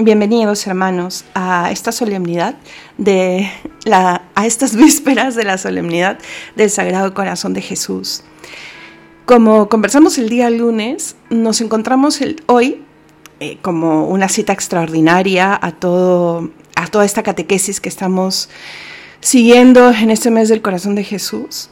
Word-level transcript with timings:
Bienvenidos 0.00 0.64
hermanos 0.68 1.24
a 1.34 1.72
esta 1.72 1.90
solemnidad 1.90 2.54
de 2.98 3.50
la 3.84 4.22
a 4.36 4.46
estas 4.46 4.76
vísperas 4.76 5.34
de 5.34 5.42
la 5.42 5.58
solemnidad 5.58 6.20
del 6.54 6.70
Sagrado 6.70 7.12
Corazón 7.14 7.52
de 7.52 7.62
Jesús. 7.62 8.22
Como 9.26 9.68
conversamos 9.68 10.16
el 10.18 10.28
día 10.28 10.50
lunes, 10.50 11.16
nos 11.30 11.60
encontramos 11.60 12.20
hoy 12.46 12.84
eh, 13.40 13.58
como 13.60 14.06
una 14.06 14.28
cita 14.28 14.52
extraordinaria 14.52 15.58
a 15.60 15.72
todo 15.72 16.48
a 16.76 16.86
toda 16.86 17.04
esta 17.04 17.24
catequesis 17.24 17.80
que 17.80 17.88
estamos 17.88 18.48
siguiendo 19.18 19.90
en 19.90 20.12
este 20.12 20.30
mes 20.30 20.48
del 20.48 20.62
Corazón 20.62 20.94
de 20.94 21.02
Jesús 21.02 21.70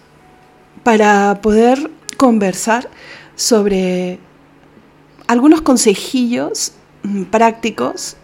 para 0.82 1.40
poder 1.42 1.92
conversar 2.16 2.90
sobre 3.36 4.18
algunos 5.28 5.60
consejillos 5.60 6.72
prácticos 7.30 8.16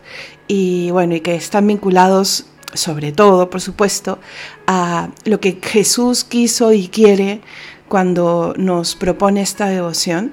y 0.49 0.91
bueno, 0.91 1.15
y 1.15 1.21
que 1.21 1.35
están 1.35 1.67
vinculados 1.67 2.47
sobre 2.75 3.13
todo, 3.13 3.51
por 3.51 3.61
supuesto, 3.61 4.19
a 4.67 5.11
lo 5.25 5.41
que 5.41 5.59
Jesús 5.63 6.25
quiso 6.25 6.73
y 6.73 6.89
quiere 6.89 7.41
cuando 7.89 8.55
nos 8.57 8.95
propone 8.95 9.43
esta 9.43 9.67
devoción, 9.67 10.33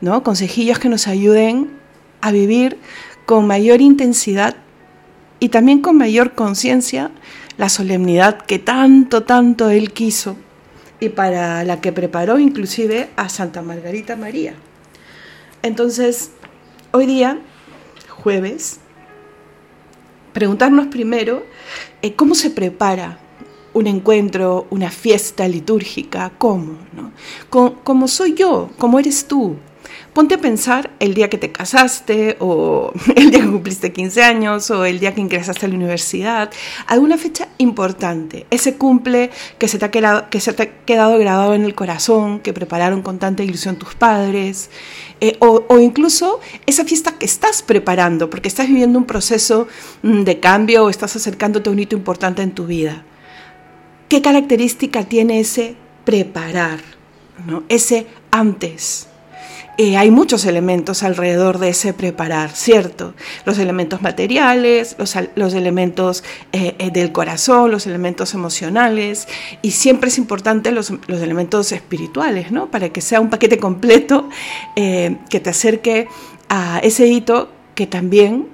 ¿no? 0.00 0.22
Consejillos 0.22 0.78
que 0.78 0.88
nos 0.88 1.08
ayuden 1.08 1.70
a 2.20 2.30
vivir 2.32 2.78
con 3.24 3.46
mayor 3.46 3.80
intensidad 3.80 4.56
y 5.40 5.48
también 5.48 5.80
con 5.80 5.96
mayor 5.96 6.34
conciencia 6.34 7.10
la 7.56 7.68
solemnidad 7.68 8.38
que 8.42 8.58
tanto, 8.58 9.22
tanto 9.22 9.70
Él 9.70 9.92
quiso 9.92 10.36
y 11.00 11.08
para 11.08 11.64
la 11.64 11.80
que 11.80 11.92
preparó 11.92 12.38
inclusive 12.38 13.08
a 13.16 13.28
Santa 13.28 13.62
Margarita 13.62 14.14
María. 14.16 14.54
Entonces, 15.62 16.32
hoy 16.92 17.06
día, 17.06 17.38
jueves, 18.22 18.80
preguntarnos 20.32 20.86
primero 20.86 21.44
eh, 22.02 22.14
cómo 22.14 22.34
se 22.34 22.50
prepara 22.50 23.18
un 23.74 23.86
encuentro, 23.86 24.66
una 24.70 24.90
fiesta 24.90 25.48
litúrgica, 25.48 26.32
cómo, 26.38 26.78
¿no? 26.92 27.12
Como 27.82 28.06
soy 28.08 28.34
yo, 28.34 28.70
como 28.78 28.98
eres 28.98 29.26
tú, 29.26 29.56
Ponte 30.12 30.34
a 30.34 30.38
pensar 30.38 30.90
el 31.00 31.14
día 31.14 31.30
que 31.30 31.38
te 31.38 31.52
casaste 31.52 32.36
o 32.38 32.92
el 33.16 33.30
día 33.30 33.40
que 33.40 33.46
cumpliste 33.46 33.92
15 33.94 34.22
años 34.22 34.70
o 34.70 34.84
el 34.84 35.00
día 35.00 35.14
que 35.14 35.22
ingresaste 35.22 35.64
a 35.64 35.68
la 35.70 35.74
universidad, 35.74 36.50
alguna 36.86 37.16
fecha 37.16 37.48
importante, 37.56 38.46
ese 38.50 38.76
cumple 38.76 39.30
que 39.58 39.68
se 39.68 39.78
te 39.78 39.86
ha 39.86 39.90
quedado, 39.90 40.28
que 40.28 40.40
se 40.40 40.52
te 40.52 40.62
ha 40.62 40.84
quedado 40.84 41.18
grabado 41.18 41.54
en 41.54 41.64
el 41.64 41.74
corazón, 41.74 42.40
que 42.40 42.52
prepararon 42.52 43.00
con 43.00 43.18
tanta 43.18 43.42
ilusión 43.42 43.76
tus 43.76 43.94
padres, 43.94 44.68
eh, 45.22 45.36
o, 45.38 45.64
o, 45.66 45.78
incluso 45.78 46.40
esa 46.66 46.84
fiesta 46.84 47.12
que 47.12 47.24
estás 47.24 47.62
preparando 47.62 48.28
porque 48.28 48.48
estás 48.48 48.66
viviendo 48.66 48.98
un 48.98 49.06
proceso 49.06 49.66
mm, 50.02 50.24
de 50.24 50.40
cambio 50.40 50.84
o 50.84 50.90
estás 50.90 51.16
acercándote 51.16 51.70
a 51.70 51.72
un 51.72 51.78
hito 51.78 51.96
importante 51.96 52.42
en 52.42 52.50
tu 52.50 52.66
vida. 52.66 53.02
¿Qué 54.10 54.20
característica 54.20 55.04
tiene 55.04 55.40
ese 55.40 55.74
preparar? 56.04 56.80
¿no? 57.46 57.62
Ese 57.70 58.06
antes. 58.30 59.08
Eh, 59.78 59.96
hay 59.96 60.10
muchos 60.10 60.44
elementos 60.44 61.02
alrededor 61.02 61.58
de 61.58 61.70
ese 61.70 61.94
preparar, 61.94 62.50
¿cierto? 62.50 63.14
Los 63.46 63.58
elementos 63.58 64.02
materiales, 64.02 64.96
los, 64.98 65.54
elementos 65.54 66.22
eh, 66.52 66.74
eh, 66.78 66.90
del 66.90 67.10
corazón, 67.10 67.70
los 67.70 67.86
elementos 67.86 68.34
emocionales, 68.34 69.26
y 69.62 69.70
siempre 69.70 70.10
es 70.10 70.18
importante 70.18 70.72
los, 70.72 70.92
elementos 71.08 71.72
espirituales, 71.72 72.52
¿no? 72.52 72.70
Para 72.70 72.90
que 72.90 73.00
sea 73.00 73.20
un 73.20 73.30
paquete 73.30 73.58
completo 73.58 74.28
que 74.74 75.40
te 75.40 75.50
acerque 75.50 76.08
a 76.50 76.78
ese 76.80 77.06
hito 77.06 77.50
que 77.74 77.86
también 77.86 78.48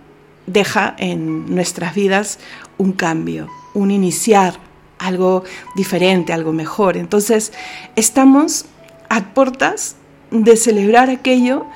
deja 0.47 0.95
en 0.99 1.53
nuestras 1.53 1.95
vidas 1.97 2.39
un 2.77 2.93
cambio, 2.93 3.49
un 3.75 3.91
iniciar, 3.91 4.61
algo 4.99 5.43
diferente, 5.75 6.33
algo 6.33 6.53
mejor. 6.53 6.97
Entonces, 6.97 7.53
estamos 7.97 8.67
a 9.09 9.35
puertas 9.35 9.97
de 10.31 10.57
celebrar 10.57 11.11
aquello 11.11 11.67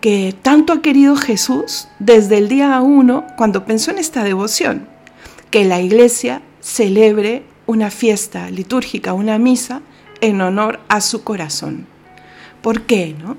que 0.00 0.34
tanto 0.42 0.72
ha 0.72 0.82
querido 0.82 1.16
Jesús 1.16 1.88
desde 1.98 2.38
el 2.38 2.48
día 2.48 2.80
uno 2.80 3.24
cuando 3.36 3.64
pensó 3.64 3.92
en 3.92 3.98
esta 3.98 4.24
devoción, 4.24 4.88
que 5.50 5.64
la 5.64 5.80
iglesia 5.80 6.42
celebre 6.60 7.44
una 7.66 7.90
fiesta 7.90 8.50
litúrgica, 8.50 9.12
una 9.12 9.38
misa 9.38 9.80
en 10.20 10.40
honor 10.40 10.80
a 10.88 11.00
su 11.00 11.22
corazón. 11.22 11.86
¿Por 12.62 12.82
qué? 12.82 13.14
No? 13.16 13.36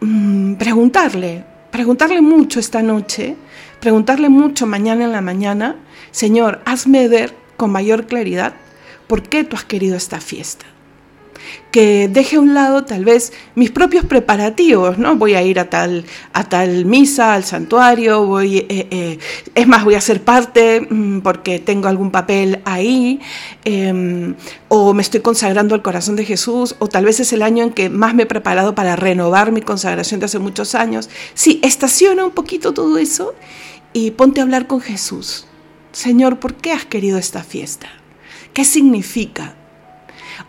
Mm, 0.00 0.54
preguntarle, 0.54 1.44
preguntarle 1.70 2.22
mucho 2.22 2.58
esta 2.58 2.82
noche, 2.82 3.36
preguntarle 3.78 4.30
mucho 4.30 4.66
mañana 4.66 5.04
en 5.04 5.12
la 5.12 5.20
mañana, 5.20 5.76
Señor, 6.10 6.62
hazme 6.64 7.08
ver 7.08 7.34
con 7.58 7.70
mayor 7.70 8.06
claridad 8.06 8.54
por 9.06 9.22
qué 9.22 9.44
tú 9.44 9.56
has 9.56 9.64
querido 9.64 9.96
esta 9.96 10.20
fiesta 10.20 10.66
que 11.70 12.08
deje 12.08 12.36
a 12.36 12.40
un 12.40 12.54
lado 12.54 12.84
tal 12.84 13.04
vez 13.04 13.32
mis 13.54 13.70
propios 13.70 14.04
preparativos, 14.04 14.98
¿no? 14.98 15.16
Voy 15.16 15.34
a 15.34 15.42
ir 15.42 15.60
a 15.60 15.70
tal, 15.70 16.04
a 16.32 16.44
tal 16.44 16.84
misa, 16.84 17.34
al 17.34 17.44
santuario, 17.44 18.26
voy, 18.26 18.58
eh, 18.58 18.88
eh, 18.90 19.18
es 19.54 19.66
más, 19.68 19.84
voy 19.84 19.94
a 19.94 20.00
ser 20.00 20.22
parte 20.22 20.80
mm, 20.80 21.20
porque 21.20 21.58
tengo 21.58 21.88
algún 21.88 22.10
papel 22.10 22.60
ahí, 22.64 23.20
em, 23.64 24.34
o 24.68 24.92
me 24.94 25.02
estoy 25.02 25.20
consagrando 25.20 25.74
al 25.74 25.82
corazón 25.82 26.16
de 26.16 26.24
Jesús, 26.24 26.76
o 26.78 26.88
tal 26.88 27.04
vez 27.04 27.20
es 27.20 27.32
el 27.32 27.42
año 27.42 27.64
en 27.64 27.70
que 27.70 27.88
más 27.88 28.14
me 28.14 28.24
he 28.24 28.26
preparado 28.26 28.74
para 28.74 28.96
renovar 28.96 29.52
mi 29.52 29.60
consagración 29.60 30.20
de 30.20 30.26
hace 30.26 30.38
muchos 30.38 30.74
años. 30.74 31.08
Sí, 31.34 31.60
estaciona 31.62 32.24
un 32.24 32.32
poquito 32.32 32.74
todo 32.74 32.98
eso 32.98 33.34
y 33.92 34.12
ponte 34.12 34.40
a 34.40 34.44
hablar 34.44 34.66
con 34.66 34.80
Jesús. 34.80 35.46
Señor, 35.92 36.38
¿por 36.38 36.54
qué 36.54 36.72
has 36.72 36.84
querido 36.84 37.18
esta 37.18 37.42
fiesta? 37.42 37.88
¿Qué 38.52 38.64
significa? 38.64 39.54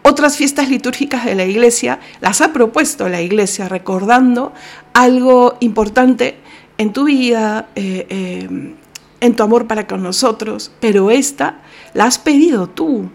Otras 0.03 0.37
fiestas 0.37 0.69
litúrgicas 0.69 1.25
de 1.25 1.35
la 1.35 1.45
iglesia 1.45 1.99
las 2.21 2.41
ha 2.41 2.53
propuesto 2.53 3.09
la 3.09 3.21
iglesia 3.21 3.67
recordando 3.67 4.53
algo 4.93 5.55
importante 5.59 6.37
en 6.77 6.93
tu 6.93 7.05
vida, 7.05 7.69
eh, 7.75 8.07
eh, 8.09 8.75
en 9.19 9.35
tu 9.35 9.43
amor 9.43 9.67
para 9.67 9.87
con 9.87 10.01
nosotros, 10.01 10.71
pero 10.79 11.11
esta 11.11 11.61
la 11.93 12.05
has 12.05 12.17
pedido 12.17 12.67
tú, 12.67 13.09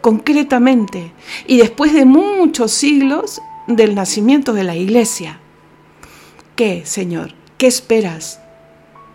concretamente, 0.00 1.12
y 1.46 1.58
después 1.58 1.92
de 1.92 2.04
muchos 2.04 2.72
siglos 2.72 3.40
del 3.66 3.94
nacimiento 3.94 4.54
de 4.54 4.64
la 4.64 4.74
iglesia. 4.74 5.40
¿Qué, 6.56 6.86
Señor? 6.86 7.34
¿Qué 7.58 7.66
esperas 7.66 8.40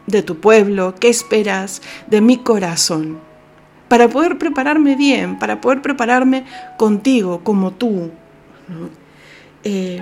de 0.05 0.21
tu 0.21 0.39
pueblo? 0.39 0.93
¿Qué 0.99 1.09
esperas 1.09 1.81
de 2.07 2.21
mi 2.21 2.37
corazón? 2.37 3.19
Para 3.87 4.07
poder 4.09 4.37
prepararme 4.37 4.95
bien, 4.95 5.37
para 5.39 5.61
poder 5.61 5.81
prepararme 5.81 6.45
contigo, 6.77 7.41
como 7.43 7.71
tú. 7.71 8.11
Eh, 9.63 9.99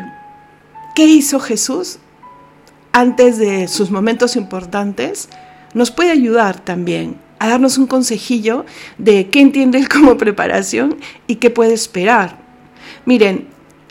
¿Qué 0.96 1.06
hizo 1.06 1.40
Jesús 1.40 2.00
antes 2.92 3.38
de 3.38 3.68
sus 3.68 3.92
momentos 3.92 4.36
importantes? 4.36 5.30
Nos 5.74 5.92
puede 5.92 6.12
ayudar 6.12 6.60
también 6.60 7.18
a 7.40 7.48
darnos 7.50 7.78
un 7.78 7.88
consejillo 7.88 8.66
de 8.98 9.30
qué 9.30 9.42
entiende 9.42 9.80
él 9.80 9.90
como 9.90 10.18
preparación 10.18 10.98
y 11.28 11.36
qué 11.36 11.50
puede 11.50 11.74
esperar. 11.74 12.38
Miren, 13.06 13.48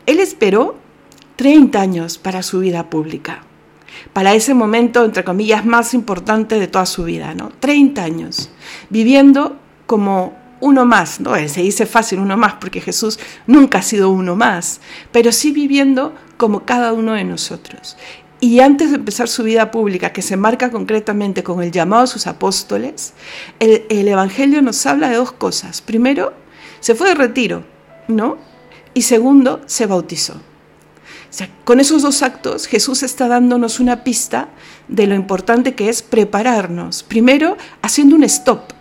él 0.07 0.21
esperó 0.21 0.77
30 1.37 1.81
años 1.81 2.19
para 2.19 2.43
su 2.43 2.61
vida 2.61 2.91
pública, 2.91 3.43
para 4.13 4.35
ese 4.35 4.55
momento, 4.55 5.05
entre 5.05 5.25
comillas, 5.25 5.65
más 5.65 5.95
importante 5.95 6.59
de 6.61 6.69
toda 6.69 6.87
su 6.87 7.05
vida, 7.05 7.35
¿no? 7.35 7.51
30 7.61 8.05
años, 8.05 8.51
viviendo 8.89 9.57
como 9.91 10.35
uno 10.61 10.85
más, 10.85 11.19
¿no? 11.19 11.35
Eh, 11.35 11.49
se 11.49 11.63
dice 11.63 11.85
fácil 11.85 12.21
uno 12.21 12.37
más 12.37 12.55
porque 12.61 12.81
Jesús 12.81 13.19
nunca 13.49 13.79
ha 13.79 13.83
sido 13.83 14.09
uno 14.11 14.37
más, 14.37 14.81
pero 15.11 15.33
sí 15.33 15.51
viviendo 15.51 16.15
como 16.37 16.65
cada 16.65 16.93
uno 16.93 17.15
de 17.15 17.25
nosotros. 17.25 17.97
Y 18.39 18.61
antes 18.61 18.91
de 18.91 18.99
empezar 18.99 19.27
su 19.27 19.43
vida 19.43 19.73
pública, 19.73 20.13
que 20.13 20.23
se 20.23 20.37
marca 20.37 20.71
concretamente 20.71 21.43
con 21.43 21.61
el 21.61 21.73
llamado 21.73 22.05
a 22.05 22.07
sus 22.07 22.29
apóstoles, 22.29 23.15
el, 23.59 24.07
Evangelio 24.07 24.63
nos 24.63 24.87
habla 24.87 25.09
de 25.09 25.17
dos 25.17 25.33
cosas. 25.33 25.83
Primero, 25.83 26.35
se 26.79 26.95
fue 26.95 27.09
de 27.09 27.17
retiro, 27.17 27.65
¿no? 28.07 28.39
Y 28.95 29.03
segundo, 29.03 29.61
se 29.67 29.87
bautizó. 29.87 30.41
Con 31.65 31.81
esos 31.81 32.03
dos 32.03 32.23
actos 32.23 32.69
Jesús 32.69 33.03
está 33.03 33.27
dándonos 33.27 33.81
una 33.81 34.05
pista 34.05 34.51
de 34.87 35.09
lo 35.09 35.17
importante 35.17 35.75
que 35.75 35.89
es 35.89 36.01
prepararnos. 36.03 37.03
Primero, 37.03 37.57
haciendo 37.83 38.15
un 38.15 38.23
stop 38.23 38.73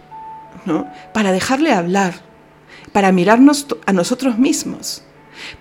para 1.13 1.31
dejarle 1.31 1.71
hablar, 1.71 2.21
para 2.91 3.11
mirarnos 3.11 3.67
a 3.85 3.93
nosotros 3.93 4.37
mismos, 4.37 5.03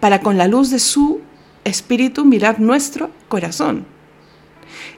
para 0.01 0.21
con 0.21 0.39
la 0.39 0.49
luz 0.49 0.71
de 0.71 0.79
su 0.79 1.21
espíritu 1.65 2.25
mirar 2.25 2.61
nuestro 2.61 3.11
corazón. 3.29 3.87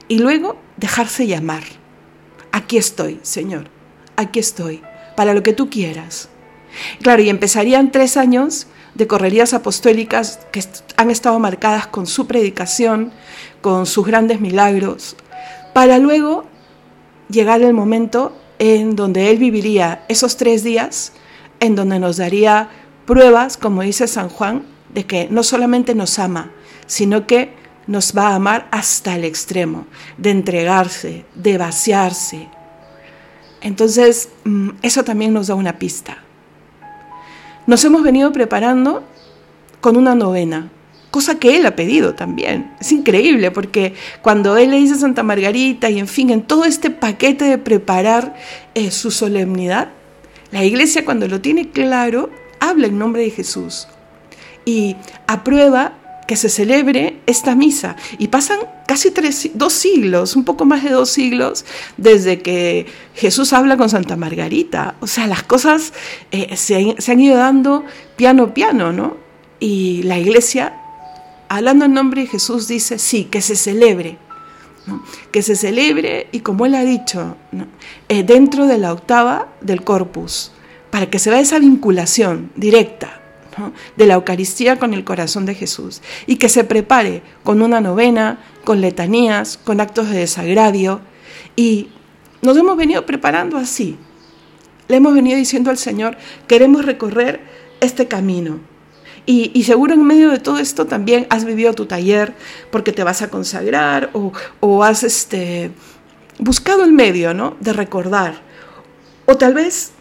Y 0.07 0.19
luego 0.19 0.57
dejarse 0.77 1.27
llamar. 1.27 1.63
Aquí 2.51 2.77
estoy, 2.77 3.19
Señor, 3.21 3.69
aquí 4.15 4.39
estoy, 4.39 4.81
para 5.15 5.33
lo 5.33 5.43
que 5.43 5.53
tú 5.53 5.69
quieras. 5.69 6.29
Claro, 7.01 7.21
y 7.21 7.29
empezarían 7.29 7.91
tres 7.91 8.17
años 8.17 8.67
de 8.95 9.07
correrías 9.07 9.53
apostólicas 9.53 10.39
que 10.51 10.63
han 10.97 11.11
estado 11.11 11.39
marcadas 11.39 11.87
con 11.87 12.07
su 12.07 12.27
predicación, 12.27 13.11
con 13.61 13.85
sus 13.85 14.05
grandes 14.05 14.41
milagros, 14.41 15.15
para 15.73 15.97
luego 15.97 16.45
llegar 17.29 17.61
el 17.61 17.73
momento 17.73 18.35
en 18.61 18.95
donde 18.95 19.31
Él 19.31 19.39
viviría 19.39 20.05
esos 20.07 20.37
tres 20.37 20.63
días, 20.63 21.13
en 21.59 21.75
donde 21.75 21.97
nos 21.97 22.17
daría 22.17 22.69
pruebas, 23.07 23.57
como 23.57 23.81
dice 23.81 24.07
San 24.07 24.29
Juan, 24.29 24.67
de 24.93 25.07
que 25.07 25.27
no 25.31 25.41
solamente 25.41 25.95
nos 25.95 26.19
ama, 26.19 26.51
sino 26.85 27.25
que 27.25 27.55
nos 27.87 28.15
va 28.15 28.27
a 28.27 28.35
amar 28.35 28.67
hasta 28.69 29.15
el 29.15 29.23
extremo, 29.23 29.87
de 30.19 30.29
entregarse, 30.29 31.25
de 31.33 31.57
vaciarse. 31.57 32.49
Entonces, 33.61 34.29
mm, 34.43 34.69
eso 34.83 35.03
también 35.03 35.33
nos 35.33 35.47
da 35.47 35.55
una 35.55 35.79
pista. 35.79 36.19
Nos 37.65 37.83
hemos 37.83 38.03
venido 38.03 38.31
preparando 38.31 39.03
con 39.81 39.97
una 39.97 40.13
novena, 40.13 40.69
cosa 41.11 41.35
que 41.35 41.57
él 41.57 41.65
ha 41.65 41.75
pedido 41.75 42.15
también. 42.15 42.73
Es 42.79 42.91
increíble 42.91 43.51
porque 43.51 43.93
cuando 44.21 44.57
él 44.57 44.71
le 44.71 44.77
dice 44.77 44.95
Santa 44.95 45.23
Margarita 45.23 45.89
y 45.89 45.99
en 45.99 46.07
fin, 46.07 46.29
en 46.29 46.41
todo 46.41 46.65
este 46.65 46.89
paquete 46.89 47.45
de 47.45 47.57
preparar 47.57 48.35
eh, 48.73 48.89
su 48.91 49.11
solemnidad, 49.11 49.89
la 50.51 50.63
iglesia 50.63 51.05
cuando 51.05 51.27
lo 51.27 51.41
tiene 51.41 51.69
claro, 51.69 52.29
habla 52.59 52.87
en 52.87 52.97
nombre 52.97 53.23
de 53.23 53.29
Jesús 53.29 53.87
y 54.65 54.95
aprueba 55.27 55.93
que 56.27 56.37
se 56.37 56.47
celebre 56.47 57.17
esta 57.25 57.55
misa. 57.55 57.97
Y 58.17 58.29
pasan 58.29 58.59
casi 58.87 59.11
tres, 59.11 59.49
dos 59.53 59.73
siglos, 59.73 60.37
un 60.37 60.45
poco 60.45 60.63
más 60.63 60.81
de 60.81 60.91
dos 60.91 61.09
siglos, 61.09 61.65
desde 61.97 62.41
que 62.41 62.85
Jesús 63.15 63.51
habla 63.51 63.75
con 63.75 63.89
Santa 63.89 64.15
Margarita. 64.15 64.95
O 65.01 65.07
sea, 65.07 65.27
las 65.27 65.43
cosas 65.43 65.91
eh, 66.31 66.55
se, 66.55 66.95
se 66.97 67.11
han 67.11 67.19
ido 67.19 67.35
dando 67.35 67.83
piano 68.15 68.53
piano, 68.53 68.93
¿no? 68.93 69.17
Y 69.59 70.03
la 70.03 70.19
iglesia 70.19 70.80
hablando 71.57 71.83
en 71.83 71.93
nombre 71.93 72.21
de 72.21 72.27
Jesús, 72.27 72.69
dice, 72.69 72.97
sí, 72.97 73.25
que 73.25 73.41
se 73.41 73.57
celebre, 73.57 74.17
que 75.33 75.41
se 75.41 75.57
celebre 75.57 76.27
y 76.31 76.39
como 76.39 76.65
él 76.65 76.75
ha 76.75 76.85
dicho, 76.85 77.35
eh, 78.07 78.23
dentro 78.23 78.67
de 78.67 78.77
la 78.77 78.93
octava 78.93 79.49
del 79.59 79.83
corpus, 79.83 80.53
para 80.91 81.09
que 81.09 81.19
se 81.19 81.29
vea 81.29 81.41
esa 81.41 81.59
vinculación 81.59 82.51
directa 82.55 83.19
de 83.97 84.05
la 84.05 84.13
Eucaristía 84.13 84.79
con 84.79 84.93
el 84.93 85.03
corazón 85.03 85.45
de 85.45 85.53
Jesús 85.53 86.01
y 86.25 86.37
que 86.37 86.47
se 86.47 86.63
prepare 86.63 87.21
con 87.43 87.61
una 87.61 87.81
novena, 87.81 88.39
con 88.63 88.79
letanías, 88.79 89.57
con 89.57 89.81
actos 89.81 90.09
de 90.09 90.19
desagradio 90.19 91.01
y 91.57 91.89
nos 92.41 92.55
hemos 92.55 92.77
venido 92.77 93.05
preparando 93.05 93.57
así. 93.57 93.97
Le 94.87 94.95
hemos 94.95 95.13
venido 95.13 95.37
diciendo 95.37 95.69
al 95.69 95.77
Señor, 95.77 96.17
queremos 96.47 96.85
recorrer 96.85 97.41
este 97.81 98.07
camino 98.07 98.70
y, 99.31 99.63
seguro 99.63 99.93
en 99.93 100.03
medio 100.03 100.29
de 100.29 100.39
todo 100.39 100.59
esto 100.59 100.87
también 100.87 101.25
has 101.29 101.45
vivido 101.45 101.73
tu 101.73 101.85
taller 101.85 102.33
porque 102.69 102.91
te 102.91 103.03
vas 103.03 103.21
a 103.21 103.29
consagrar 103.29 104.09
o, 104.59 104.83
has 104.83 105.03
este, 105.03 105.71
buscado 106.37 106.83
el 106.83 106.91
medio 106.91 107.33
¿no? 107.33 107.55
de 107.59 107.71
recordar. 107.71 108.41
O 109.25 109.37
tal 109.37 109.53
vez 109.53 109.91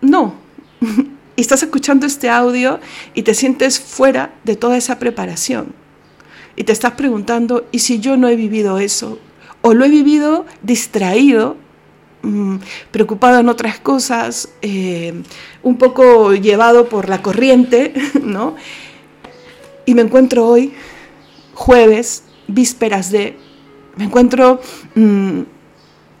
no. 0.00 0.34
y 1.36 1.40
estás 1.40 1.62
escuchando 1.62 2.06
este 2.06 2.30
audio 2.30 2.80
y 3.12 3.22
te 3.22 3.34
sientes 3.34 3.78
fuera 3.78 4.34
de 4.44 4.56
toda 4.56 4.76
esa 4.76 4.98
preparación. 4.98 5.74
Y 6.56 6.64
te 6.64 6.72
estás 6.72 6.92
preguntando, 6.92 7.66
¿y 7.72 7.80
si 7.80 8.00
yo 8.00 8.16
no 8.16 8.28
he 8.28 8.36
vivido 8.36 8.78
eso? 8.78 9.18
¿O 9.62 9.74
lo 9.74 9.84
he 9.84 9.90
vivido 9.90 10.46
distraído 10.62 11.56
Mm, 12.22 12.56
preocupado 12.90 13.40
en 13.40 13.48
otras 13.48 13.78
cosas, 13.78 14.50
eh, 14.60 15.22
un 15.62 15.78
poco 15.78 16.34
llevado 16.34 16.86
por 16.86 17.08
la 17.08 17.22
corriente, 17.22 17.94
¿no? 18.22 18.56
Y 19.86 19.94
me 19.94 20.02
encuentro 20.02 20.46
hoy, 20.46 20.74
jueves, 21.54 22.24
vísperas 22.46 23.10
de, 23.10 23.38
me 23.96 24.04
encuentro 24.04 24.60
mm, 24.94 25.40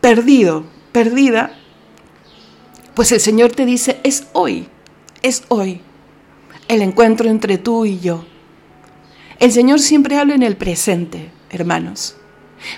perdido, 0.00 0.64
perdida, 0.92 1.58
pues 2.94 3.12
el 3.12 3.20
Señor 3.20 3.52
te 3.52 3.66
dice, 3.66 4.00
es 4.02 4.26
hoy, 4.32 4.68
es 5.22 5.44
hoy 5.48 5.82
el 6.68 6.80
encuentro 6.80 7.28
entre 7.28 7.58
tú 7.58 7.84
y 7.84 7.98
yo. 7.98 8.24
El 9.38 9.52
Señor 9.52 9.80
siempre 9.80 10.16
habla 10.16 10.34
en 10.34 10.42
el 10.42 10.56
presente, 10.56 11.30
hermanos. 11.50 12.16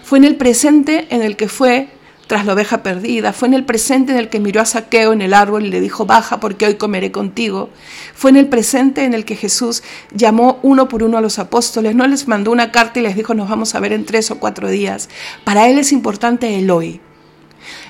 Fue 0.02 0.18
en 0.18 0.24
el 0.24 0.36
presente 0.36 1.06
en 1.10 1.22
el 1.22 1.36
que 1.36 1.48
fue 1.48 1.88
tras 2.32 2.46
la 2.46 2.54
oveja 2.54 2.82
perdida, 2.82 3.34
fue 3.34 3.48
en 3.48 3.52
el 3.52 3.66
presente 3.66 4.12
en 4.12 4.16
el 4.16 4.30
que 4.30 4.40
miró 4.40 4.62
a 4.62 4.64
Saqueo 4.64 5.12
en 5.12 5.20
el 5.20 5.34
árbol 5.34 5.66
y 5.66 5.68
le 5.68 5.82
dijo, 5.82 6.06
baja 6.06 6.40
porque 6.40 6.64
hoy 6.64 6.76
comeré 6.76 7.12
contigo. 7.12 7.68
Fue 8.14 8.30
en 8.30 8.38
el 8.38 8.48
presente 8.48 9.04
en 9.04 9.12
el 9.12 9.26
que 9.26 9.36
Jesús 9.36 9.82
llamó 10.14 10.58
uno 10.62 10.88
por 10.88 11.02
uno 11.02 11.18
a 11.18 11.20
los 11.20 11.38
apóstoles, 11.38 11.94
no 11.94 12.06
les 12.06 12.28
mandó 12.28 12.50
una 12.50 12.72
carta 12.72 13.00
y 13.00 13.02
les 13.02 13.16
dijo, 13.16 13.34
nos 13.34 13.50
vamos 13.50 13.74
a 13.74 13.80
ver 13.80 13.92
en 13.92 14.06
tres 14.06 14.30
o 14.30 14.38
cuatro 14.38 14.70
días. 14.70 15.10
Para 15.44 15.68
él 15.68 15.78
es 15.78 15.92
importante 15.92 16.58
el 16.58 16.70
hoy. 16.70 17.02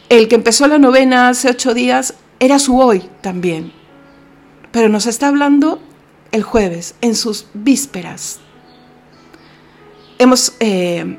El 0.09 0.27
que 0.27 0.35
empezó 0.35 0.67
la 0.67 0.79
novena 0.79 1.29
hace 1.29 1.49
ocho 1.49 1.73
días 1.73 2.15
era 2.41 2.59
su 2.59 2.81
hoy 2.81 3.09
también. 3.21 3.73
Pero 4.73 4.89
nos 4.89 5.07
está 5.07 5.29
hablando 5.29 5.81
el 6.33 6.43
jueves, 6.43 6.97
en 7.01 7.15
sus 7.15 7.47
vísperas. 7.55 8.41
Hemos... 10.19 10.55
Eh, 10.59 11.17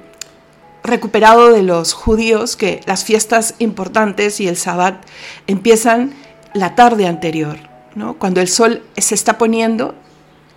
recuperado 0.83 1.51
de 1.51 1.63
los 1.63 1.94
judíos 1.94 2.56
que 2.56 2.81
las 2.85 3.06
fiestas 3.06 3.56
importantes 3.59 4.39
y 4.39 4.47
el 4.47 4.57
sabbat 4.57 5.03
empiezan 5.47 6.13
la 6.53 6.75
tarde 6.75 7.07
anterior, 7.07 7.57
¿no? 7.95 8.15
Cuando 8.19 8.41
el 8.41 8.47
sol 8.47 8.83
se 8.97 9.15
está 9.15 9.38
poniendo, 9.38 9.95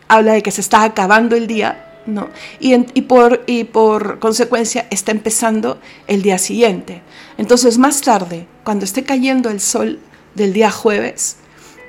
habla 0.08 0.32
de 0.32 0.42
que 0.42 0.50
se 0.50 0.60
está 0.60 0.82
acabando 0.82 1.36
el 1.36 1.46
día, 1.46 2.02
¿no? 2.06 2.28
Y, 2.60 3.02
por, 3.02 3.42
y 3.46 3.64
por 3.64 4.18
consecuencia 4.18 4.86
está 4.90 5.12
empezando 5.12 5.78
el 6.06 6.22
día 6.22 6.38
siguiente. 6.38 7.02
Entonces, 7.38 7.78
más 7.78 8.00
tarde, 8.00 8.46
cuando 8.64 8.84
esté 8.84 9.04
cayendo 9.04 9.48
el 9.50 9.60
sol 9.60 10.00
del 10.34 10.52
día 10.52 10.70
jueves, 10.70 11.36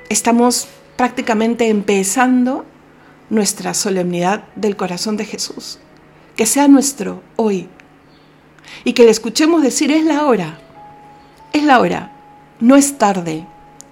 estamos 0.08 0.68
prácticamente 0.96 1.68
empezando 1.68 2.64
nuestra 3.30 3.74
solemnidad 3.74 4.44
del 4.56 4.76
corazón 4.76 5.16
de 5.16 5.24
Jesús. 5.24 5.78
Que 6.34 6.46
sea 6.46 6.68
nuestro 6.68 7.22
hoy, 7.36 7.68
y 8.84 8.92
que 8.92 9.04
le 9.04 9.10
escuchemos 9.10 9.62
decir 9.62 9.90
es 9.90 10.04
la 10.04 10.24
hora, 10.24 10.58
es 11.52 11.62
la 11.62 11.80
hora, 11.80 12.12
no 12.60 12.76
es 12.76 12.98
tarde. 12.98 13.46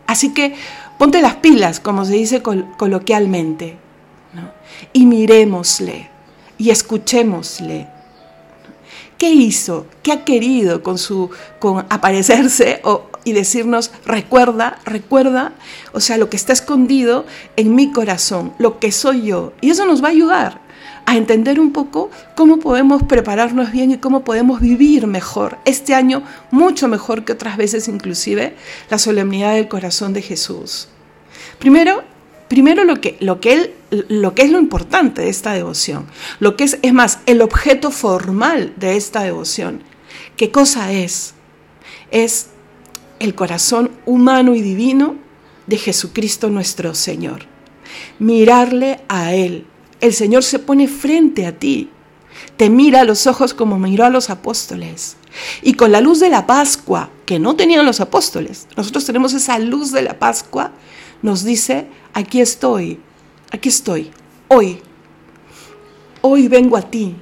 Así 0.06 0.32
que 0.32 0.54
ponte 0.98 1.20
las 1.20 1.36
pilas, 1.36 1.80
como 1.80 2.04
se 2.04 2.14
dice 2.14 2.42
coloquialmente, 2.42 3.76
y 4.92 5.06
miremosle 5.06 6.10
y 6.58 6.70
escuchémosle. 6.70 7.88
¿Qué 9.18 9.30
hizo? 9.30 9.86
¿Qué 10.02 10.12
ha 10.12 10.24
querido 10.24 10.82
con 10.82 10.98
su 10.98 11.30
con 11.58 11.86
aparecerse 11.88 12.82
y 13.24 13.32
decirnos 13.32 13.90
recuerda, 14.04 14.78
recuerda, 14.84 15.52
o 15.92 16.00
sea, 16.00 16.18
lo 16.18 16.28
que 16.28 16.36
está 16.36 16.52
escondido 16.52 17.24
en 17.56 17.74
mi 17.74 17.92
corazón, 17.92 18.52
lo 18.58 18.78
que 18.78 18.92
soy 18.92 19.22
yo? 19.22 19.54
Y 19.62 19.70
eso 19.70 19.86
nos 19.86 20.02
va 20.04 20.08
a 20.08 20.10
ayudar 20.10 20.65
a 21.06 21.16
entender 21.16 21.60
un 21.60 21.72
poco 21.72 22.10
cómo 22.34 22.58
podemos 22.58 23.04
prepararnos 23.04 23.70
bien 23.70 23.92
y 23.92 23.98
cómo 23.98 24.24
podemos 24.24 24.60
vivir 24.60 25.06
mejor 25.06 25.58
este 25.64 25.94
año, 25.94 26.22
mucho 26.50 26.88
mejor 26.88 27.24
que 27.24 27.32
otras 27.32 27.56
veces 27.56 27.86
inclusive, 27.88 28.56
la 28.90 28.98
solemnidad 28.98 29.54
del 29.54 29.68
corazón 29.68 30.12
de 30.12 30.22
Jesús. 30.22 30.88
Primero, 31.60 32.02
primero 32.48 32.84
lo 32.84 33.00
que, 33.00 33.16
lo 33.20 33.40
que, 33.40 33.52
él, 33.52 33.74
lo 34.08 34.34
que 34.34 34.42
es 34.42 34.50
lo 34.50 34.58
importante 34.58 35.22
de 35.22 35.28
esta 35.28 35.52
devoción, 35.52 36.06
lo 36.40 36.56
que 36.56 36.64
es, 36.64 36.78
es 36.82 36.92
más, 36.92 37.20
el 37.26 37.40
objeto 37.40 37.92
formal 37.92 38.74
de 38.76 38.96
esta 38.96 39.22
devoción. 39.22 39.82
¿Qué 40.36 40.50
cosa 40.50 40.92
es? 40.92 41.34
Es 42.10 42.48
el 43.20 43.34
corazón 43.34 43.92
humano 44.04 44.54
y 44.54 44.60
divino 44.60 45.16
de 45.66 45.78
Jesucristo 45.78 46.50
nuestro 46.50 46.94
Señor. 46.94 47.44
Mirarle 48.18 49.00
a 49.08 49.34
Él, 49.34 49.66
el 50.00 50.12
Señor 50.12 50.44
se 50.44 50.58
pone 50.58 50.88
frente 50.88 51.46
a 51.46 51.58
ti, 51.58 51.90
te 52.56 52.70
mira 52.70 53.00
a 53.00 53.04
los 53.04 53.26
ojos 53.26 53.54
como 53.54 53.78
miró 53.78 54.04
a 54.04 54.10
los 54.10 54.30
apóstoles. 54.30 55.16
Y 55.62 55.74
con 55.74 55.92
la 55.92 56.00
luz 56.00 56.20
de 56.20 56.30
la 56.30 56.46
Pascua, 56.46 57.10
que 57.26 57.38
no 57.38 57.56
tenían 57.56 57.84
los 57.84 58.00
apóstoles, 58.00 58.68
nosotros 58.76 59.04
tenemos 59.04 59.34
esa 59.34 59.58
luz 59.58 59.92
de 59.92 60.02
la 60.02 60.18
Pascua, 60.18 60.72
nos 61.22 61.44
dice, 61.44 61.86
aquí 62.14 62.40
estoy, 62.40 63.00
aquí 63.50 63.68
estoy, 63.68 64.10
hoy, 64.48 64.80
hoy 66.22 66.48
vengo 66.48 66.76
a 66.76 66.82
ti, 66.82 67.16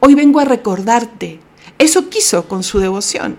hoy 0.00 0.14
vengo 0.14 0.40
a 0.40 0.44
recordarte. 0.44 1.40
Eso 1.78 2.08
quiso 2.08 2.48
con 2.48 2.62
su 2.62 2.78
devoción. 2.78 3.38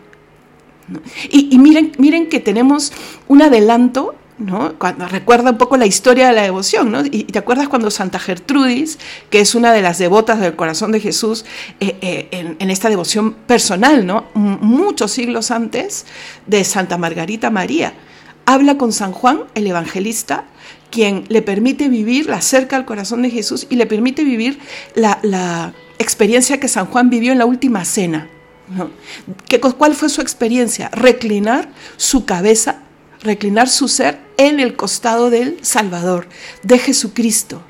Y, 1.29 1.53
y, 1.53 1.59
miren, 1.59 1.93
miren 1.97 2.27
que 2.27 2.39
tenemos 2.39 2.91
un 3.27 3.41
adelanto 3.41 4.15
¿no? 4.37 4.77
Cuando 4.79 5.07
recuerda 5.07 5.51
un 5.51 5.57
poco 5.57 5.77
la 5.77 5.85
historia 5.85 6.27
de 6.27 6.33
la 6.33 6.41
devoción, 6.41 6.91
¿no? 6.91 7.05
Y 7.05 7.25
te 7.25 7.39
acuerdas 7.39 7.67
cuando 7.67 7.91
Santa 7.91 8.19
Gertrudis, 8.19 8.97
que 9.29 9.39
es 9.39 9.55
una 9.55 9.71
de 9.71 9.81
las 9.81 9.99
devotas 9.99 10.39
del 10.39 10.55
corazón 10.55 10.91
de 10.91 10.99
Jesús, 10.99 11.45
eh, 11.79 11.97
eh, 12.01 12.55
en, 12.59 12.69
esta 12.69 12.89
devoción 12.89 13.33
personal, 13.33 14.05
¿no? 14.05 14.25
Muchos 14.33 15.11
siglos 15.11 15.51
antes 15.51 16.05
de 16.47 16.63
Santa 16.63 16.97
Margarita 16.97 17.49
María, 17.49 17.93
habla 18.45 18.77
con 18.77 18.91
San 18.91 19.11
Juan, 19.11 19.43
el 19.55 19.67
evangelista, 19.67 20.45
quien 20.89 21.25
le 21.29 21.41
permite 21.41 21.89
vivir, 21.89 22.27
la 22.27 22.37
acerca 22.37 22.75
al 22.75 22.85
corazón 22.85 23.21
de 23.21 23.29
Jesús 23.29 23.67
y 23.69 23.75
le 23.75 23.85
permite 23.85 24.23
vivir 24.23 24.59
la, 24.95 25.73
experiencia 25.99 26.59
que 26.59 26.67
San 26.67 26.87
Juan 26.87 27.09
vivió 27.09 27.31
en 27.31 27.37
la 27.37 27.45
última 27.45 27.85
cena. 27.85 28.27
¿Qué, 29.47 29.61
¿Cuál 29.61 29.95
fue 29.95 30.09
su 30.09 30.19
experiencia? 30.21 30.89
Reclinar 30.89 31.69
su 31.95 32.25
cabeza, 32.25 32.72
reclinar 33.23 33.69
su 33.69 33.87
ser 33.87 34.19
en 34.37 34.59
el 34.59 34.75
costado 34.75 35.29
del 35.29 35.57
Salvador, 35.61 36.27
de 36.63 36.77
Jesucristo. 36.79 37.63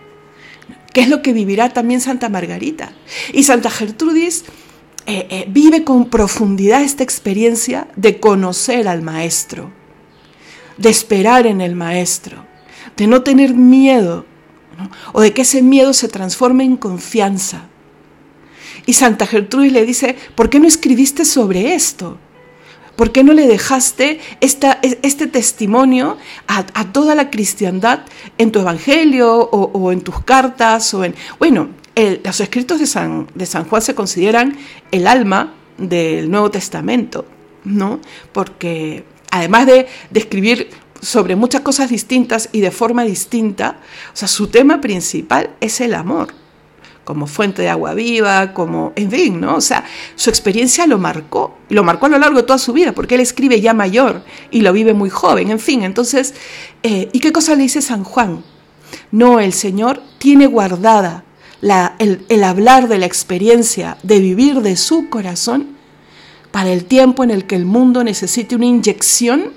¿Qué 0.93 1.01
es 1.01 1.09
lo 1.09 1.21
que 1.21 1.33
vivirá 1.33 1.69
también 1.69 2.01
Santa 2.01 2.29
Margarita? 2.29 2.91
Y 3.33 3.43
Santa 3.43 3.69
Gertrudis 3.69 4.45
eh, 5.05 5.27
eh, 5.29 5.45
vive 5.49 5.83
con 5.83 6.09
profundidad 6.09 6.81
esta 6.81 7.03
experiencia 7.03 7.87
de 7.95 8.19
conocer 8.19 8.87
al 8.87 9.01
Maestro, 9.01 9.71
de 10.77 10.89
esperar 10.89 11.47
en 11.47 11.61
el 11.61 11.75
Maestro, 11.75 12.45
de 12.95 13.07
no 13.07 13.23
tener 13.23 13.53
miedo, 13.53 14.25
o 15.11 15.21
de 15.21 15.33
que 15.33 15.43
ese 15.43 15.61
miedo 15.61 15.93
se 15.93 16.07
transforme 16.07 16.63
en 16.63 16.77
confianza. 16.77 17.67
Y 18.85 18.93
Santa 18.93 19.25
Gertrudis 19.25 19.71
le 19.71 19.85
dice, 19.85 20.15
¿por 20.35 20.49
qué 20.49 20.59
no 20.59 20.67
escribiste 20.67 21.25
sobre 21.25 21.73
esto? 21.73 22.17
¿Por 22.95 23.11
qué 23.11 23.23
no 23.23 23.33
le 23.33 23.47
dejaste 23.47 24.19
esta, 24.39 24.79
este 24.81 25.27
testimonio 25.27 26.17
a, 26.47 26.91
toda 26.91 27.15
la 27.15 27.31
cristiandad 27.31 28.01
en 28.37 28.51
tu 28.51 28.59
evangelio 28.59 29.35
o, 29.35 29.91
en 29.91 30.01
tus 30.01 30.21
cartas? 30.23 30.93
O 30.93 31.03
en, 31.03 31.15
bueno, 31.39 31.69
los 32.23 32.39
escritos 32.39 32.79
de 32.79 32.85
San, 32.85 33.27
de 33.33 33.45
San 33.45 33.65
Juan 33.65 33.81
se 33.81 33.95
consideran 33.95 34.57
el 34.91 35.07
alma 35.07 35.53
del 35.77 36.29
Nuevo 36.29 36.51
Testamento, 36.51 37.25
¿no? 37.63 37.99
Porque 38.31 39.05
además 39.31 39.65
de, 39.65 39.87
de 40.11 40.19
escribir 40.19 40.69
sobre 41.01 41.35
muchas 41.35 41.61
cosas 41.61 41.89
distintas 41.89 42.49
y 42.51 42.61
de 42.61 42.69
forma 42.69 43.03
distinta, 43.03 43.77
o 44.13 44.15
sea, 44.15 44.27
su 44.27 44.47
tema 44.47 44.81
principal 44.81 45.49
es 45.59 45.81
el 45.81 45.95
amor 45.95 46.42
como 47.03 47.27
fuente 47.27 47.61
de 47.61 47.69
agua 47.69 47.93
viva, 47.93 48.53
como, 48.53 48.93
en 48.95 49.11
fin, 49.11 49.41
¿no? 49.41 49.55
O 49.55 49.61
sea, 49.61 49.83
su 50.15 50.29
experiencia 50.29 50.87
lo 50.87 50.97
marcó, 50.97 51.57
lo 51.69 51.83
marcó 51.83 52.05
a 52.05 52.09
lo 52.09 52.17
largo 52.17 52.37
de 52.37 52.43
toda 52.43 52.59
su 52.59 52.73
vida, 52.73 52.93
porque 52.93 53.15
él 53.15 53.21
escribe 53.21 53.59
ya 53.59 53.73
mayor 53.73 54.23
y 54.51 54.61
lo 54.61 54.71
vive 54.73 54.93
muy 54.93 55.09
joven, 55.09 55.51
en 55.51 55.59
fin, 55.59 55.83
entonces, 55.83 56.33
eh, 56.81 57.09
¿y 57.11 57.19
qué 57.19 57.31
cosa 57.31 57.55
le 57.55 57.63
dice 57.63 57.81
San 57.81 58.03
Juan? 58.03 58.43
No, 59.11 59.39
el 59.39 59.53
Señor 59.53 60.01
tiene 60.17 60.47
guardada 60.47 61.25
la, 61.61 61.95
el, 61.99 62.25
el 62.29 62.43
hablar 62.43 62.87
de 62.87 62.99
la 62.99 63.05
experiencia, 63.05 63.97
de 64.03 64.19
vivir 64.19 64.61
de 64.61 64.75
su 64.75 65.09
corazón, 65.09 65.77
para 66.51 66.71
el 66.71 66.85
tiempo 66.85 67.23
en 67.23 67.31
el 67.31 67.45
que 67.47 67.55
el 67.55 67.65
mundo 67.65 68.03
necesite 68.03 68.55
una 68.55 68.67
inyección 68.67 69.53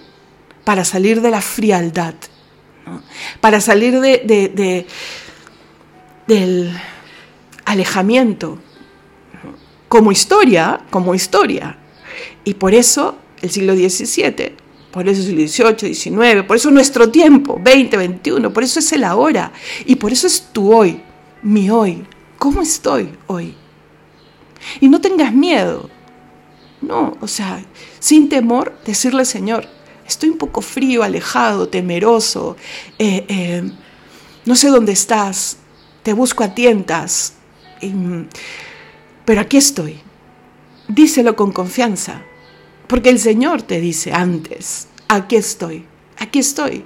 para 0.65 0.85
salir 0.85 1.21
de 1.21 1.31
la 1.31 1.43
frialdad, 1.43 2.15
¿no? 2.87 3.03
para 3.41 3.61
salir 3.61 4.01
de, 4.01 4.23
de, 4.25 4.49
de 4.49 4.87
del 6.27 6.73
alejamiento, 7.67 8.59
como 9.89 10.11
historia, 10.11 10.81
como 10.91 11.15
historia. 11.15 11.79
Y 12.45 12.55
por 12.55 12.73
eso 12.73 13.19
el 13.43 13.51
siglo 13.51 13.75
XVII, 13.75 14.55
por 14.91 15.09
eso 15.09 15.21
el 15.21 15.49
siglo 15.49 15.75
XVIII, 15.77 15.95
XIX, 15.95 16.43
por 16.47 16.57
eso 16.57 16.71
nuestro 16.71 17.11
tiempo, 17.11 17.61
20, 17.63 17.97
21, 17.97 18.53
por 18.53 18.63
eso 18.63 18.79
es 18.79 18.91
el 18.93 19.05
ahora. 19.05 19.53
Y 19.85 19.97
por 19.97 20.13
eso 20.13 20.27
es 20.27 20.49
tu 20.53 20.75
hoy, 20.75 21.03
mi 21.43 21.69
hoy. 21.69 22.05
¿Cómo 22.39 22.63
estoy 22.63 23.11
hoy? 23.27 23.55
Y 24.81 24.89
no 24.89 25.01
tengas 25.01 25.35
miedo. 25.35 25.91
No, 26.81 27.17
o 27.21 27.29
sea, 27.29 27.65
sin 27.99 28.29
temor, 28.29 28.79
decirle, 28.85 29.25
Señor, 29.25 29.67
estoy 30.07 30.29
un 30.29 30.39
poco 30.39 30.61
frío, 30.61 31.03
alejado, 31.03 31.69
temeroso, 31.69 32.57
eh, 32.99 33.25
eh, 33.29 33.71
no 34.45 34.55
sé 34.55 34.69
dónde 34.69 34.93
estás, 34.93 35.57
te 36.03 36.13
busco 36.13 36.45
a 36.45 36.55
tientas, 36.55 37.36
pero 39.25 39.41
aquí 39.41 39.57
estoy. 39.57 40.01
Díselo 40.89 41.35
con 41.35 41.53
confianza, 41.53 42.23
porque 42.87 43.11
el 43.11 43.19
Señor 43.19 43.63
te 43.63 43.81
dice 43.81 44.13
antes, 44.13 44.89
aquí 45.09 45.37
estoy, 45.37 45.85
aquí 46.19 46.39
estoy. 46.39 46.85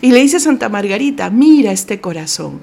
Y 0.00 0.12
le 0.12 0.20
dice 0.20 0.36
a 0.36 0.40
Santa 0.40 0.68
Margarita, 0.68 1.30
mira 1.30 1.72
este 1.72 2.00
corazón. 2.00 2.60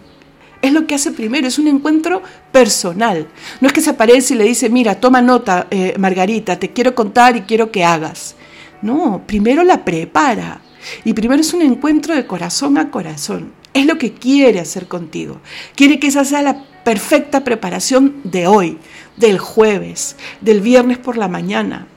Es 0.62 0.72
lo 0.72 0.88
que 0.88 0.96
hace 0.96 1.12
primero, 1.12 1.46
es 1.46 1.60
un 1.60 1.68
encuentro 1.68 2.22
personal. 2.54 3.28
No 3.60 3.68
es 3.68 3.74
que 3.74 3.82
se 3.82 3.90
aparece 3.90 4.34
y 4.34 4.38
le 4.38 4.46
dice, 4.46 4.70
mira, 4.70 4.96
toma 4.96 5.22
nota, 5.22 5.68
eh, 5.70 5.94
Margarita, 6.00 6.58
te 6.58 6.72
quiero 6.72 6.96
contar 6.96 7.36
y 7.36 7.42
quiero 7.42 7.70
que 7.70 7.84
hagas. 7.84 8.36
No, 8.82 9.24
primero 9.28 9.64
la 9.64 9.84
prepara. 9.84 10.62
Y 11.04 11.14
primero 11.14 11.42
es 11.42 11.54
un 11.54 11.62
encuentro 11.64 12.16
de 12.16 12.26
corazón 12.26 12.78
a 12.78 12.92
corazón. 12.92 13.52
Es 13.74 13.86
lo 13.86 13.98
que 13.98 14.14
quiere 14.14 14.60
hacer 14.60 14.88
contigo. 14.88 15.42
Quiere 15.76 16.00
que 16.00 16.08
esa 16.08 16.24
sea 16.24 16.42
la 16.42 16.64
perfecta 16.84 17.44
preparación 17.44 18.22
de 18.24 18.48
hoy, 18.48 18.78
del 19.18 19.40
jueves, 19.40 20.16
del 20.42 20.62
viernes 20.62 20.98
por 20.98 21.18
la 21.18 21.28
mañana. 21.28 21.88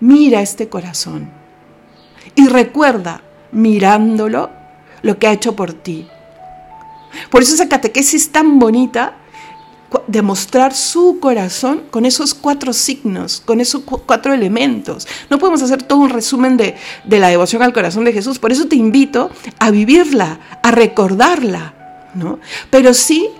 Mira 0.00 0.42
este 0.42 0.68
corazón 0.68 1.30
y 2.34 2.48
recuerda, 2.48 3.22
mirándolo, 3.52 4.50
lo 5.02 5.18
que 5.18 5.26
ha 5.26 5.32
hecho 5.32 5.54
por 5.54 5.72
ti. 5.72 6.08
Por 7.30 7.42
eso 7.42 7.54
esa 7.54 7.68
catequesis 7.68 8.32
tan 8.32 8.58
bonita 8.58 9.18
demostrar 10.08 10.74
su 10.74 11.18
corazón 11.20 11.82
con 11.90 12.04
esos 12.04 12.34
cuatro 12.34 12.72
signos, 12.72 13.40
con 13.44 13.60
esos 13.60 13.82
cuatro 13.84 14.34
elementos. 14.34 15.06
No 15.30 15.38
podemos 15.38 15.62
hacer 15.62 15.84
todo 15.84 16.00
un 16.00 16.10
resumen 16.10 16.56
de, 16.56 16.74
de, 17.04 17.18
la 17.18 17.28
devoción 17.28 17.62
al 17.62 17.72
corazón 17.72 18.04
de 18.04 18.12
Jesús, 18.12 18.40
por 18.40 18.50
eso 18.50 18.66
te 18.66 18.74
invito 18.74 19.30
a 19.60 19.70
vivirla, 19.70 20.40
a 20.62 20.70
recordarla, 20.72 22.10
¿no? 22.14 22.40
Pero 22.70 22.92
sí 22.92 23.30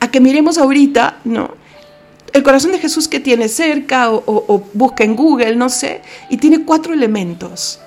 a 0.00 0.10
que 0.10 0.20
miremos 0.20 0.58
ahorita, 0.58 1.18
¿no? 1.24 1.50
El 2.32 2.42
corazón 2.42 2.72
de 2.72 2.78
Jesús 2.78 3.08
que 3.08 3.20
tiene 3.20 3.48
cerca 3.48 4.10
o, 4.10 4.62
busca 4.74 5.04
en 5.04 5.16
Google, 5.16 5.56
no 5.56 5.68
sé, 5.68 6.02
y 6.28 6.36
tiene 6.36 6.64
cuatro 6.64 6.92
elementos. 6.92 7.80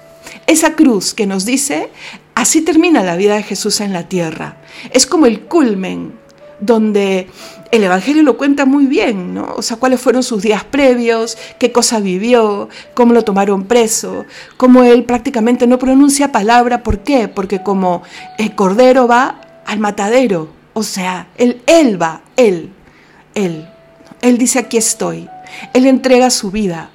Esa 0.47 0.75
cruz 0.75 1.13
que 1.13 1.27
nos 1.27 1.45
dice, 1.45 1.89
así 2.35 2.61
termina 2.61 3.03
la 3.03 3.15
vida 3.15 3.35
de 3.35 3.43
Jesús 3.43 3.81
en 3.81 3.93
la 3.93 4.07
tierra. 4.09 4.57
Es 4.91 5.05
como 5.05 5.25
el 5.25 5.41
culmen, 5.41 6.13
donde 6.59 7.27
el 7.71 7.83
Evangelio 7.83 8.23
lo 8.23 8.37
cuenta 8.37 8.65
muy 8.65 8.85
bien, 8.85 9.33
¿no? 9.33 9.53
O 9.55 9.61
sea, 9.61 9.77
cuáles 9.77 9.99
fueron 10.01 10.23
sus 10.23 10.41
días 10.41 10.63
previos, 10.63 11.37
qué 11.57 11.71
cosa 11.71 11.99
vivió, 11.99 12.69
cómo 12.93 13.13
lo 13.13 13.23
tomaron 13.23 13.65
preso, 13.65 14.25
cómo 14.57 14.83
él 14.83 15.03
prácticamente 15.03 15.67
no 15.67 15.79
pronuncia 15.79 16.31
palabra, 16.31 16.83
¿por 16.83 16.99
qué? 16.99 17.27
Porque 17.27 17.63
como 17.63 18.03
el 18.37 18.55
cordero 18.55 19.07
va 19.07 19.41
al 19.65 19.79
matadero, 19.79 20.60
o 20.73 20.83
sea, 20.83 21.27
él, 21.37 21.61
él 21.65 22.01
va, 22.01 22.21
él, 22.35 22.71
él. 23.35 23.67
Él 24.21 24.37
dice, 24.37 24.59
aquí 24.59 24.77
estoy. 24.77 25.27
Él 25.73 25.85
entrega 25.85 26.29
su 26.29 26.51
vida. 26.51 26.91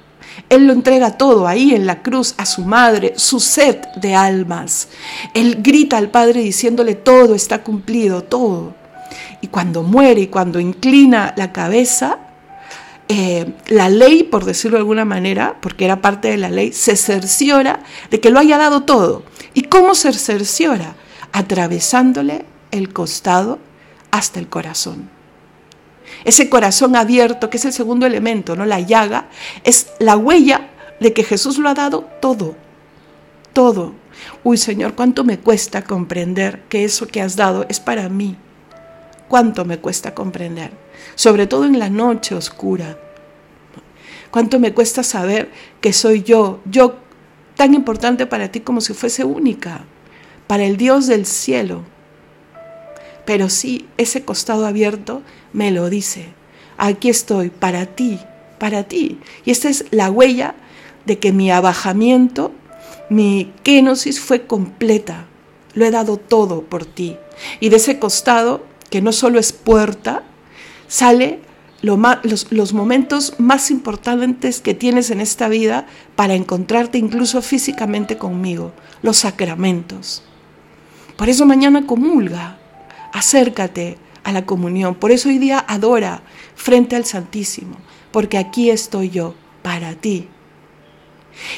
Él 0.49 0.67
lo 0.67 0.73
entrega 0.73 1.17
todo 1.17 1.47
ahí 1.47 1.73
en 1.73 1.85
la 1.85 2.01
cruz 2.01 2.35
a 2.37 2.45
su 2.45 2.63
madre, 2.63 3.13
su 3.17 3.39
sed 3.39 3.77
de 3.95 4.15
almas. 4.15 4.87
Él 5.33 5.57
grita 5.61 5.97
al 5.97 6.09
Padre 6.09 6.41
diciéndole, 6.41 6.95
todo 6.95 7.35
está 7.35 7.63
cumplido, 7.63 8.23
todo. 8.23 8.75
Y 9.41 9.47
cuando 9.47 9.83
muere 9.83 10.21
y 10.21 10.27
cuando 10.27 10.59
inclina 10.59 11.33
la 11.35 11.51
cabeza, 11.51 12.19
eh, 13.09 13.53
la 13.67 13.89
ley, 13.89 14.23
por 14.23 14.45
decirlo 14.45 14.77
de 14.77 14.81
alguna 14.81 15.05
manera, 15.05 15.57
porque 15.61 15.85
era 15.85 16.01
parte 16.01 16.29
de 16.29 16.37
la 16.37 16.49
ley, 16.49 16.71
se 16.71 16.95
cerciora 16.95 17.81
de 18.09 18.19
que 18.19 18.29
lo 18.29 18.39
haya 18.39 18.57
dado 18.57 18.83
todo. 18.83 19.23
¿Y 19.53 19.63
cómo 19.63 19.95
se 19.95 20.13
cerciora? 20.13 20.95
Atravesándole 21.33 22.45
el 22.71 22.93
costado 22.93 23.59
hasta 24.11 24.39
el 24.39 24.47
corazón. 24.47 25.09
Ese 26.23 26.49
corazón 26.49 26.95
abierto, 26.95 27.49
que 27.49 27.57
es 27.57 27.65
el 27.65 27.73
segundo 27.73 28.05
elemento, 28.05 28.55
¿no? 28.55 28.65
La 28.65 28.79
llaga, 28.79 29.29
es 29.63 29.87
la 29.99 30.17
huella 30.17 30.69
de 30.99 31.13
que 31.13 31.23
Jesús 31.23 31.57
lo 31.57 31.69
ha 31.69 31.73
dado 31.73 32.07
todo. 32.21 32.55
Todo. 33.53 33.93
Uy, 34.43 34.57
Señor, 34.57 34.95
cuánto 34.95 35.23
me 35.23 35.39
cuesta 35.39 35.83
comprender 35.83 36.63
que 36.69 36.83
eso 36.83 37.07
que 37.07 37.21
has 37.21 37.35
dado 37.35 37.65
es 37.69 37.79
para 37.79 38.09
mí. 38.09 38.35
Cuánto 39.27 39.65
me 39.65 39.79
cuesta 39.79 40.15
comprender, 40.15 40.71
sobre 41.15 41.47
todo 41.47 41.65
en 41.65 41.79
la 41.79 41.89
noche 41.89 42.33
oscura. 42.33 42.97
Cuánto 44.31 44.59
me 44.59 44.73
cuesta 44.73 45.03
saber 45.03 45.51
que 45.81 45.93
soy 45.93 46.23
yo, 46.23 46.61
yo 46.65 46.95
tan 47.55 47.73
importante 47.73 48.25
para 48.25 48.51
ti 48.51 48.61
como 48.61 48.81
si 48.81 48.93
fuese 48.93 49.23
única, 49.23 49.85
para 50.47 50.63
el 50.63 50.77
Dios 50.77 51.07
del 51.07 51.25
cielo 51.25 51.83
pero 53.27 53.49
sí 53.49 53.85
ese 53.97 54.23
costado 54.23 54.65
abierto 54.65 55.21
me 55.51 55.69
lo 55.71 55.89
dice. 55.89 56.29
Aquí 56.77 57.09
estoy 57.09 57.49
para 57.49 57.85
ti, 57.85 58.21
para 58.57 58.85
ti. 58.85 59.19
Y 59.43 59.51
esta 59.51 59.67
es 59.67 59.83
la 59.91 60.09
huella 60.09 60.55
de 61.05 61.19
que 61.19 61.33
mi 61.33 61.51
abajamiento, 61.51 62.53
mi 63.09 63.51
kenosis 63.63 64.21
fue 64.21 64.47
completa. 64.47 65.25
Lo 65.73 65.85
he 65.85 65.91
dado 65.91 66.15
todo 66.15 66.63
por 66.63 66.85
ti. 66.85 67.17
Y 67.59 67.67
de 67.67 67.75
ese 67.75 67.99
costado, 67.99 68.63
que 68.89 69.01
no 69.01 69.11
solo 69.11 69.39
es 69.39 69.51
puerta, 69.51 70.23
sale 70.87 71.41
los, 71.81 72.47
los, 72.49 72.71
momentos 72.71 73.33
más 73.39 73.71
importantes 73.71 74.61
que 74.61 74.73
tienes 74.73 75.11
en 75.11 75.19
esta 75.19 75.49
vida 75.49 75.85
para 76.15 76.33
encontrarte 76.33 76.97
incluso 76.97 77.41
físicamente 77.41 78.17
conmigo, 78.17 78.71
los 79.01 79.17
sacramentos. 79.17 80.23
Por 81.17 81.27
eso 81.27 81.45
mañana 81.45 81.85
comulga, 81.85 82.57
acércate 83.17 83.97
a 84.23 84.31
la 84.31 84.45
comunión. 84.45 84.95
Por 84.95 85.11
eso 85.11 85.29
hoy 85.29 85.37
día 85.37 85.63
adora 85.67 86.21
frente 86.55 86.95
al 86.95 87.05
Santísimo, 87.05 87.77
porque 88.11 88.37
aquí 88.37 88.69
estoy 88.69 89.09
yo, 89.09 89.35
para 89.61 89.95
ti. 89.95 90.27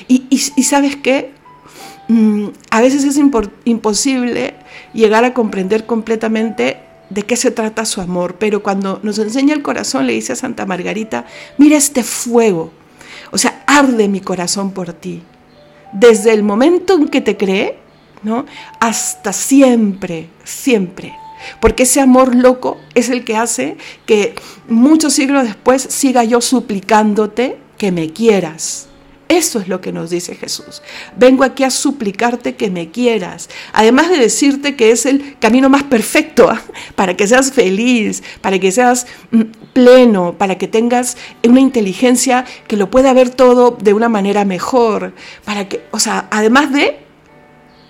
Y, 0.07 0.37
sabes 0.63 0.95
qué, 0.97 1.31
mm, 2.07 2.47
a 2.69 2.81
veces 2.81 3.03
es 3.03 3.19
imposible 3.65 4.55
llegar 4.93 5.23
a 5.23 5.33
comprender 5.33 5.85
completamente 5.85 6.77
de 7.09 7.23
qué 7.23 7.35
se 7.35 7.51
trata 7.51 7.85
su 7.85 8.01
amor, 8.01 8.35
pero 8.37 8.61
cuando 8.61 8.99
nos 9.03 9.19
enseña 9.19 9.53
el 9.53 9.61
corazón 9.61 10.05
le 10.05 10.13
dice 10.13 10.33
a 10.33 10.35
Santa 10.35 10.65
Margarita, 10.65 11.25
mira 11.57 11.77
este 11.77 12.03
fuego, 12.03 12.71
o 13.31 13.37
sea, 13.37 13.63
arde 13.67 14.07
mi 14.07 14.21
corazón 14.21 14.71
por 14.71 14.93
ti. 14.93 15.23
Desde 15.91 16.33
el 16.33 16.43
momento 16.43 16.95
en 16.95 17.07
que 17.07 17.21
te 17.21 17.35
creé, 17.35 17.79
¿no? 18.21 18.45
Hasta 18.79 19.33
siempre, 19.33 20.29
siempre. 20.43 21.18
Porque 21.59 21.83
ese 21.83 22.01
amor 22.01 22.35
loco 22.35 22.77
es 22.95 23.09
el 23.09 23.23
que 23.25 23.35
hace 23.35 23.77
que 24.05 24.35
muchos 24.67 25.13
siglos 25.13 25.43
después 25.43 25.81
siga 25.81 26.23
yo 26.23 26.41
suplicándote 26.41 27.57
que 27.77 27.91
me 27.91 28.11
quieras. 28.11 28.89
Eso 29.29 29.59
es 29.59 29.67
lo 29.67 29.79
que 29.79 29.91
nos 29.91 30.09
dice 30.09 30.33
Jesús. 30.33 30.81
Vengo 31.15 31.43
aquí 31.43 31.63
a 31.63 31.69
suplicarte 31.69 32.55
que 32.55 32.71
me 32.71 32.89
quieras. 32.89 33.47
Además 33.73 34.09
de 34.09 34.17
decirte 34.17 34.75
que 34.75 34.89
es 34.89 35.05
el 35.05 35.37
camino 35.37 35.69
más 35.69 35.83
perfecto 35.83 36.49
¿ah? 36.49 36.59
para 36.95 37.15
que 37.15 37.27
seas 37.27 37.51
feliz, 37.51 38.23
para 38.41 38.57
que 38.57 38.71
seas 38.71 39.05
mm, 39.29 39.43
pleno, 39.71 40.35
para 40.39 40.57
que 40.57 40.67
tengas 40.67 41.15
una 41.43 41.59
inteligencia 41.59 42.43
que 42.67 42.75
lo 42.75 42.89
pueda 42.89 43.13
ver 43.13 43.29
todo 43.29 43.77
de 43.79 43.93
una 43.93 44.09
manera 44.09 44.45
mejor, 44.45 45.13
para 45.45 45.69
que, 45.69 45.85
o 45.91 45.99
sea, 45.99 46.27
además 46.31 46.73
de, 46.73 46.97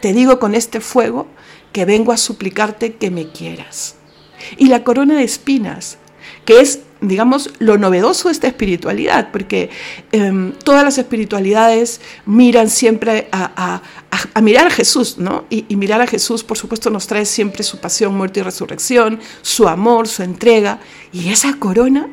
te 0.02 0.12
digo 0.12 0.40
con 0.40 0.56
este 0.56 0.82
fuego, 0.82 1.28
que 1.72 1.86
vengo 1.86 2.12
a 2.12 2.18
suplicarte 2.18 2.96
que 2.96 3.12
me 3.12 3.32
quieras. 3.32 3.96
Y 4.58 4.68
la 4.68 4.84
corona 4.84 5.18
de 5.18 5.24
espinas, 5.24 5.98
que 6.46 6.62
es 6.62 6.80
digamos, 7.02 7.52
lo 7.60 7.78
novedoso 7.78 8.28
de 8.28 8.34
esta 8.34 8.48
espiritualidad, 8.48 9.30
porque 9.32 9.70
em, 10.12 10.52
todas 10.64 10.84
las 10.84 10.98
espiritualidades 10.98 12.02
miran 12.26 12.70
siempre 12.70 13.30
a, 13.32 13.82
mirar 14.42 14.68
a 14.68 14.70
Jesús, 14.70 15.18
¿no? 15.18 15.46
Y, 15.50 15.66
y, 15.70 15.76
mirar 15.76 16.02
a 16.02 16.08
Jesús, 16.08 16.44
por 16.44 16.58
supuesto, 16.58 16.90
nos 16.90 17.08
trae 17.08 17.26
siempre 17.26 17.64
su 17.64 17.80
pasión, 17.80 18.16
muerte 18.16 18.42
y 18.42 18.44
resurrección, 18.44 19.20
su 19.42 19.68
amor, 19.68 20.08
su 20.08 20.24
entrega. 20.24 20.80
Y 21.14 21.30
esa 21.30 21.54
corona, 21.58 22.10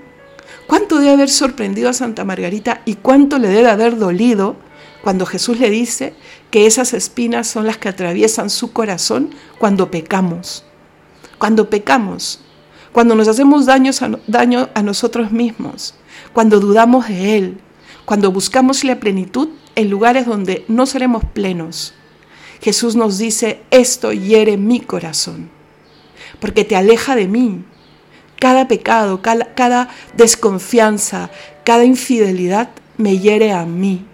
¿cuánto 0.67 0.99
debe 0.99 1.13
haber 1.13 1.31
sorprendido 1.31 1.89
a 1.89 1.93
Santa 1.93 2.25
Margarita 2.25 2.83
y 2.85 2.95
cuánto 2.95 3.39
le 3.39 3.49
debe 3.49 3.71
haber 3.71 3.99
dolido 3.99 4.57
cuando 5.07 5.25
Jesús 5.25 5.61
le 5.61 5.71
dice 5.71 6.15
que 6.51 6.67
esas 6.67 6.93
espinas 6.93 7.47
son 7.47 7.65
las 7.65 7.79
que 7.79 7.89
atraviesan 7.89 8.51
su 8.51 8.73
corazón 8.73 9.31
cuando 9.57 9.89
pecamos? 9.89 10.65
Cuando 11.39 11.71
pecamos, 11.71 12.41
cuando 12.91 13.15
nos 13.15 13.29
hacemos 13.29 13.67
daño 13.67 14.69
a 14.75 14.83
nosotros 14.83 15.31
mismos, 15.31 15.95
cuando 16.33 16.59
dudamos 16.59 17.07
de 17.07 17.37
Él, 17.39 17.61
cuando 18.05 18.33
buscamos 18.33 18.83
la 18.83 18.99
plenitud 18.99 19.51
en 19.77 19.91
lugares 19.91 20.27
donde 20.27 20.65
no 20.67 20.87
seremos 20.87 21.23
plenos. 21.33 21.95
Jesús 22.61 22.97
nos 22.97 23.17
dice, 23.17 23.63
esto 23.71 24.13
hiere 24.13 24.57
mi 24.57 24.81
corazón, 24.81 25.51
porque 26.41 26.65
te 26.65 26.75
aleja 26.75 27.15
de 27.15 27.29
mí. 27.29 27.65
Cada 28.41 28.67
pecado, 28.67 29.23
cada, 29.23 29.55
cada 29.55 29.89
desconfianza, 30.17 31.31
cada 31.63 31.85
infidelidad 31.85 32.71
me 32.97 33.21
hiere 33.21 33.53
a 33.53 33.65
mí. 33.67 34.05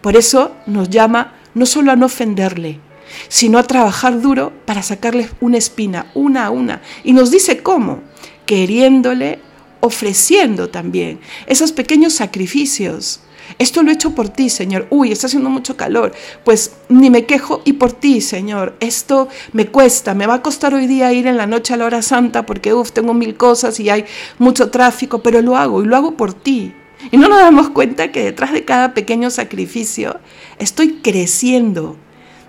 Por 0.00 0.16
eso 0.16 0.54
nos 0.66 0.90
llama 0.90 1.34
no 1.54 1.66
solo 1.66 1.92
a 1.92 1.96
no 1.96 2.06
ofenderle, 2.06 2.80
sino 3.28 3.58
a 3.58 3.64
trabajar 3.64 4.20
duro 4.20 4.52
para 4.64 4.82
sacarles 4.82 5.30
una 5.40 5.58
espina, 5.58 6.10
una 6.14 6.46
a 6.46 6.50
una. 6.50 6.82
Y 7.04 7.12
nos 7.12 7.30
dice 7.30 7.62
cómo, 7.62 8.00
queriéndole, 8.46 9.40
ofreciendo 9.80 10.70
también 10.70 11.20
esos 11.46 11.72
pequeños 11.72 12.14
sacrificios. 12.14 13.20
Esto 13.58 13.82
lo 13.82 13.90
he 13.90 13.94
hecho 13.94 14.14
por 14.14 14.28
ti, 14.28 14.50
Señor. 14.50 14.86
Uy, 14.90 15.10
está 15.10 15.26
haciendo 15.26 15.48
mucho 15.48 15.76
calor. 15.76 16.12
Pues 16.44 16.72
ni 16.90 17.08
me 17.08 17.24
quejo 17.24 17.62
y 17.64 17.74
por 17.74 17.92
ti, 17.92 18.20
Señor. 18.20 18.76
Esto 18.78 19.28
me 19.52 19.68
cuesta, 19.68 20.14
me 20.14 20.26
va 20.26 20.34
a 20.34 20.42
costar 20.42 20.74
hoy 20.74 20.86
día 20.86 21.12
ir 21.14 21.26
en 21.26 21.38
la 21.38 21.46
noche 21.46 21.72
a 21.72 21.78
la 21.78 21.86
hora 21.86 22.02
santa 22.02 22.44
porque, 22.44 22.74
uff, 22.74 22.92
tengo 22.92 23.14
mil 23.14 23.36
cosas 23.36 23.80
y 23.80 23.88
hay 23.88 24.04
mucho 24.38 24.70
tráfico, 24.70 25.22
pero 25.22 25.40
lo 25.40 25.56
hago 25.56 25.82
y 25.82 25.86
lo 25.86 25.96
hago 25.96 26.14
por 26.14 26.34
ti. 26.34 26.74
Y 27.10 27.16
no 27.16 27.28
nos 27.28 27.38
damos 27.38 27.70
cuenta 27.70 28.10
que 28.10 28.24
detrás 28.24 28.52
de 28.52 28.64
cada 28.64 28.94
pequeño 28.94 29.30
sacrificio 29.30 30.18
estoy 30.58 30.94
creciendo, 31.02 31.96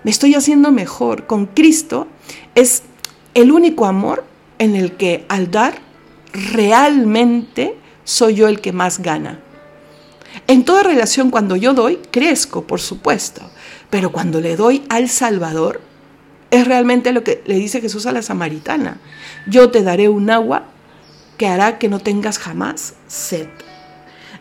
me 0.04 0.10
estoy 0.10 0.34
haciendo 0.34 0.72
mejor. 0.72 1.26
Con 1.26 1.46
Cristo 1.46 2.08
es 2.54 2.82
el 3.34 3.52
único 3.52 3.86
amor 3.86 4.24
en 4.58 4.76
el 4.76 4.96
que 4.96 5.24
al 5.28 5.50
dar 5.50 5.74
realmente 6.32 7.76
soy 8.04 8.34
yo 8.34 8.48
el 8.48 8.60
que 8.60 8.72
más 8.72 9.00
gana. 9.00 9.40
En 10.46 10.64
toda 10.64 10.82
relación 10.82 11.30
cuando 11.30 11.56
yo 11.56 11.74
doy, 11.74 11.98
crezco, 12.10 12.66
por 12.66 12.80
supuesto, 12.80 13.42
pero 13.88 14.12
cuando 14.12 14.40
le 14.40 14.56
doy 14.56 14.84
al 14.88 15.08
Salvador, 15.08 15.80
es 16.50 16.66
realmente 16.66 17.12
lo 17.12 17.22
que 17.22 17.42
le 17.46 17.54
dice 17.54 17.80
Jesús 17.80 18.06
a 18.06 18.12
la 18.12 18.22
samaritana. 18.22 19.00
Yo 19.46 19.70
te 19.70 19.82
daré 19.82 20.08
un 20.08 20.30
agua 20.30 20.64
que 21.36 21.46
hará 21.46 21.78
que 21.78 21.88
no 21.88 22.00
tengas 22.00 22.38
jamás 22.38 22.94
sed. 23.06 23.48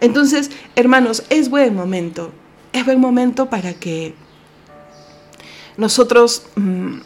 Entonces, 0.02 0.52
hermanos, 0.76 1.24
es 1.30 1.50
buen 1.50 1.76
momento, 1.76 2.32
es 2.74 2.86
buen 2.86 3.00
momento 3.00 3.50
para 3.50 3.74
que 3.74 4.14
nosotros 5.78 6.44
mm, 6.56 7.00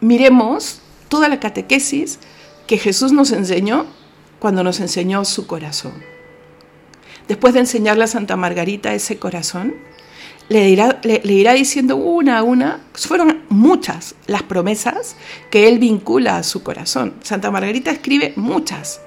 miremos 0.00 0.80
toda 1.08 1.28
la 1.28 1.40
catequesis 1.40 2.18
que 2.66 2.78
Jesús 2.78 3.12
nos 3.12 3.32
enseñó 3.32 3.86
cuando 4.38 4.62
nos 4.62 4.80
enseñó 4.80 5.24
su 5.24 5.46
corazón. 5.46 5.92
Después 7.26 7.54
de 7.54 7.60
enseñarle 7.60 8.04
a 8.04 8.08
Santa 8.08 8.36
Margarita 8.36 8.94
ese 8.94 9.18
corazón, 9.18 9.74
le, 10.48 10.70
irá 10.70 11.52
diciendo 11.52 11.96
una 11.96 12.38
a 12.38 12.42
una, 12.42 12.80
fueron 12.94 13.42
muchas 13.50 14.14
las 14.26 14.42
promesas 14.42 15.16
que 15.50 15.68
él 15.68 15.78
vincula 15.78 16.38
a 16.38 16.42
su 16.42 16.62
corazón. 16.62 17.14
Santa 17.22 17.50
Margarita 17.50 17.90
escribe 17.90 18.32
muchas, 18.36 19.00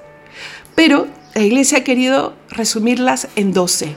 pero 0.74 1.08
la 1.34 1.42
iglesia 1.42 1.78
ha 1.78 1.84
querido 1.84 2.34
resumirlas 2.52 3.28
en 3.36 3.52
doce, 3.52 3.96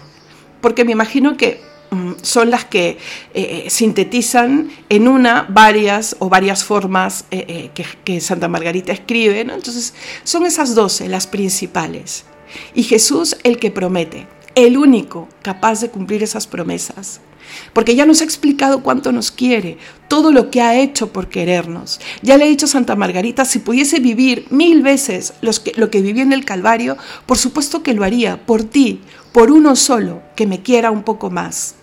porque 0.62 0.86
me 0.86 0.92
imagino 0.92 1.38
que 1.38 1.62
Mm, 1.96 2.14
son 2.22 2.50
las 2.50 2.66
que 2.66 2.90
eh, 2.90 2.98
eh, 3.34 3.70
sintetizan 3.70 4.70
en 4.90 5.08
una 5.08 5.46
varias 5.48 6.16
o 6.20 6.28
varias 6.30 6.64
formas 6.64 7.26
eh, 7.32 7.70
que, 8.04 8.20
Santa 8.20 8.48
Margarita 8.48 8.92
escribe. 8.92 9.40
Entonces, 9.42 9.94
son 10.24 10.46
esas 10.46 10.76
doce 10.76 11.08
las 11.08 11.28
principales. 11.28 12.26
Y 12.74 12.84
Jesús 12.84 13.38
el 13.44 13.60
que 13.60 13.72
promete, 13.72 14.28
el 14.56 14.78
único 14.78 15.30
capaz 15.42 15.82
de 15.82 15.90
cumplir 15.90 16.24
esas 16.24 16.48
promesas. 16.48 17.22
Porque 17.74 17.96
ya 17.96 18.06
nos 18.06 18.22
ha 18.22 18.24
explicado 18.24 18.82
cuánto 18.82 19.12
nos 19.12 19.32
quiere, 19.32 19.78
todo 20.08 20.32
lo 20.32 20.52
que 20.52 20.62
ha 20.62 20.76
hecho 20.76 21.12
por 21.12 21.30
querernos. 21.30 22.00
Ya 22.22 22.38
le 22.38 22.46
he 22.46 22.50
dicho 22.50 22.66
a 22.66 22.70
Santa 22.70 22.96
Margarita, 22.96 23.46
si 23.46 23.60
pudiese 23.60 24.00
vivir 24.00 24.46
mil 24.50 24.82
veces 24.82 25.34
lo 25.42 25.90
que 25.90 26.02
viví 26.02 26.22
en 26.22 26.34
el 26.34 26.46
Calvario, 26.46 26.98
por 27.26 27.38
supuesto 27.38 27.84
que 27.84 27.94
lo 27.94 28.04
haría, 28.04 28.46
por 28.46 28.64
ti, 28.64 29.02
por 29.32 29.52
uno 29.52 29.76
solo, 29.76 30.22
que 30.36 30.48
me 30.48 30.62
quiera 30.62 30.92
un 30.92 31.04
poco 31.04 31.30
más. 31.30 31.76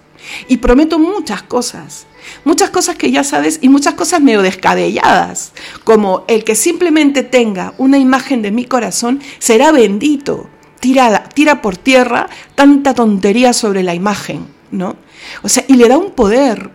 Y 0.49 0.59
prometo 0.59 0.99
muchas 0.99 1.43
cosas, 1.43 2.07
muchas 2.45 2.71
cosas 2.71 2.97
que 2.97 3.11
ya 3.11 3.25
sabes 3.25 3.59
y 3.61 3.69
muchas 3.69 3.95
cosas 3.95 4.21
medio 4.21 4.43
descabelladas, 4.43 5.53
como 5.85 6.25
el 6.29 6.45
que 6.45 6.55
simplemente 6.55 7.23
tenga 7.23 7.75
una 7.79 7.99
imagen 7.99 8.43
de 8.43 8.53
mi 8.53 8.65
corazón 8.65 9.21
será 9.39 9.73
bendito. 9.73 10.49
Tira, 10.81 11.29
tira 11.29 11.63
por 11.63 11.77
tierra 11.77 12.29
tanta 12.55 12.95
tontería 12.95 13.53
sobre 13.53 13.83
la 13.83 13.95
imagen, 13.95 14.47
¿no? 14.71 14.97
O 15.43 15.49
sea, 15.49 15.65
y 15.69 15.75
le 15.75 15.89
da 15.89 15.99
un 15.99 16.13
poder. 16.13 16.71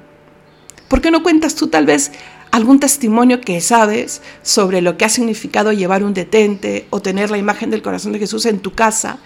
¿Por 0.87 1.01
qué 1.01 1.11
no 1.11 1.23
cuentas 1.23 1.55
tú 1.55 1.67
tal 1.67 1.85
vez 1.85 2.11
algún 2.51 2.79
testimonio 2.79 3.41
que 3.41 3.59
sabes 3.61 4.21
sobre 4.41 4.81
lo 4.81 4.97
que 4.97 5.05
ha 5.05 5.09
significado 5.09 5.73
llevar 5.73 6.03
un 6.03 6.13
detente 6.13 6.87
o 6.89 7.01
tener 7.01 7.29
la 7.29 7.37
imagen 7.37 7.69
del 7.69 7.81
corazón 7.81 8.13
de 8.13 8.19
Jesús 8.19 8.45
en 8.45 8.59
tu 8.59 8.73
casa? 8.73 9.19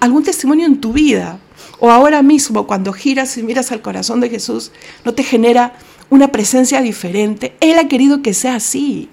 algún 0.00 0.24
testimonio 0.24 0.66
en 0.66 0.80
tu 0.80 0.92
vida 0.92 1.38
o 1.78 1.90
ahora 1.90 2.22
mismo 2.22 2.66
cuando 2.66 2.92
giras 2.92 3.36
y 3.36 3.42
miras 3.42 3.72
al 3.72 3.82
corazón 3.82 4.20
de 4.20 4.30
Jesús, 4.30 4.72
no 5.04 5.14
te 5.14 5.22
genera 5.22 5.74
una 6.08 6.28
presencia 6.28 6.80
diferente. 6.80 7.56
Él 7.60 7.78
ha 7.78 7.88
querido 7.88 8.22
que 8.22 8.34
sea 8.34 8.56
así. 8.56 9.10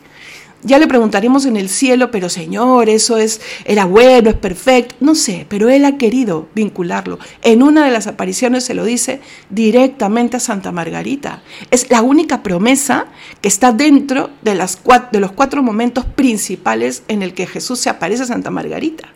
Ya 0.64 0.80
le 0.80 0.88
preguntaremos 0.88 1.46
en 1.46 1.58
el 1.58 1.70
cielo, 1.70 2.10
pero 2.10 2.30
Señor, 2.30 2.90
eso 2.90 3.18
es, 3.18 3.42
era 3.66 3.86
bueno, 3.86 4.30
es 4.30 4.36
perfecto. 4.36 4.96
No 5.00 5.14
sé, 5.16 5.46
pero 5.50 5.70
Él 5.70 5.86
ha 5.86 5.98
querido 5.98 6.48
vincularlo. 6.56 7.20
En 7.42 7.62
una 7.64 7.86
de 7.86 7.92
las 7.92 8.08
apariciones 8.08 8.64
se 8.64 8.74
lo 8.74 8.86
dice 8.86 9.22
directamente 9.50 10.38
a 10.38 10.40
Santa 10.40 10.72
Margarita. 10.72 11.44
Es 11.72 11.90
la 11.90 12.02
única 12.02 12.44
promesa 12.44 13.08
que 13.42 13.50
está 13.50 13.72
dentro 13.72 14.30
de, 14.42 14.56
las, 14.56 14.80
de 15.12 15.20
los 15.20 15.32
cuatro 15.32 15.62
momentos 15.64 16.06
principales 16.06 17.04
en 17.08 17.22
el 17.24 17.34
que 17.34 17.48
Jesús 17.48 17.80
se 17.80 17.90
aparece 17.90 18.24
a 18.24 18.28
Santa 18.28 18.50
Margarita. 18.50 19.10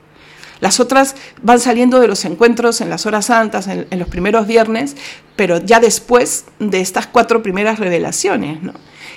Las 0.59 0.79
otras 0.79 1.15
van 1.41 1.59
saliendo 1.59 1.99
de 1.99 2.07
los 2.07 2.25
encuentros 2.25 2.81
en 2.81 2.89
las 2.89 3.05
horas 3.05 3.27
santas, 3.27 3.67
en, 3.67 3.87
los 3.91 4.07
primeros 4.07 4.47
viernes, 4.47 4.95
pero 5.35 5.59
ya 5.59 5.79
después 5.79 6.45
de 6.59 6.81
estas 6.81 7.07
cuatro 7.07 7.43
primeras 7.43 7.79
revelaciones. 7.79 8.61
¿no? 8.63 8.73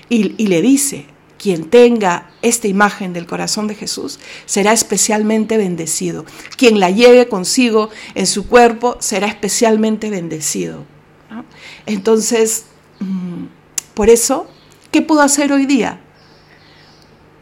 Y, 0.08 0.46
le 0.46 0.60
dice, 0.60 1.06
quien 1.40 1.70
tenga 1.70 2.30
esta 2.42 2.68
imagen 2.68 3.14
del 3.14 3.26
corazón 3.26 3.66
de 3.66 3.74
Jesús 3.74 4.18
será 4.44 4.74
especialmente 4.74 5.56
bendecido. 5.56 6.26
Quien 6.58 6.80
la 6.80 6.90
lleve 6.90 7.28
consigo 7.28 7.88
en 8.14 8.26
su 8.26 8.46
cuerpo 8.46 8.98
será 9.00 9.26
especialmente 9.26 10.10
bendecido. 10.10 10.84
Entonces, 11.86 12.66
mm, 12.98 13.44
por 13.94 14.10
eso, 14.10 14.48
¿qué 14.90 15.00
puedo 15.00 15.22
hacer 15.22 15.50
hoy 15.50 15.64
día? 15.64 16.00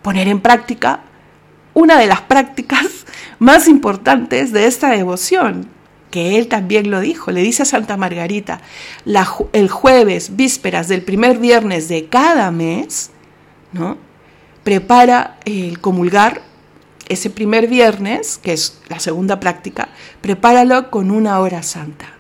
Poner 0.03 0.29
en 0.29 0.41
práctica 0.41 1.03
una 1.75 1.99
de 1.99 2.07
las 2.07 2.21
prácticas 2.21 2.87
más 3.41 3.67
importantes 3.67 4.53
de 4.53 4.67
esta 4.67 4.91
devoción, 4.91 5.69
que 6.13 6.39
él 6.39 6.47
también 6.47 6.93
lo 6.93 7.01
dijo, 7.01 7.33
le 7.33 7.43
dice 7.43 7.65
a 7.65 7.67
Santa 7.67 7.97
Margarita, 7.97 8.61
el 9.53 9.69
jueves, 9.69 10.37
vísperas 10.37 10.87
del 10.87 11.03
primer 11.03 11.39
viernes 11.39 11.89
de 11.89 12.07
cada 12.07 12.53
mes, 12.53 13.11
¿no? 13.73 13.97
Prepara 14.65 15.39
el 15.45 15.81
comulgar 15.81 16.43
ese 17.09 17.31
primer 17.31 17.69
viernes, 17.69 18.39
que 18.43 18.53
es 18.53 18.81
la 18.89 19.01
segunda 19.01 19.41
práctica, 19.41 19.89
prepáralo 20.21 20.91
con 20.91 21.11
una 21.11 21.41
hora 21.41 21.63
santa. 21.63 22.15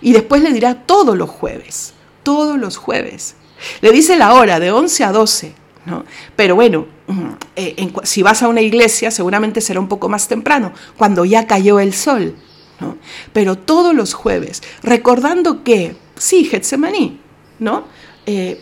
Y 0.00 0.12
después 0.12 0.42
le 0.42 0.52
dirá 0.52 0.86
todos 0.86 1.16
los 1.16 1.30
jueves, 1.30 1.94
todos 2.22 2.58
los 2.58 2.76
jueves. 2.76 3.36
Le 3.80 3.92
dice 3.92 4.16
la 4.16 4.34
hora, 4.34 4.58
de 4.58 4.72
11 4.72 5.04
a 5.04 5.12
12, 5.12 5.54
¿no? 5.86 6.04
Pero 6.36 6.54
bueno, 6.54 6.86
mm, 7.06 7.30
eh, 7.56 7.92
si 8.02 8.22
vas 8.22 8.42
a 8.42 8.48
una 8.48 8.60
iglesia 8.60 9.10
seguramente 9.10 9.60
será 9.60 9.80
un 9.80 9.88
poco 9.88 10.08
más 10.08 10.28
temprano, 10.28 10.72
cuando 10.96 11.24
ya 11.24 11.46
cayó 11.46 11.78
el 11.78 11.94
sol, 11.94 12.34
¿no? 12.80 12.98
Pero 13.32 13.56
todos 13.56 13.94
los 13.94 14.14
jueves, 14.14 14.62
recordando 14.82 15.62
que, 15.62 15.96
sí, 16.16 16.44
Getsemaní, 16.44 17.20
¿no? 17.58 17.84
Eh, 18.26 18.60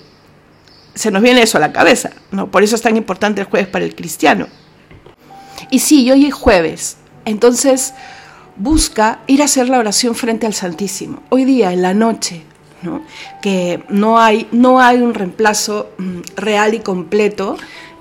se 0.95 1.11
nos 1.11 1.23
viene 1.23 1.43
eso 1.43 1.59
a 1.59 1.61
la 1.61 1.73
cabeza, 1.73 2.11
¿no? 2.31 2.51
Por 2.51 2.63
eso 2.63 2.77
es 2.77 2.83
tan 2.83 2.97
importante 2.97 3.41
el 3.41 3.47
jueves 3.47 3.69
para 3.69 3.85
el 3.85 3.95
cristiano. 3.95 4.47
Y 5.71 5.79
sí, 5.79 6.11
hoy 6.11 6.27
es 6.27 6.35
jueves, 6.35 6.99
entonces 7.25 7.95
busca 8.57 9.21
ir 9.27 9.43
a 9.43 9.47
hacer 9.47 9.69
la 9.69 9.79
oración 9.79 10.15
frente 10.15 10.47
al 10.47 10.55
Santísimo. 10.55 11.23
Hoy 11.31 11.45
día, 11.45 11.73
en 11.73 11.83
la 11.83 11.95
noche, 11.95 12.43
¿no? 12.83 13.03
que 13.41 13.83
no 13.89 14.21
hay, 14.21 14.49
no 14.53 14.81
hay 14.81 14.99
un 14.99 15.15
reemplazo 15.15 15.91
mm, 15.99 16.21
real 16.37 16.75
y 16.75 16.81
completo 16.81 17.57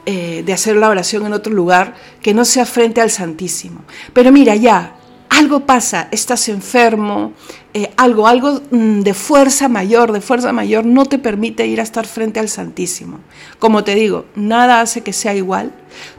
eh, 0.06 0.44
de 0.46 0.54
hacer 0.54 0.76
la 0.76 0.90
oración 0.90 1.26
en 1.26 1.34
otro 1.34 1.54
lugar 1.54 1.96
que 2.22 2.34
no 2.34 2.44
sea 2.44 2.66
frente 2.66 3.02
al 3.02 3.12
Santísimo. 3.12 3.84
Pero 4.14 4.32
mira, 4.32 4.56
ya, 4.56 4.96
algo 5.30 5.66
pasa, 5.66 6.08
estás 6.12 6.50
enfermo, 6.50 7.34
eh, 7.74 7.90
algo, 7.96 8.28
algo 8.28 8.62
mm, 8.70 9.00
de 9.00 9.14
fuerza 9.14 9.70
mayor, 9.70 10.12
de 10.12 10.20
fuerza 10.20 10.52
mayor, 10.52 10.86
no 10.86 11.06
te 11.06 11.18
permite 11.18 11.66
ir 11.68 11.80
a 11.80 11.84
estar 11.84 12.06
frente 12.06 12.40
al 12.40 12.50
Santísimo. 12.50 13.20
Como 13.60 13.84
te 13.84 13.96
digo, 13.96 14.26
nada 14.36 14.82
hace 14.82 15.02
que 15.02 15.14
sea 15.14 15.34
igual, 15.36 15.72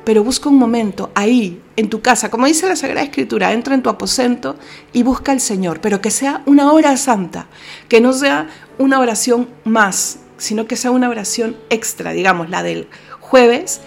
pero 0.05 0.25
busca 0.25 0.49
un 0.49 0.57
momento 0.57 1.11
ahí, 1.15 1.61
en 1.77 1.91
tu 1.91 2.01
casa, 2.01 2.31
como 2.31 2.47
dice 2.47 2.67
la 2.67 2.77
Sagrada 2.77 3.05
Escritura, 3.05 3.53
entra 3.53 3.75
en 3.75 3.83
tu 3.83 3.91
aposento 3.91 4.57
y 4.93 5.03
busca 5.03 5.33
al 5.33 5.41
Señor, 5.41 5.81
pero 5.81 6.01
que 6.01 6.11
sea 6.11 6.43
una 6.47 6.73
hora 6.73 6.97
santa, 6.97 7.49
que 7.89 8.01
no 8.01 8.13
sea 8.13 8.49
una 8.79 9.01
oración 9.01 9.49
más, 9.65 10.21
sino 10.39 10.67
que 10.67 10.77
sea 10.77 10.91
una 10.91 11.09
oración 11.09 11.57
extra, 11.69 12.13
digamos, 12.13 12.49
la 12.49 12.63
del 12.63 12.89
jueves, 13.21 13.81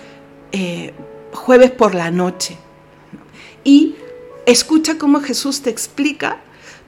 eh, 0.51 0.93
jueves 1.33 1.71
por 1.71 1.95
la 1.95 2.11
noche. 2.11 2.57
Y 3.63 3.95
Escucha 4.45 4.99
cómo 4.99 5.21
Jesús 5.21 5.61
te 5.63 5.71
explica 5.71 6.37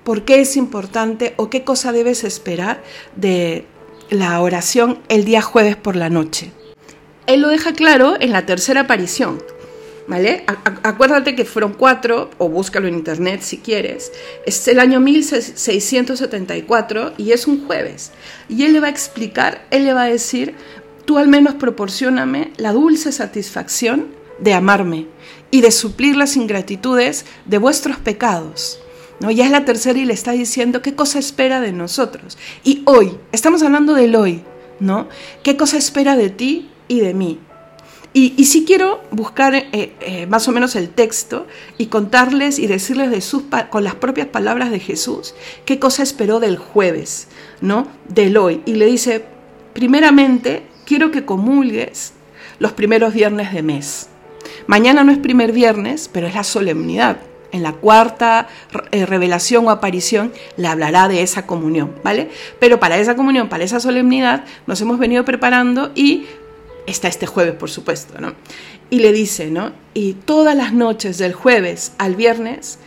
por 0.08 0.24
qué 0.24 0.39
es 0.39 0.56
importante 0.56 1.34
o 1.36 1.50
qué 1.50 1.65
cosa 1.65 1.91
debes 1.91 2.24
esperar 2.24 2.82
de 3.17 3.65
la 4.10 4.39
oración 4.39 5.00
el 5.10 5.26
día 5.26 5.41
jueves 5.41 5.76
por 5.76 5.98
la 5.98 6.10
noche. 6.10 6.54
Él 7.26 7.41
lo 7.41 7.50
deja 7.50 7.74
claro 7.74 8.15
en 8.17 8.32
la 8.32 8.46
tercera 8.46 8.80
aparición. 8.80 9.43
¿Vale? 10.08 10.46
Acuérdate 10.84 11.36
que 11.36 11.43
fueron 11.43 11.74
cuatro, 11.74 12.30
o 12.38 12.48
búscalo 12.48 12.88
en 12.88 12.93
internet 12.93 13.41
si 13.41 13.58
quieres. 13.58 14.13
Es 14.46 14.65
el 14.70 14.80
año 14.80 15.02
1674 15.02 17.15
y 17.17 17.34
es 17.34 17.46
un 17.46 17.67
jueves. 17.67 18.13
Y 18.48 18.63
él 18.63 18.72
le 18.72 18.80
va 18.80 18.88
a 18.88 18.91
explicar, 18.91 19.67
él 19.72 19.84
le 19.84 19.93
va 19.93 20.04
a 20.04 20.10
decir, 20.10 20.56
tú 21.04 21.17
al 21.17 21.28
menos 21.28 21.56
proporcioname 21.56 22.54
la 22.56 22.72
dulce 22.72 23.12
satisfacción 23.12 24.08
de 24.39 24.54
amarme 24.54 25.08
y 25.52 25.60
de 25.60 25.72
suplir 25.72 26.15
las 26.15 26.38
ingratitudes 26.38 27.26
de 27.43 27.58
vuestros 27.58 27.98
pecados. 27.98 28.80
Ya 29.19 29.45
es 29.45 29.51
la 29.51 29.65
tercera 29.65 29.97
y 29.97 30.06
le 30.06 30.13
está 30.13 30.32
diciendo 30.32 30.82
qué 30.82 30.93
cosa 30.93 31.19
espera 31.19 31.60
de 31.60 31.71
nosotros. 31.71 32.38
Y 32.63 32.84
hoy, 32.86 33.17
estamos 33.32 33.63
hablando 33.63 33.93
del 33.93 34.15
hoy, 34.15 34.43
¿no? 34.80 35.08
¿Qué 35.43 35.58
cosa 35.58 35.77
espera 35.77 36.15
de 36.15 36.30
ti 36.30 36.69
y 36.88 36.99
de 36.99 37.13
mí? 37.13 37.39
Y, 38.13 38.34
y 38.38 38.45
sí 38.45 38.63
quiero 38.65 39.01
buscar 39.12 39.53
eh, 39.56 39.67
eh, 39.73 40.27
más 40.27 40.47
o 40.47 40.51
menos 40.51 40.75
el 40.75 40.89
texto 40.89 41.45
y 41.77 41.88
contarles 41.88 42.58
y 42.58 42.67
decirles 42.67 43.12
de 43.12 43.21
sus, 43.21 43.43
con 43.69 43.84
las 43.84 43.95
propias 43.95 44.27
palabras 44.27 44.71
de 44.71 44.80
Jesús 44.80 45.36
qué 45.65 45.77
cosa 45.77 46.03
esperó 46.03 46.39
del 46.39 46.58
jueves, 46.58 47.27
¿no? 47.62 47.88
Del 48.08 48.38
hoy. 48.38 48.62
Y 48.65 48.73
le 48.73 48.86
dice, 48.86 49.25
primeramente, 49.73 50.63
quiero 50.86 51.12
que 51.12 51.25
comulgues 51.25 52.13
los 52.60 52.71
primeros 52.71 53.13
viernes 53.13 53.53
de 53.53 53.62
mes. 53.62 54.10
Mañana 54.67 55.03
no 55.03 55.12
es 55.12 55.17
primer 55.17 55.51
viernes, 55.51 56.10
pero 56.12 56.27
es 56.27 56.36
la 56.36 56.43
solemnidad. 56.43 57.17
En 57.52 57.64
la 57.64 57.74
cuarta 57.74 58.48
eh, 58.92 59.06
revelación 59.06 59.66
o 59.68 59.70
aparición 59.70 60.34
le 60.58 60.68
hablará 60.68 61.08
de 61.08 61.22
esa 61.22 61.46
comunión, 61.46 61.96
¿vale? 62.04 62.30
Pero 62.60 62.80
para 62.80 62.98
esa 62.98 63.16
comunión, 63.16 63.48
para 63.48 63.64
esa 63.64 63.80
solemnidad, 63.80 64.44
nos 64.66 64.82
hemos 64.82 65.00
venido 65.00 65.24
preparando 65.24 65.92
y 65.96 66.26
está 66.88 67.08
este 67.08 67.26
jueves, 67.26 67.56
por 67.56 67.70
supuesto, 67.70 68.20
¿no? 68.20 68.34
Y 68.90 69.00
le 69.00 69.14
dice, 69.14 69.50
¿no? 69.50 69.72
Y 69.94 70.14
todas 70.14 70.56
las 70.56 70.74
noches 70.74 71.18
del 71.18 71.34
jueves 71.34 71.94
al 71.98 72.16
viernes, 72.16 72.80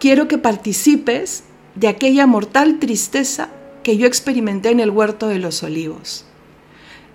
quiero 0.00 0.28
que 0.28 0.38
participes 0.38 1.44
de 1.74 1.88
aquella 1.88 2.26
mortal 2.26 2.78
tristeza 2.78 3.50
que 3.82 3.98
yo 3.98 4.06
experimenté 4.06 4.70
en 4.70 4.80
el 4.80 4.90
huerto 4.90 5.28
de 5.28 5.38
los 5.38 5.62
olivos. 5.62 6.24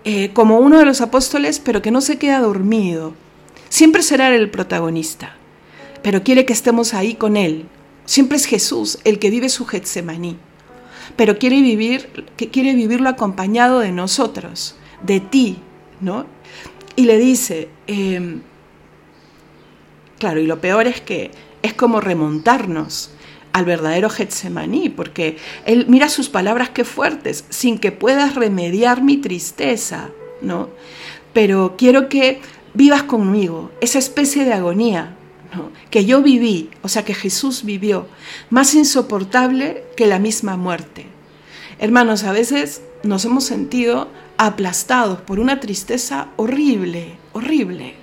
Eh, 0.04 0.32
como 0.34 0.60
uno 0.60 0.80
de 0.80 0.86
los 0.86 1.02
apóstoles, 1.02 1.60
pero 1.60 1.82
que 1.82 1.92
no 1.92 2.02
se 2.02 2.18
queda 2.18 2.40
dormido, 2.40 3.14
Siempre 3.72 4.04
será 4.04 4.36
el 4.36 4.50
protagonista, 4.50 5.38
pero 6.02 6.24
quiere 6.24 6.46
que 6.46 6.54
estemos 6.54 6.94
ahí 6.94 7.16
con 7.16 7.38
Él. 7.38 7.66
Siempre 8.06 8.38
es 8.38 8.46
Jesús 8.46 9.00
el 9.04 9.20
que 9.20 9.30
vive 9.30 9.50
su 9.50 9.66
Getsemaní, 9.66 10.38
pero 11.16 11.38
quiere 11.38 11.62
vivir, 11.62 12.26
que 12.38 12.50
quiere 12.50 12.74
vivirlo 12.74 13.10
acompañado 13.10 13.80
de 13.80 13.92
nosotros, 13.92 14.76
de 15.04 15.20
ti, 15.20 15.58
¿no? 16.00 16.26
Y 16.96 17.06
le 17.06 17.18
dice, 17.18 17.70
em, 17.88 18.42
claro, 20.20 20.40
y 20.40 20.48
lo 20.48 20.60
peor 20.60 20.88
es 20.88 21.02
que 21.02 21.32
es 21.62 21.74
como 21.74 22.02
remontarnos 22.02 23.12
al 23.54 23.66
verdadero 23.66 24.10
Getsemaní, 24.10 24.90
porque 24.90 25.38
él 25.66 25.86
mira 25.88 26.10
sus 26.10 26.30
palabras 26.30 26.70
que 26.70 26.86
fuertes, 26.86 27.46
sin 27.50 27.78
que 27.78 27.92
puedas 27.92 28.36
remediar 28.36 29.04
mi 29.04 29.18
tristeza, 29.18 30.10
¿no? 30.42 30.70
Pero 31.34 31.76
quiero 31.78 32.10
que 32.10 32.42
vivas 32.74 33.04
conmigo 33.04 33.72
esa 33.82 34.00
especie 34.00 34.46
de 34.46 34.54
agonía 34.54 35.18
que 35.90 36.06
yo 36.06 36.22
viví, 36.22 36.70
o 36.82 36.88
sea, 36.88 37.04
que 37.04 37.14
Jesús 37.14 37.64
vivió, 37.64 38.08
más 38.50 38.74
insoportable 38.74 39.84
que 39.96 40.08
la 40.08 40.20
misma 40.20 40.58
muerte. 40.58 41.06
Hermanos, 41.80 42.24
a 42.24 42.32
veces 42.32 42.82
nos 43.04 43.26
hemos 43.26 43.44
sentido 43.44 44.08
aplastados 44.38 45.22
por 45.22 45.40
una 45.40 45.60
tristeza 45.60 46.30
horrible, 46.36 47.18
horrible, 47.34 47.96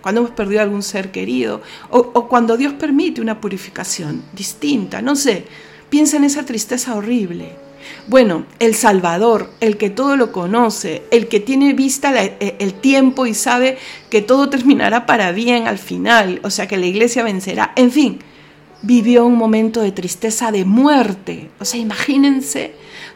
cuando 0.00 0.20
hemos 0.20 0.32
perdido 0.32 0.62
algún 0.62 0.82
ser 0.82 1.10
querido 1.10 1.62
o, 1.90 2.28
cuando 2.28 2.56
Dios 2.56 2.74
permite 2.74 3.20
una 3.20 3.40
purificación 3.40 4.22
distinta, 4.32 5.02
no 5.02 5.16
sé, 5.16 5.44
piensa 5.90 6.16
en 6.16 6.24
esa 6.24 6.44
tristeza 6.44 6.94
horrible. 6.94 7.65
Bueno, 8.08 8.46
el 8.60 8.74
Salvador, 8.74 9.50
el 9.60 9.76
que 9.76 9.90
todo 9.90 10.16
lo 10.16 10.30
conoce, 10.30 11.02
el 11.10 11.26
que 11.28 11.40
tiene 11.40 11.72
vista 11.72 12.12
eh, 12.22 12.56
el 12.60 12.74
tiempo 12.74 13.26
y 13.26 13.34
sabe 13.34 13.78
que 14.10 14.22
todo 14.22 14.48
terminará 14.48 15.06
para 15.06 15.32
bien 15.32 15.66
al 15.66 15.78
final, 15.78 16.40
o 16.44 16.50
sea 16.50 16.68
que 16.68 16.76
la 16.76 16.86
iglesia 16.86 17.24
vencerá, 17.24 17.72
en 17.74 17.90
fin, 17.90 18.18
vivió 18.82 19.26
un 19.26 19.36
momento 19.36 19.82
de 19.82 19.92
tristeza, 19.92 20.52
de 20.52 20.64
muerte. 20.64 21.50
O 21.58 21.64
sea, 21.64 21.80
imagínense 21.80 22.74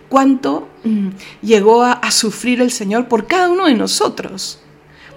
cuánto 0.09 0.68
mm, 0.85 1.09
llegó 1.42 1.83
a, 1.85 2.11
sufrir 2.11 2.61
el 2.61 2.72
Señor 2.72 3.06
por 3.06 3.26
cada 3.26 3.48
uno 3.48 3.66
de 3.66 3.74
nosotros, 3.74 4.61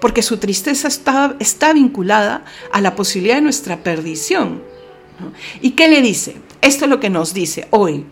porque 0.00 0.22
su 0.22 0.36
tristeza 0.36 0.88
está, 0.88 1.36
está 1.40 1.72
vinculada 1.72 2.44
a 2.72 2.80
la 2.80 2.94
posibilidad 2.94 3.36
de 3.36 3.42
nuestra 3.42 3.82
perdición. 3.82 4.62
¿Y 5.60 5.72
qué 5.72 5.88
le 5.88 6.00
dice? 6.00 6.36
Esto 6.60 6.84
es 6.84 6.90
lo 6.90 7.00
que 7.00 7.10
nos 7.10 7.34
dice 7.34 7.66
hoy 7.70 8.04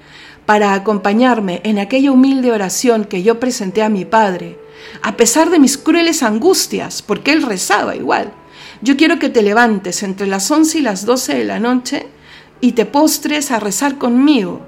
para 0.47 0.75
acompañarme 0.75 1.61
en 1.65 1.79
aquella 1.79 2.13
humilde 2.13 2.53
oración 2.53 3.05
que 3.05 3.23
yo 3.23 3.39
presenté 3.39 3.83
a 3.83 3.89
mi 3.89 4.05
Padre, 4.05 4.59
a 5.03 5.17
pesar 5.17 5.51
de 5.51 5.59
mis 5.59 5.79
crueles 5.79 6.23
angustias, 6.23 7.03
porque 7.03 7.33
Él 7.33 7.43
rezaba 7.43 7.95
igual. 7.97 8.33
Yo 8.81 8.97
quiero 8.97 9.19
que 9.19 9.29
te 9.29 9.43
levantes 9.43 10.03
entre 10.03 10.27
las 10.27 10.51
once 10.51 10.79
y 10.79 10.83
las 10.83 11.07
doce 11.07 11.35
de 11.35 11.45
la 11.45 11.61
noche 11.61 12.07
y 12.61 12.73
te 12.73 12.85
postres 12.85 13.51
a 13.51 13.61
rezar 13.61 13.97
conmigo. 13.99 14.67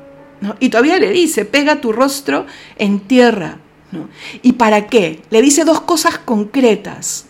Y 0.61 0.69
todavía 0.69 0.99
le 0.99 1.11
dice, 1.11 1.45
pega 1.45 1.81
tu 1.81 1.93
rostro 1.93 2.47
en 2.77 3.01
tierra. 3.01 3.59
¿Y 4.43 4.53
para 4.53 4.87
qué? 4.87 5.23
Le 5.31 5.43
dice 5.43 5.65
dos 5.65 5.81
cosas 5.81 6.19
concretas. 6.19 7.27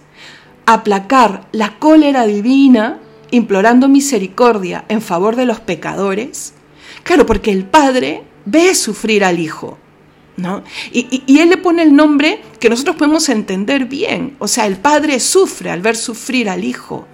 aplacar 0.66 1.46
la 1.52 1.78
cólera 1.78 2.26
divina, 2.26 2.98
implorando 3.30 3.88
misericordia 3.88 4.84
en 4.88 5.02
favor 5.02 5.36
de 5.36 5.44
los 5.44 5.60
pecadores? 5.60 6.54
Claro, 7.02 7.26
porque 7.26 7.52
el 7.52 7.64
Padre 7.66 8.22
ve 8.44 8.74
sufrir 8.74 9.24
al 9.24 9.38
Hijo. 9.38 9.78
¿No? 10.36 10.64
Y, 10.90 11.22
y, 11.28 11.38
él 11.38 11.48
le 11.48 11.56
pone 11.58 11.82
el 11.82 11.94
nombre 11.94 12.42
que 12.58 12.68
nosotros 12.68 12.96
podemos 12.96 13.28
entender 13.28 13.84
bien. 13.84 14.34
O 14.40 14.48
sea, 14.48 14.66
el 14.66 14.78
padre 14.78 15.20
sufre 15.20 15.70
al 15.70 15.80
ver 15.80 15.94
sufrir 15.94 16.50
al 16.50 16.64
hijo 16.64 17.06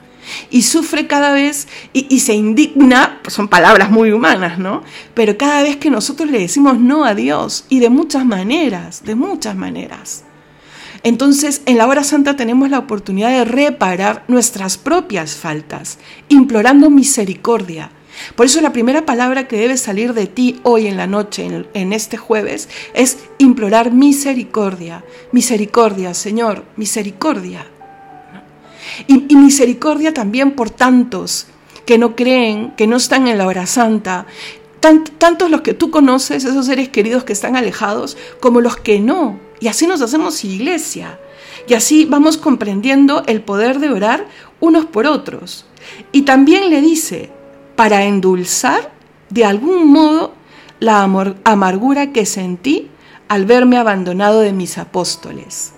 y 0.51 0.63
sufre 0.63 1.07
cada 1.07 1.33
vez 1.33 1.69
y, 1.93 2.21
se 2.21 2.35
indigna, 2.35 3.21
son 3.29 3.49
palabras 3.49 3.91
muy 3.91 4.13
humanas, 4.13 4.59
¿no? 4.59 4.83
Pero 5.15 5.37
cada 5.37 5.63
vez 5.63 5.77
que 5.77 5.91
nosotros 5.91 6.31
le 6.31 6.39
decimos 6.39 6.79
no 6.79 7.05
a 7.05 7.15
Dios 7.15 7.65
y 7.69 7.81
de 7.81 7.91
muchas 7.91 8.25
maneras, 8.25 9.03
de 9.05 9.15
muchas 9.15 9.57
maneras. 9.57 10.25
Entonces, 11.03 11.63
en 11.67 11.79
la 11.79 11.87
hora 11.87 12.05
santa 12.05 12.37
tenemos 12.37 12.69
la 12.69 12.79
oportunidad 12.79 13.31
de 13.31 13.45
reparar 13.45 14.25
nuestras 14.29 14.77
propias 14.77 15.35
faltas, 15.35 15.99
implorando 16.29 16.91
misericordia. 16.91 17.91
Por 18.35 18.47
eso 18.47 18.61
la 18.61 18.73
primera 18.73 19.05
palabra 19.07 19.49
que 19.49 19.57
debe 19.57 19.77
salir 19.77 20.15
de 20.15 20.27
ti 20.27 20.61
hoy 20.63 20.87
en 20.87 20.97
la 20.97 21.07
noche, 21.07 21.49
en, 21.75 21.93
este 21.93 22.17
jueves, 22.17 22.69
es 22.95 23.19
implorar 23.39 23.93
misericordia. 23.93 25.05
Misericordia, 25.33 26.15
Señor, 26.15 26.65
misericordia. 26.77 27.67
Y, 29.07 29.37
misericordia 29.37 30.13
también 30.13 30.53
por 30.53 30.71
tantos 30.71 31.47
que 31.87 31.99
no 31.99 32.15
creen, 32.15 32.73
que 32.77 32.87
no 32.87 32.97
están 32.97 33.27
en 33.29 33.39
la 33.39 33.47
hora 33.47 33.67
santa, 33.67 34.27
tantos 34.81 35.51
los 35.51 35.61
que 35.63 35.75
tú 35.75 35.91
conoces, 35.91 36.45
esos 36.45 36.67
seres 36.67 36.89
queridos 36.89 37.25
que 37.25 37.33
están 37.33 37.57
alejados, 37.57 38.17
como 38.41 38.61
los 38.61 38.77
que 38.77 39.01
no. 39.01 39.39
Y 39.61 39.69
así 39.69 39.87
nos 39.87 40.01
hacemos 40.01 40.45
iglesia. 40.45 41.19
Y 41.67 41.75
así 41.75 42.07
vamos 42.07 42.39
comprendiendo 42.39 43.23
el 43.27 43.43
poder 43.43 43.79
de 43.79 43.91
orar 43.91 44.27
unos 44.61 44.87
por 44.87 45.07
otros. 45.07 45.67
Y 46.13 46.23
también 46.23 46.71
le 46.71 46.81
dice, 46.81 47.31
para 47.81 48.05
endulzar 48.05 48.93
de 49.31 49.47
algún 49.47 49.91
modo 49.91 50.35
la 50.81 51.03
amargura 51.45 52.13
que 52.13 52.27
sentí 52.27 52.91
al 53.27 53.47
verme 53.47 53.79
abandonado 53.79 54.41
de 54.41 54.53
mis 54.53 54.77
apóstoles. 54.77 55.73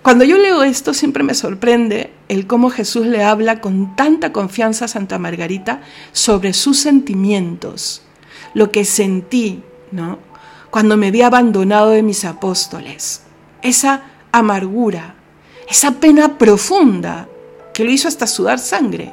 Cuando 0.00 0.24
yo 0.24 0.38
leo 0.38 0.62
esto 0.62 0.94
siempre 0.94 1.22
me 1.22 1.34
sorprende 1.34 2.14
el 2.30 2.46
cómo 2.46 2.70
Jesús 2.70 3.04
le 3.04 3.24
habla 3.24 3.60
con 3.60 3.94
tanta 3.94 4.32
confianza 4.32 4.86
a 4.86 4.88
Santa 4.88 5.18
Margarita 5.18 5.82
sobre 6.12 6.54
sus 6.54 6.78
sentimientos, 6.78 8.00
lo 8.54 8.70
que 8.70 8.86
sentí, 8.86 9.62
¿no? 9.90 10.18
Cuando 10.70 10.96
me 10.96 11.10
vi 11.10 11.20
abandonado 11.20 11.90
de 11.90 12.02
mis 12.02 12.24
apóstoles, 12.24 13.20
esa 13.60 14.04
amargura, 14.32 15.16
esa 15.68 15.90
pena 15.90 16.38
profunda 16.38 17.28
que 17.74 17.84
lo 17.84 17.90
hizo 17.90 18.08
hasta 18.08 18.26
sudar 18.26 18.58
sangre. 18.58 19.12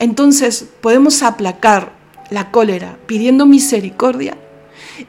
Entonces 0.00 0.64
podemos 0.80 1.22
aplacar 1.22 1.92
la 2.30 2.50
cólera 2.50 2.98
pidiendo 3.06 3.46
misericordia 3.46 4.36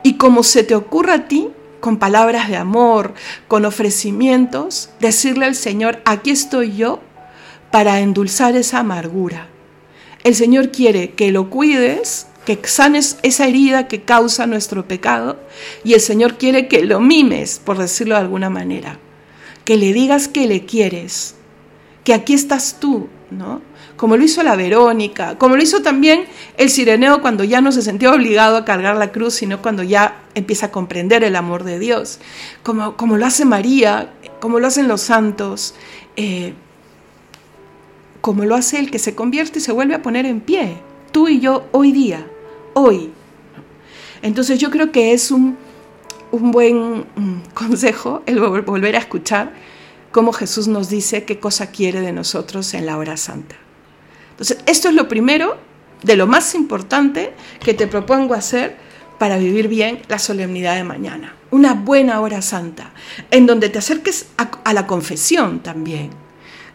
y 0.04 0.16
como 0.16 0.44
se 0.44 0.64
te 0.64 0.76
ocurra 0.76 1.14
a 1.16 1.28
ti, 1.28 1.48
con 1.80 1.98
palabras 1.98 2.48
de 2.50 2.58
amor, 2.58 3.14
con 3.48 3.66
ofrecimientos, 3.66 4.90
decirle 5.00 5.46
al 5.46 5.56
Señor, 5.56 6.02
aquí 6.06 6.30
estoy 6.30 6.76
yo 6.76 7.00
para 7.72 8.02
endulzar 8.02 8.56
esa 8.56 8.80
amargura. 8.80 9.48
El 10.24 10.36
Señor 10.36 10.72
quiere 10.72 11.12
que 11.12 11.32
lo 11.32 11.50
cuides, 11.50 12.28
que 12.46 12.60
sanes 12.64 13.18
esa 13.24 13.48
herida 13.48 13.88
que 13.88 14.02
causa 14.02 14.46
nuestro 14.46 14.88
pecado 14.88 15.40
y 15.84 15.94
el 15.94 16.02
Señor 16.02 16.38
quiere 16.38 16.68
que 16.68 16.84
lo 16.84 17.00
mimes, 17.00 17.60
por 17.64 17.78
decirlo 17.78 18.16
de 18.16 18.22
alguna 18.22 18.50
manera, 18.50 19.00
que 19.64 19.78
le 19.78 19.94
digas 19.94 20.28
que 20.28 20.48
le 20.48 20.66
quieres, 20.66 21.36
que 22.04 22.14
aquí 22.14 22.34
estás 22.34 22.78
tú, 22.80 23.08
¿no? 23.32 23.62
Como 24.02 24.18
lo 24.18 24.24
hizo 24.24 24.42
la 24.42 24.56
Verónica, 24.56 25.38
como 25.38 25.56
lo 25.56 25.62
hizo 25.62 25.84
también 25.84 26.26
el 26.58 26.72
Sireneo 26.72 27.22
cuando 27.22 27.44
ya 27.44 27.62
no 27.62 27.72
se 27.72 27.84
sentía 27.84 28.12
obligado 28.12 28.58
a 28.58 28.66
cargar 28.66 28.96
la 28.96 29.12
cruz, 29.12 29.36
sino 29.36 29.62
cuando 29.62 29.84
ya 29.84 30.24
empieza 30.34 30.66
a 30.66 30.72
comprender 30.72 31.24
el 31.24 31.36
amor 31.36 31.64
de 31.64 31.78
Dios, 31.78 32.18
como, 32.64 32.98
como 32.98 33.16
lo 33.18 33.28
hace 33.28 33.46
María, 33.46 34.12
como 34.40 34.60
lo 34.60 34.66
hacen 34.66 34.88
los 34.88 35.02
santos, 35.02 35.76
eh, 36.16 36.56
como 38.22 38.44
lo 38.44 38.56
hace 38.56 38.80
el 38.80 38.90
que 38.90 38.98
se 38.98 39.14
convierte 39.14 39.60
y 39.60 39.62
se 39.62 39.72
vuelve 39.72 39.94
a 39.94 40.02
poner 40.02 40.26
en 40.26 40.42
pie, 40.42 40.78
tú 41.12 41.28
y 41.28 41.40
yo 41.40 41.68
hoy 41.72 41.92
día, 41.92 42.26
hoy. 42.74 43.12
Entonces 44.24 44.58
yo 44.58 44.72
creo 44.72 44.92
que 44.92 45.14
es 45.14 45.30
un, 45.30 45.60
un 46.32 46.50
buen 46.50 47.06
mm, 47.16 47.42
consejo 47.54 48.24
el 48.26 48.40
volver 48.40 48.96
a 48.96 49.00
escuchar 49.00 49.54
cómo 50.12 50.34
Jesús 50.34 50.68
nos 50.68 50.90
dice 50.90 51.24
qué 51.24 51.40
cosa 51.40 51.70
quiere 51.70 52.02
de 52.02 52.14
nosotros 52.14 52.74
en 52.74 52.88
la 52.88 52.98
hora 52.98 53.16
santa. 53.16 53.58
Entonces, 54.42 54.64
esto 54.66 54.90
es 54.90 54.96
lo 54.96 55.08
primero, 55.08 55.56
de 56.02 56.16
lo 56.16 56.26
más 56.26 56.56
importante 56.56 57.32
que 57.64 57.76
te 57.76 57.86
propongo 57.86 58.34
hacer 58.34 58.76
para 59.20 59.38
vivir 59.38 59.68
bien 59.68 60.02
la 60.08 60.18
solemnidad 60.18 60.76
de 60.76 60.84
mañana. 60.84 61.36
Una 61.52 61.76
buena 61.76 62.20
hora 62.22 62.42
santa, 62.42 62.92
en 63.30 63.46
donde 63.46 63.70
te 63.70 63.78
acerques 63.78 64.30
a, 64.38 64.74
la 64.74 64.88
confesión 64.88 65.60
también, 65.60 66.10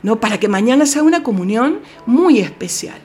¿no? 0.05 0.21
Para 0.21 0.39
que 0.39 0.47
mañana 0.47 0.87
sea 0.87 1.03
una 1.03 1.25
comunión 1.25 1.81
muy 2.07 2.39
especial. 2.39 3.01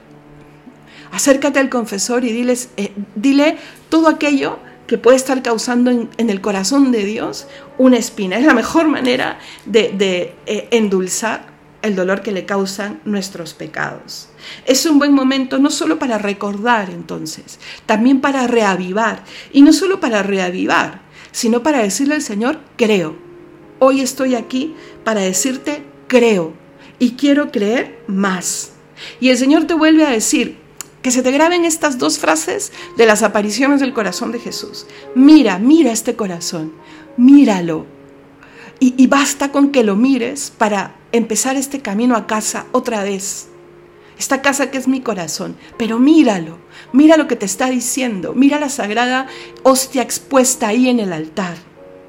Acércate 1.11 1.57
al 1.57 1.69
confesor 1.69 2.23
y 2.23 2.47
eh, 2.77 2.93
dile 3.15 3.57
todo 3.89 4.09
aquello 4.09 4.59
que 4.85 4.99
puede 4.99 5.17
estar 5.17 5.41
causando 5.41 5.89
en, 5.89 6.29
el 6.29 6.39
corazón 6.39 6.91
de 6.91 7.03
Dios 7.03 7.47
una 7.79 7.97
espina. 7.97 8.37
Es 8.37 8.45
la 8.45 8.53
mejor 8.53 8.87
manera 8.87 9.39
de, 9.65 10.35
eh, 10.45 10.67
endulzar 10.69 11.50
el 11.81 11.95
dolor 11.95 12.21
que 12.21 12.31
le 12.31 12.45
causan 12.45 13.01
nuestros 13.05 13.53
pecados. 13.53 14.29
Es 14.65 14.85
un 14.85 14.99
buen 14.99 15.13
momento 15.13 15.59
no 15.59 15.69
solo 15.69 15.99
para 15.99 16.17
recordar 16.17 16.89
entonces, 16.89 17.59
también 17.85 18.21
para 18.21 18.47
reavivar. 18.47 19.23
Y 19.51 19.61
no 19.61 19.73
solo 19.73 19.99
para 19.99 20.23
reavivar, 20.23 21.01
sino 21.31 21.63
para 21.63 21.79
decirle 21.79 22.15
al 22.15 22.21
Señor, 22.21 22.59
creo. 22.77 23.15
Hoy 23.79 24.01
estoy 24.01 24.35
aquí 24.35 24.75
para 25.03 25.21
decirte, 25.21 25.83
creo. 26.07 26.53
Y 26.99 27.11
quiero 27.11 27.51
creer 27.51 27.99
más. 28.07 28.73
Y 29.19 29.29
el 29.29 29.37
Señor 29.37 29.65
te 29.65 29.73
vuelve 29.73 30.05
a 30.05 30.11
decir, 30.11 30.61
que 31.01 31.09
se 31.09 31.23
te 31.23 31.31
graben 31.31 31.65
estas 31.65 31.97
dos 31.97 32.19
frases 32.19 32.71
de 32.95 33.07
las 33.07 33.23
apariciones 33.23 33.79
del 33.79 33.93
corazón 33.93 34.31
de 34.31 34.39
Jesús. 34.39 34.85
Mira, 35.15 35.57
mira 35.57 35.91
este 35.91 36.15
corazón, 36.15 36.73
míralo. 37.17 37.87
Y, 38.79 38.93
y 38.97 39.07
basta 39.07 39.51
con 39.51 39.71
que 39.71 39.83
lo 39.83 39.95
mires 39.95 40.53
para 40.55 41.00
empezar 41.11 41.55
este 41.55 41.81
camino 41.81 42.15
a 42.15 42.27
casa 42.27 42.65
otra 42.71 43.03
vez. 43.03 43.47
Esta 44.17 44.41
casa 44.41 44.69
que 44.69 44.77
es 44.77 44.87
mi 44.87 45.01
corazón, 45.01 45.55
pero 45.77 45.97
míralo, 45.97 46.59
mira 46.93 47.17
lo 47.17 47.27
que 47.27 47.35
te 47.35 47.45
está 47.45 47.69
diciendo, 47.69 48.33
mira 48.35 48.59
la 48.59 48.69
sagrada 48.69 49.27
hostia 49.63 50.03
expuesta 50.03 50.67
ahí 50.67 50.89
en 50.89 50.99
el 50.99 51.11
altar. 51.11 51.55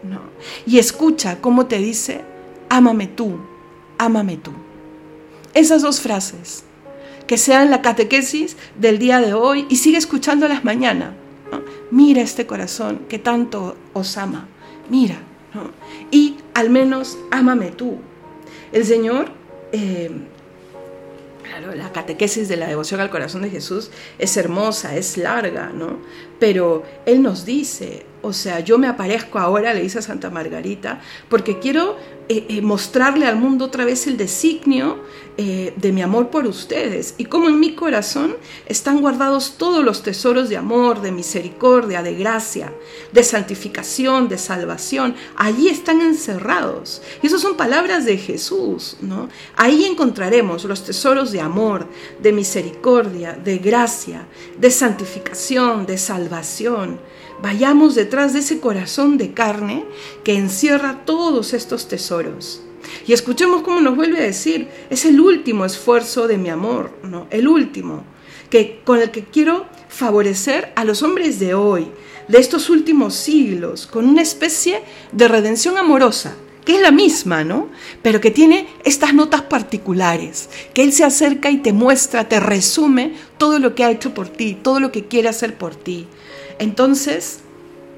¿no? 0.02 0.20
Y 0.66 0.78
escucha 0.78 1.40
cómo 1.40 1.66
te 1.66 1.78
dice, 1.78 2.22
ámame 2.68 3.06
tú, 3.06 3.38
ámame 3.98 4.36
tú. 4.36 4.52
Esas 5.54 5.82
dos 5.82 6.00
frases, 6.00 6.64
que 7.26 7.38
sean 7.38 7.70
la 7.70 7.82
catequesis 7.82 8.56
del 8.78 8.98
día 8.98 9.20
de 9.20 9.32
hoy 9.32 9.66
y 9.68 9.76
sigue 9.76 9.98
escuchándolas 9.98 10.64
mañana. 10.64 11.14
Mira 11.90 12.22
este 12.22 12.46
corazón 12.46 13.06
que 13.08 13.18
tanto 13.18 13.76
os 13.92 14.16
ama, 14.16 14.48
mira. 14.90 15.16
Y 16.10 16.36
al 16.54 16.70
menos 16.70 17.18
ámame 17.30 17.70
tú, 17.70 17.98
el 18.72 18.84
Señor, 18.84 19.30
eh, 19.72 20.10
claro, 21.42 21.74
la 21.74 21.92
catequesis 21.92 22.48
de 22.48 22.56
la 22.56 22.66
devoción 22.66 23.00
al 23.00 23.10
corazón 23.10 23.42
de 23.42 23.50
Jesús 23.50 23.90
es 24.18 24.36
hermosa, 24.36 24.96
es 24.96 25.16
larga, 25.16 25.70
¿no? 25.70 25.98
Pero 26.38 26.82
Él 27.06 27.22
nos 27.22 27.44
dice, 27.44 28.06
o 28.22 28.32
sea, 28.32 28.60
yo 28.60 28.78
me 28.78 28.86
aparezco 28.86 29.38
ahora, 29.38 29.74
le 29.74 29.82
dice 29.82 29.98
a 29.98 30.02
Santa 30.02 30.30
Margarita, 30.30 31.00
porque 31.28 31.58
quiero 31.58 31.96
eh, 32.28 32.46
eh, 32.48 32.62
mostrarle 32.62 33.26
al 33.26 33.36
mundo 33.36 33.64
otra 33.64 33.84
vez 33.84 34.06
el 34.06 34.16
designio 34.16 35.00
eh, 35.36 35.74
de 35.76 35.92
mi 35.92 36.02
amor 36.02 36.30
por 36.30 36.46
ustedes 36.46 37.14
y 37.18 37.24
cómo 37.24 37.48
en 37.48 37.58
mi 37.58 37.74
corazón 37.74 38.36
están 38.66 39.00
guardados 39.00 39.56
todos 39.58 39.84
los 39.84 40.04
tesoros 40.04 40.48
de 40.48 40.56
amor, 40.56 41.02
de 41.02 41.10
misericordia, 41.10 42.00
de 42.02 42.14
gracia, 42.14 42.72
de 43.12 43.24
santificación, 43.24 44.28
de 44.28 44.38
salvación. 44.38 45.16
Allí 45.36 45.68
están 45.68 46.00
encerrados. 46.00 47.02
Y 47.22 47.26
esas 47.26 47.40
son 47.40 47.56
palabras 47.56 48.04
de 48.04 48.16
Jesús, 48.16 48.98
¿no? 49.00 49.28
Ahí 49.56 49.84
encontraremos 49.84 50.64
los 50.64 50.84
tesoros 50.84 51.32
de 51.32 51.40
amor, 51.40 51.88
de 52.22 52.32
misericordia, 52.32 53.32
de 53.32 53.58
gracia, 53.58 54.28
de 54.58 54.70
santificación, 54.70 55.86
de 55.86 55.98
salvación 55.98 57.11
vayamos 57.42 57.94
detrás 57.94 58.32
de 58.32 58.38
ese 58.38 58.60
corazón 58.60 59.18
de 59.18 59.32
carne 59.32 59.84
que 60.24 60.36
encierra 60.36 61.04
todos 61.04 61.52
estos 61.52 61.88
tesoros. 61.88 62.62
Y 63.06 63.12
escuchemos 63.12 63.62
cómo 63.62 63.80
nos 63.80 63.96
vuelve 63.96 64.18
a 64.18 64.22
decir, 64.22 64.68
es 64.90 65.04
el 65.04 65.20
último 65.20 65.64
esfuerzo 65.64 66.28
de 66.28 66.38
mi 66.38 66.48
amor, 66.48 66.92
¿no? 67.02 67.26
El 67.30 67.48
último, 67.48 68.04
que, 68.48 68.80
con 68.84 69.00
el 69.00 69.10
que 69.10 69.24
quiero 69.24 69.66
favorecer 69.88 70.72
a 70.76 70.84
los 70.84 71.02
hombres 71.02 71.38
de 71.38 71.54
hoy, 71.54 71.88
de 72.28 72.38
estos 72.38 72.70
últimos 72.70 73.14
siglos, 73.14 73.86
con 73.86 74.08
una 74.08 74.22
especie 74.22 74.82
de 75.10 75.28
redención 75.28 75.76
amorosa 75.76 76.36
que 76.64 76.76
es 76.76 76.80
la 76.80 76.92
misma, 76.92 77.44
¿no? 77.44 77.68
Pero 78.02 78.20
que 78.20 78.30
tiene 78.30 78.68
estas 78.84 79.14
notas 79.14 79.42
particulares, 79.42 80.48
que 80.74 80.82
Él 80.82 80.92
se 80.92 81.04
acerca 81.04 81.50
y 81.50 81.58
te 81.58 81.72
muestra, 81.72 82.28
te 82.28 82.38
resume 82.38 83.14
todo 83.36 83.58
lo 83.58 83.74
que 83.74 83.84
ha 83.84 83.90
hecho 83.90 84.14
por 84.14 84.28
ti, 84.28 84.56
todo 84.60 84.78
lo 84.78 84.92
que 84.92 85.06
quiere 85.06 85.28
hacer 85.28 85.56
por 85.56 85.74
ti. 85.74 86.06
Entonces, 86.58 87.40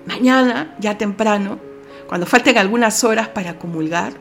mañana, 0.07 0.75
ya 0.81 0.99
temprano, 0.99 1.59
cuando 2.09 2.27
falten 2.27 2.59
algunas 2.59 3.05
horas 3.05 3.29
para 3.29 3.59
comulgar, 3.59 4.13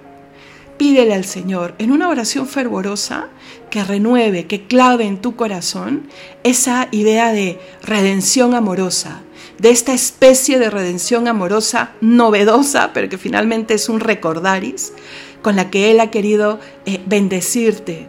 pídele 0.77 1.13
al 1.13 1.25
Señor 1.25 1.75
en 1.77 1.91
una 1.91 2.09
oración 2.09 2.47
fervorosa 2.47 3.29
que 3.69 3.83
renueve, 3.83 4.47
que 4.47 4.65
clave 4.65 5.05
en 5.05 5.21
tu 5.21 5.35
corazón 5.35 6.07
esa 6.43 6.87
idea 6.91 7.31
de 7.31 7.59
redención 7.83 8.53
amorosa, 8.53 9.21
de 9.59 9.69
esta 9.69 9.93
especie 9.93 10.59
de 10.59 10.69
redención 10.69 11.27
amorosa 11.27 11.91
novedosa, 12.01 12.91
pero 12.93 13.09
que 13.09 13.17
finalmente 13.17 13.73
es 13.75 13.89
un 13.89 13.99
recordaris, 13.99 14.93
con 15.41 15.55
la 15.55 15.69
que 15.69 15.91
Él 15.91 15.99
ha 15.99 16.09
querido 16.09 16.59
eh, 16.85 17.01
bendecirte. 17.05 18.07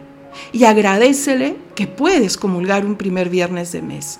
Y 0.51 0.63
agradecele 0.65 1.55
que 1.75 1.87
puedes 1.87 2.37
comulgar 2.37 2.85
un 2.85 2.95
primer 2.95 3.29
viernes 3.29 3.71
de 3.71 3.81
mes. 3.81 4.19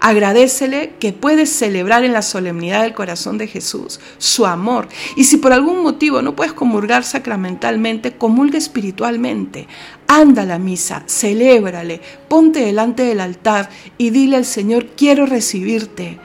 Agradecele 0.00 0.94
que 0.98 1.12
puedes 1.12 1.50
celebrar 1.50 2.04
en 2.04 2.12
la 2.12 2.22
solemnidad 2.22 2.82
del 2.82 2.94
corazón 2.94 3.38
de 3.38 3.46
Jesús 3.46 4.00
su 4.18 4.46
amor. 4.46 4.88
Y 5.16 5.24
si 5.24 5.36
por 5.36 5.52
algún 5.52 5.82
motivo 5.82 6.22
no 6.22 6.36
puedes 6.36 6.52
comulgar 6.52 7.04
sacramentalmente, 7.04 8.16
comulga 8.16 8.58
espiritualmente. 8.58 9.66
Anda 10.08 10.42
a 10.42 10.46
la 10.46 10.58
misa, 10.58 11.04
celébrale, 11.06 12.00
ponte 12.28 12.60
delante 12.60 13.02
del 13.02 13.20
altar 13.20 13.70
y 13.98 14.10
dile 14.10 14.36
al 14.36 14.44
Señor, 14.44 14.86
quiero 14.96 15.26
recibirte. 15.26 16.18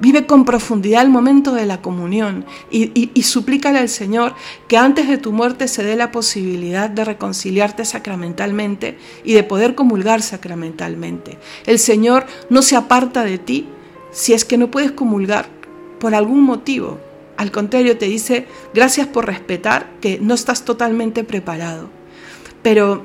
Vive 0.00 0.24
con 0.24 0.46
profundidad 0.46 1.02
el 1.02 1.10
momento 1.10 1.52
de 1.52 1.66
la 1.66 1.82
comunión 1.82 2.46
y, 2.70 3.10
suplícale 3.22 3.78
al 3.78 3.90
Señor 3.90 4.34
que 4.66 4.78
antes 4.78 5.06
de 5.08 5.18
tu 5.18 5.30
muerte 5.30 5.68
se 5.68 5.82
dé 5.82 5.94
la 5.94 6.10
posibilidad 6.10 6.88
de 6.88 7.04
reconciliarte 7.04 7.84
sacramentalmente 7.84 8.96
y 9.24 9.34
de 9.34 9.44
poder 9.44 9.74
comulgar 9.74 10.22
sacramentalmente. 10.22 11.38
El 11.66 11.78
Señor 11.78 12.24
no 12.48 12.62
se 12.62 12.76
aparta 12.76 13.24
de 13.24 13.36
ti 13.36 13.68
si 14.10 14.32
es 14.32 14.46
que 14.46 14.56
no 14.56 14.70
puedes 14.70 14.92
comulgar 14.92 15.48
por 15.98 16.14
algún 16.14 16.44
motivo. 16.44 16.98
Al 17.36 17.50
contrario, 17.50 17.98
te 17.98 18.06
dice, 18.06 18.46
gracias 18.72 19.06
por 19.06 19.26
respetar 19.26 19.90
que 20.00 20.18
no 20.18 20.32
estás 20.32 20.64
totalmente 20.64 21.24
preparado. 21.24 21.90
Pero 22.62 23.04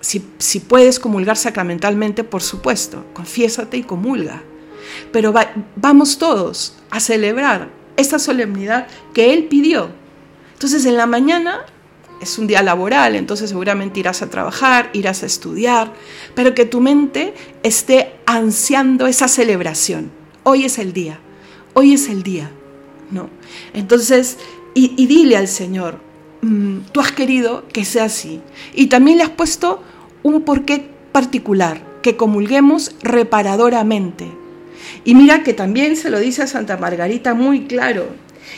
si, 0.00 0.22
si 0.36 0.60
puedes 0.60 0.98
comulgar 0.98 1.38
sacramentalmente, 1.38 2.24
por 2.24 2.42
supuesto, 2.42 3.06
confiésate 3.14 3.78
y 3.78 3.82
comulga 3.84 4.42
pero 5.12 5.34
vamos 5.76 6.18
todos 6.18 6.74
a 6.90 7.00
celebrar 7.00 7.68
esta 7.96 8.18
solemnidad 8.18 8.86
que 9.14 9.32
Él 9.32 9.44
pidió. 9.44 9.90
Entonces 10.54 10.84
en 10.86 10.96
la 10.96 11.06
mañana 11.06 11.64
es 12.20 12.38
un 12.38 12.46
día 12.46 12.62
laboral, 12.62 13.16
entonces 13.16 13.50
seguramente 13.50 14.00
irás 14.00 14.22
a 14.22 14.28
trabajar, 14.28 14.90
irás 14.92 15.22
a 15.22 15.26
estudiar, 15.26 15.92
pero 16.34 16.54
que 16.54 16.66
tu 16.66 16.80
mente 16.80 17.34
esté 17.62 18.12
ansiando 18.26 19.06
esa 19.06 19.26
celebración. 19.26 20.10
Hoy 20.42 20.64
es 20.64 20.78
el 20.78 20.92
día, 20.92 21.18
hoy 21.72 21.94
es 21.94 22.08
el 22.08 22.22
día, 22.22 22.50
¿no? 23.10 23.30
Entonces, 23.72 24.38
y, 24.74 25.06
dile 25.06 25.36
al 25.36 25.48
Señor, 25.48 25.98
mm, 26.42 26.80
tú 26.92 27.00
has 27.00 27.12
querido 27.12 27.64
que 27.68 27.84
sea 27.84 28.04
así. 28.04 28.40
Y 28.74 28.86
también 28.86 29.18
le 29.18 29.24
has 29.24 29.30
puesto 29.30 29.82
un 30.22 30.42
porqué 30.42 30.88
particular, 31.12 31.82
que 32.02 32.16
comulguemos 32.16 32.94
reparadoramente, 33.02 34.30
y 35.04 35.14
mira 35.14 35.42
que 35.42 35.54
también 35.54 35.96
se 35.96 36.10
lo 36.10 36.18
dice 36.18 36.42
a 36.42 36.46
Santa 36.46 36.76
Margarita 36.76 37.34
muy 37.34 37.64
claro. 37.64 38.08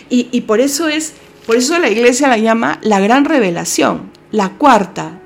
Y, 0.08 0.42
por 0.42 0.60
eso 0.60 0.88
es, 0.88 1.14
por 1.46 1.56
eso 1.56 1.78
la 1.78 1.88
iglesia 1.88 2.28
la 2.28 2.38
llama 2.38 2.78
la 2.82 3.00
gran 3.00 3.24
revelación, 3.24 4.10
la 4.30 4.50
cuarta, 4.50 5.20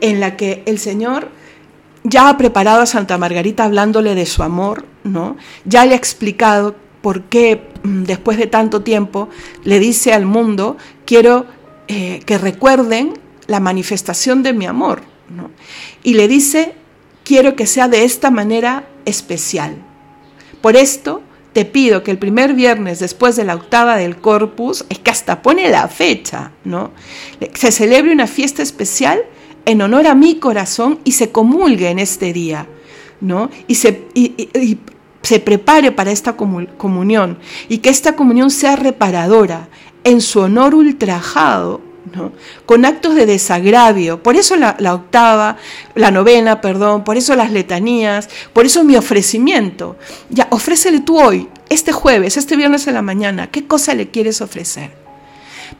en 0.00 0.20
la 0.20 0.36
que 0.36 0.62
el 0.66 0.78
Señor 0.78 1.28
ya 2.04 2.28
ha 2.28 2.36
preparado 2.36 2.82
a 2.82 2.86
Santa 2.86 3.18
Margarita 3.18 3.64
hablándole 3.64 4.14
de 4.14 4.26
su 4.26 4.42
amor, 4.42 4.84
¿no? 5.04 5.36
Ya 5.64 5.84
le 5.86 5.94
ha 5.94 5.96
explicado 5.96 6.74
por 7.00 7.22
qué 7.24 7.68
mm, 7.82 8.04
después 8.04 8.38
de 8.38 8.46
tanto 8.46 8.82
tiempo 8.82 9.28
le 9.64 9.78
dice 9.78 10.12
al 10.12 10.26
mundo, 10.26 10.76
quiero 11.04 11.46
eh, 11.88 12.20
que 12.24 12.38
recuerden 12.38 13.14
la 13.46 13.60
manifestación 13.60 14.42
de 14.42 14.52
mi 14.52 14.66
amor, 14.66 15.02
¿no? 15.28 15.50
Y 16.02 16.14
le 16.14 16.28
dice, 16.28 16.74
quiero 17.24 17.56
que 17.56 17.66
sea 17.66 17.88
de 17.88 18.04
esta 18.04 18.30
manera 18.30 18.88
especial. 19.04 19.76
Por 20.62 20.76
esto 20.76 21.20
te 21.52 21.64
pido 21.64 22.02
que 22.02 22.10
el 22.10 22.18
primer 22.18 22.54
viernes 22.54 22.98
después 23.00 23.36
de 23.36 23.44
la 23.44 23.54
octava 23.54 23.96
del 23.96 24.16
Corpus, 24.16 24.86
es 24.88 24.98
que 24.98 25.10
hasta 25.10 25.42
pone 25.42 25.68
la 25.68 25.88
fecha, 25.88 26.52
¿no? 26.64 26.92
Se 27.54 27.70
celebre 27.70 28.12
una 28.12 28.26
fiesta 28.26 28.62
especial 28.62 29.20
en 29.66 29.82
honor 29.82 30.06
a 30.06 30.14
mi 30.14 30.36
corazón 30.36 31.00
y 31.04 31.12
se 31.12 31.30
comulgue 31.30 31.90
en 31.90 31.98
este 31.98 32.32
día, 32.32 32.66
¿no? 33.20 33.50
Y 33.66 33.74
se, 33.74 34.04
se 35.20 35.40
prepare 35.40 35.92
para 35.92 36.10
esta 36.10 36.36
comunión 36.36 37.38
y 37.68 37.78
que 37.78 37.90
esta 37.90 38.16
comunión 38.16 38.50
sea 38.50 38.76
reparadora 38.76 39.68
en 40.04 40.20
su 40.20 40.40
honor 40.40 40.74
ultrajado 40.74 41.91
con 42.66 42.84
actos 42.84 43.14
de 43.14 43.26
desagravio. 43.26 44.22
Por 44.22 44.36
eso 44.36 44.56
la, 44.56 44.94
octava, 44.94 45.56
la 45.94 46.10
novena, 46.10 46.60
perdón, 46.60 47.04
por 47.04 47.16
eso 47.16 47.34
las 47.34 47.50
letanías, 47.50 48.28
por 48.52 48.66
eso 48.66 48.84
mi 48.84 48.96
ofrecimiento. 48.96 49.96
Ya, 50.30 50.48
ofrécele 50.50 51.00
tú 51.00 51.20
hoy, 51.20 51.48
este 51.68 51.92
jueves, 51.92 52.36
este 52.36 52.56
viernes 52.56 52.86
en 52.86 52.94
la 52.94 53.02
mañana, 53.02 53.48
¿qué 53.50 53.66
cosa 53.66 53.94
le 53.94 54.10
quieres 54.10 54.40
ofrecer? 54.40 55.01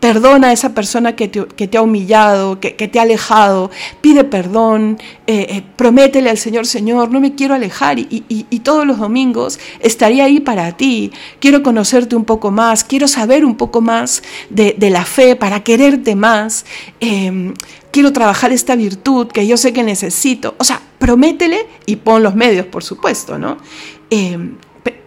Perdona 0.01 0.49
a 0.49 0.53
esa 0.53 0.75
persona 0.75 1.15
que 1.15 1.29
te, 1.29 1.79
ha 1.79 1.83
humillado, 1.83 2.61
que, 2.61 2.71
te 2.73 2.99
ha 2.99 3.03
alejado. 3.03 3.71
Pide 4.01 4.25
perdón, 4.25 4.99
eh, 5.27 5.47
eh, 5.51 5.63
prométele 5.77 6.31
al 6.31 6.39
Señor, 6.39 6.67
Señor, 6.67 7.11
no 7.11 7.21
me 7.21 7.35
quiero 7.35 7.55
alejar 7.55 7.99
y, 7.99 8.23
todos 8.63 8.87
los 8.87 8.99
domingos 8.99 9.59
estaría 9.81 10.25
ahí 10.25 10.41
para 10.41 10.77
ti. 10.77 11.11
Quiero 11.41 11.63
conocerte 11.63 12.15
un 12.15 12.25
poco 12.25 12.51
más, 12.51 12.85
quiero 12.85 13.09
saber 13.09 13.45
un 13.45 13.57
poco 13.57 13.81
más 13.81 14.23
de, 14.51 14.77
la 14.91 15.05
fe 15.05 15.37
para 15.37 15.65
quererte 15.65 16.15
más. 16.15 16.65
Em, 17.01 17.55
quiero 17.91 18.13
trabajar 18.13 18.53
esta 18.53 18.77
virtud 18.77 19.29
que 19.29 19.47
yo 19.47 19.57
sé 19.57 19.73
que 19.73 19.83
necesito. 19.83 20.55
O 20.59 20.65
sea, 20.65 20.81
prométele 20.99 21.67
y 21.87 21.97
pon 21.97 22.23
los 22.23 22.35
medios, 22.35 22.67
por 22.67 22.85
supuesto, 22.85 23.39
¿no? 23.39 23.59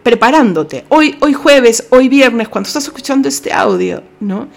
Preparándote. 0.05 0.85
Hoy, 0.89 1.17
hoy 1.19 1.33
jueves, 1.33 1.87
hoy 1.89 2.09
viernes, 2.09 2.47
cuando 2.47 2.67
estás 2.67 2.83
escuchando 2.83 3.27
este 3.27 3.51
audio, 3.51 4.03
¿no? 4.19 4.49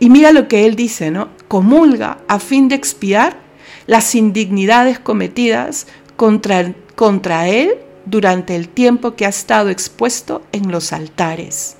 Y 0.00 0.10
mira 0.10 0.32
lo 0.32 0.48
que 0.48 0.66
él 0.66 0.74
dice, 0.74 1.12
¿no? 1.12 1.28
Comulga 1.46 2.18
a 2.26 2.40
fin 2.40 2.68
de 2.68 2.74
expiar 2.74 3.38
las 3.86 4.16
indignidades 4.16 4.98
cometidas 4.98 5.86
contra, 6.16 6.74
contra 6.96 7.46
él 7.46 7.76
durante 8.04 8.56
el 8.56 8.68
tiempo 8.68 9.14
que 9.14 9.26
ha 9.26 9.28
estado 9.28 9.68
expuesto 9.68 10.42
en 10.50 10.72
los 10.72 10.92
altares. 10.92 11.76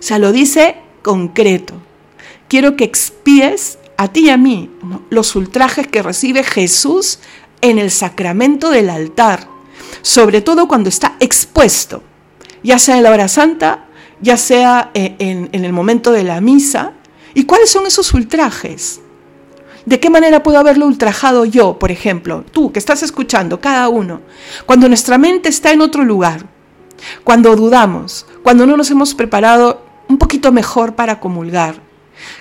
O 0.00 0.02
sea, 0.02 0.18
lo 0.18 0.32
dice 0.32 0.76
concreto. 1.02 1.74
Quiero 2.48 2.74
que 2.78 2.84
expíes 2.84 3.76
a 3.98 4.08
ti 4.08 4.28
y 4.28 4.30
a 4.30 4.38
mí 4.38 4.70
los 5.10 5.36
ultrajes 5.36 5.88
que 5.88 6.02
recibe 6.02 6.42
Jesús 6.42 7.18
en 7.60 7.78
el 7.78 7.90
sacramento 7.90 8.70
del 8.70 8.88
altar, 8.88 9.46
sobre 10.00 10.40
todo 10.40 10.68
cuando 10.68 10.88
está 10.88 11.16
expuesto 11.20 12.02
ya 12.62 12.78
sea 12.78 12.96
en 12.96 13.02
la 13.02 13.10
hora 13.10 13.28
santa, 13.28 13.86
ya 14.20 14.36
sea 14.36 14.90
eh, 14.94 15.16
en, 15.18 15.64
el 15.64 15.72
momento 15.72 16.12
de 16.12 16.24
la 16.24 16.40
misa. 16.40 16.92
¿Y 17.34 17.44
cuáles 17.44 17.70
son 17.70 17.86
esos 17.86 18.12
ultrajes? 18.14 19.00
¿De 19.84 19.98
qué 19.98 20.10
manera 20.10 20.42
puedo 20.42 20.58
haberlo 20.58 20.86
ultrajado 20.86 21.44
yo, 21.44 21.78
por 21.78 21.90
ejemplo? 21.90 22.44
Tú 22.52 22.72
que 22.72 22.78
estás 22.78 23.02
escuchando, 23.02 23.60
cada 23.60 23.88
uno. 23.88 24.20
Cuando 24.64 24.88
nuestra 24.88 25.18
mente 25.18 25.48
está 25.48 25.72
en 25.72 25.80
otro 25.80 26.04
lugar, 26.04 26.46
cuando 27.24 27.56
dudamos, 27.56 28.26
cuando 28.42 28.64
no 28.64 28.76
nos 28.76 28.90
hemos 28.90 29.14
preparado 29.14 29.84
un 30.08 30.18
poquito 30.18 30.52
mejor 30.52 30.94
para 30.94 31.18
comulgar, 31.18 31.76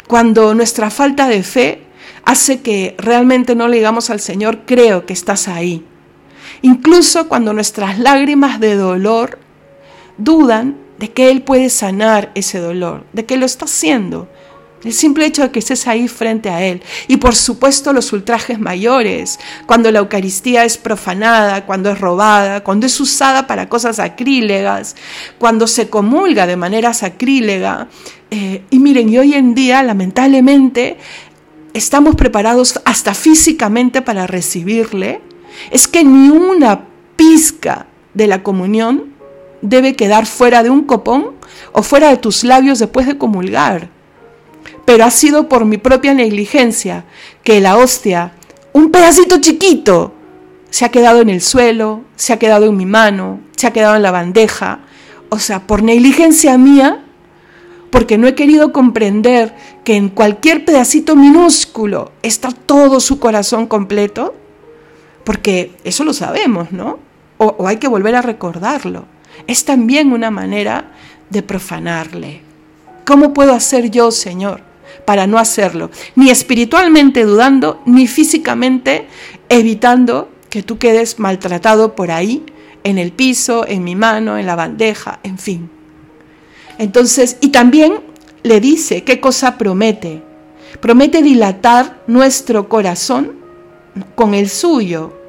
cuando 0.07 0.53
nuestra 0.53 0.91
falta 0.91 1.27
de 1.27 1.41
fe 1.41 1.83
hace 2.25 2.61
que 2.61 2.95
realmente 2.99 3.55
no 3.55 3.67
le 3.67 3.77
digamos 3.77 4.11
al 4.11 4.19
Señor, 4.19 4.59
creo 4.65 5.07
que 5.07 5.13
estás 5.13 5.47
ahí. 5.47 5.85
Incluso 6.61 7.27
cuando 7.27 7.53
nuestras 7.53 7.97
lágrimas 7.97 8.59
de 8.59 8.75
dolor 8.75 9.39
dudan 10.23 10.77
de 10.99 11.11
que 11.11 11.31
Él 11.31 11.41
puede 11.41 11.69
sanar 11.69 12.31
ese 12.35 12.59
dolor, 12.59 13.05
de 13.13 13.25
que 13.25 13.37
lo 13.37 13.45
está 13.45 13.65
haciendo. 13.65 14.29
El 14.83 14.93
simple 14.93 15.25
hecho 15.25 15.43
de 15.43 15.51
que 15.51 15.59
estés 15.59 15.87
ahí 15.87 16.07
frente 16.07 16.49
a 16.49 16.63
Él. 16.63 16.81
Y 17.07 17.17
por 17.17 17.35
supuesto 17.35 17.93
los 17.93 18.11
ultrajes 18.13 18.59
mayores, 18.59 19.39
cuando 19.67 19.91
la 19.91 19.99
Eucaristía 19.99 20.65
es 20.65 20.77
profanada, 20.77 21.65
cuando 21.65 21.91
es 21.91 21.99
robada, 21.99 22.63
cuando 22.63 22.87
es 22.87 22.99
usada 22.99 23.45
para 23.45 23.69
cosas 23.69 23.97
sacrílegas, 23.97 24.95
cuando 25.37 25.67
se 25.67 25.89
comulga 25.89 26.47
de 26.47 26.57
manera 26.57 26.93
sacrílega. 26.93 27.89
Eh, 28.31 28.63
y 28.69 28.79
miren, 28.79 29.09
y 29.09 29.19
hoy 29.19 29.33
en 29.35 29.53
día, 29.53 29.83
lamentablemente, 29.83 30.97
estamos 31.73 32.15
preparados 32.15 32.81
hasta 32.85 33.13
físicamente 33.13 34.01
para 34.01 34.25
recibirle. 34.25 35.21
Es 35.69 35.87
que 35.87 36.03
ni 36.03 36.29
una 36.29 36.87
pizca 37.15 37.85
de 38.15 38.27
la 38.27 38.41
comunión 38.41 39.10
debe 39.61 39.95
quedar 39.95 40.25
fuera 40.25 40.63
de 40.63 40.69
un 40.69 40.83
copón 40.83 41.31
o 41.71 41.83
fuera 41.83 42.09
de 42.09 42.17
tus 42.17 42.43
labios 42.43 42.79
después 42.79 43.05
de 43.05 43.17
comulgar. 43.17 43.89
pero 44.85 45.05
ha 45.05 45.11
sido 45.11 45.47
por 45.47 45.65
mi 45.65 45.77
propia 45.77 46.13
negligencia 46.13 47.05
que 47.43 47.61
la 47.61 47.77
hostia, 47.77 48.33
un 48.73 48.91
pedacito 48.91 49.39
chiquito, 49.39 50.13
se 50.69 50.85
ha 50.85 50.89
quedado 50.89 51.21
en 51.21 51.29
el 51.29 51.41
suelo, 51.41 52.01
se 52.15 52.33
ha 52.33 52.39
quedado 52.39 52.65
en 52.65 52.77
mi 52.77 52.85
mano, 52.85 53.41
se 53.55 53.67
ha 53.67 53.73
quedado 53.73 53.95
en 53.95 54.01
la 54.01 54.11
bandeja. 54.11 54.79
O 55.29 55.39
sea, 55.39 55.67
por 55.67 55.83
negligencia 55.83 56.57
mía, 56.57 57.03
porque 57.89 58.17
no 58.17 58.27
he 58.27 58.35
querido 58.35 58.71
comprender 58.71 59.55
que 59.83 59.95
en 59.95 60.09
cualquier 60.09 60.65
pedacito 60.65 61.15
minúsculo 61.15 62.11
está 62.21 62.51
todo 62.51 62.99
su 62.99 63.19
corazón 63.19 63.67
completo, 63.67 64.33
porque 65.23 65.73
eso 65.83 66.03
lo 66.03 66.13
sabemos, 66.13 66.71
¿no? 66.71 66.99
O, 67.37 67.47
o 67.57 67.67
hay 67.67 67.77
que 67.77 67.87
volver 67.87 68.15
a 68.15 68.21
recordarlo. 68.21 69.05
Es 69.47 69.65
también 69.65 70.11
una 70.11 70.31
manera 70.31 70.91
de 71.29 71.41
profanarle. 71.41 72.41
¿Cómo 73.05 73.33
puedo 73.33 73.53
hacer 73.53 73.89
yo, 73.89 74.11
Señor, 74.11 74.61
para 75.05 75.27
no 75.27 75.37
hacerlo? 75.37 75.91
Ni 76.15 76.29
espiritualmente 76.29 77.23
dudando, 77.23 77.81
ni 77.85 78.07
físicamente 78.07 79.07
evitando 79.49 80.29
que 80.49 80.63
tú 80.63 80.77
quedes 80.77 81.19
maltratado 81.19 81.95
por 81.95 82.11
ahí, 82.11 82.45
en 82.83 82.97
el 82.97 83.11
piso, 83.11 83.65
en 83.67 83.83
mi 83.83 83.95
mano, 83.95 84.37
en 84.37 84.45
la 84.45 84.55
bandeja, 84.55 85.19
en 85.23 85.37
fin. 85.37 85.69
Entonces, 86.77 87.37
y 87.41 87.49
también 87.49 88.01
le 88.43 88.59
dice 88.59 89.03
qué 89.03 89.19
cosa 89.19 89.57
promete. 89.57 90.23
Promete 90.79 91.21
dilatar 91.21 92.01
nuestro 92.07 92.67
corazón 92.69 93.33
con 94.15 94.33
el 94.33 94.49
suyo, 94.49 95.20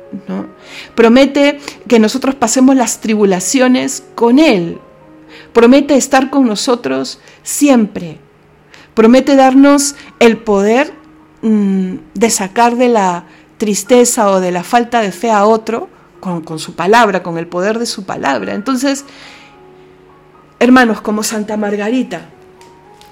Promete 0.95 1.59
que 1.89 1.99
nosotros 1.99 2.35
pasemos 2.35 2.77
las 2.77 3.01
tribulaciones 3.01 4.05
con 4.15 4.39
Él. 4.39 4.79
Promete 5.53 5.97
estar 5.97 6.31
con 6.31 6.47
nosotros 6.47 7.21
siempre. 7.43 8.19
Promete 8.95 9.37
darnos 9.37 9.95
el 10.19 10.39
poder 10.39 10.93
mm, 11.43 11.95
de 12.15 12.31
sacar 12.31 12.77
de 12.77 12.89
la 12.89 13.25
tristeza 13.59 14.31
o 14.31 14.41
de 14.41 14.51
la 14.51 14.65
falta 14.65 15.01
de 15.01 15.13
fe 15.13 15.31
a 15.31 15.47
otro 15.47 15.89
con, 16.21 16.43
con 16.43 16.59
su 16.59 16.75
palabra, 16.75 17.23
con 17.23 17.39
el 17.39 17.47
poder 17.47 17.79
de 17.79 17.87
su 17.87 18.05
palabra. 18.05 18.55
Entonces, 18.55 19.05
hermanos, 20.59 21.01
como 21.01 21.23
Santa 21.23 21.57
Margarita, 21.57 22.29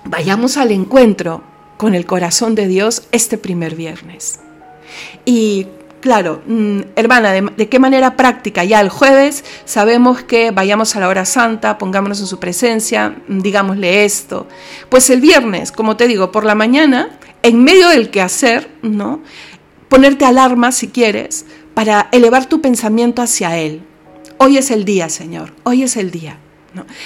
vayamos 0.04 0.56
al 0.56 0.70
encuentro 0.72 1.42
con 1.76 1.94
el 1.94 2.04
corazón 2.04 2.54
de 2.54 2.66
Dios 2.66 3.04
este 3.10 3.38
primer 3.38 3.74
viernes. 3.74 4.40
Y 5.24 5.66
claro, 6.00 6.42
mm, 6.46 6.80
hermana, 6.96 7.32
de, 7.32 7.68
qué 7.68 7.78
manera 7.78 8.16
práctica? 8.16 8.64
Ya 8.64 8.80
el 8.80 8.88
jueves 8.88 9.44
sabemos 9.64 10.22
que 10.22 10.50
vayamos 10.50 10.96
a 10.96 11.00
la 11.00 11.08
hora 11.08 11.24
santa, 11.24 11.78
pongámonos 11.78 12.20
en 12.20 12.26
su 12.26 12.38
presencia, 12.38 13.16
mm, 13.28 13.40
digámosle 13.40 14.04
esto. 14.04 14.46
Pues 14.88 15.10
el 15.10 15.20
viernes, 15.20 15.72
como 15.72 15.96
te 15.96 16.06
digo, 16.06 16.32
por 16.32 16.44
la 16.44 16.54
mañana, 16.54 17.10
en 17.42 17.62
medio 17.62 17.88
del 17.88 18.10
quehacer, 18.10 18.70
¿no? 18.82 19.20
ponerte 19.90 20.24
alarma 20.24 20.72
si 20.72 20.88
quieres 20.88 21.44
para 21.74 22.08
elevar 22.12 22.46
tu 22.46 22.62
pensamiento 22.62 23.20
hacia 23.20 23.58
Él. 23.58 23.82
Hoy 24.38 24.56
es 24.56 24.70
el 24.70 24.86
día, 24.86 25.10
Señor, 25.10 25.52
hoy 25.64 25.82
es 25.82 25.98
el 25.98 26.10
día. 26.10 26.38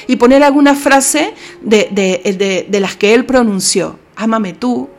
Y 0.07 0.16
poner 0.16 0.45
alguna 0.45 0.74
frase 0.74 1.32
de, 1.62 2.68
las 2.70 2.95
que 2.95 3.14
Él 3.14 3.24
pronunció. 3.24 3.99
Ámame 4.14 4.53
tú, 4.53 4.90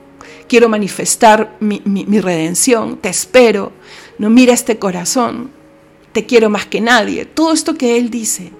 quiero 0.50 0.68
manifestar 0.68 1.56
mi, 1.60 1.80
redención, 2.20 2.98
te 2.98 3.10
espero, 3.10 3.72
no 4.18 4.30
mira 4.30 4.53
este 4.53 4.80
corazón, 4.80 5.51
te 6.11 6.26
quiero 6.26 6.49
más 6.49 6.66
que 6.66 6.82
nadie. 6.82 7.26
Todo 7.26 7.53
esto 7.53 7.76
que 7.76 7.97
Él 7.97 8.09
dice. 8.09 8.51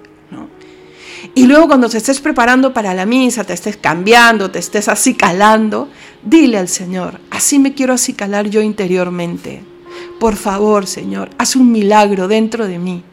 Y 1.34 1.48
luego 1.48 1.68
cuando 1.68 1.90
te 1.90 1.98
estés 1.98 2.20
preparando 2.20 2.74
para 2.74 2.94
la 2.94 3.06
misa, 3.06 3.44
te 3.44 3.54
estés 3.54 3.78
cambiando, 3.78 4.52
te 4.52 4.60
estés 4.60 4.88
acicalando, 4.88 5.90
dile 6.24 6.58
al 6.58 6.68
Señor, 6.68 7.20
así 7.32 7.58
me 7.58 7.74
quiero 7.74 7.94
acicalar 7.94 8.50
yo 8.50 8.62
interiormente. 8.62 9.64
Por 10.20 10.36
favor, 10.36 10.86
Señor, 10.86 11.30
haz 11.38 11.56
un 11.56 11.72
milagro 11.72 12.28
dentro 12.28 12.68
de 12.68 12.80
mí. 12.80 13.04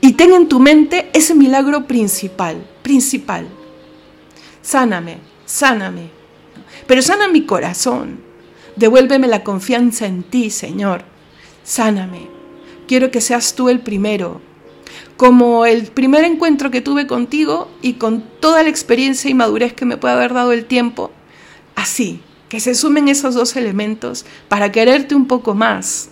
Y 0.00 0.12
ten 0.12 0.32
en 0.32 0.48
tu 0.48 0.60
mente 0.60 1.10
ese 1.12 1.34
milagro 1.34 1.86
principal, 1.86 2.64
principal. 2.82 3.48
Sáname, 4.60 5.18
sáname. 5.44 6.10
Pero 6.86 7.02
sana 7.02 7.28
mi 7.28 7.44
corazón. 7.44 8.20
Devuélveme 8.76 9.26
la 9.26 9.44
confianza 9.44 10.06
en 10.06 10.22
ti, 10.22 10.50
Señor. 10.50 11.04
Sáname. 11.64 12.28
Quiero 12.86 13.10
que 13.10 13.20
seas 13.20 13.54
tú 13.54 13.68
el 13.68 13.80
primero, 13.80 14.40
como 15.16 15.64
el 15.66 15.86
primer 15.86 16.24
encuentro 16.24 16.70
que 16.70 16.80
tuve 16.80 17.06
contigo 17.06 17.68
y 17.80 17.94
con 17.94 18.24
toda 18.40 18.62
la 18.62 18.68
experiencia 18.68 19.30
y 19.30 19.34
madurez 19.34 19.72
que 19.72 19.84
me 19.84 19.96
puede 19.96 20.14
haber 20.14 20.34
dado 20.34 20.52
el 20.52 20.64
tiempo, 20.64 21.10
así, 21.76 22.20
que 22.48 22.60
se 22.60 22.74
sumen 22.74 23.08
esos 23.08 23.34
dos 23.34 23.56
elementos 23.56 24.26
para 24.48 24.72
quererte 24.72 25.14
un 25.14 25.26
poco 25.26 25.54
más. 25.54 26.10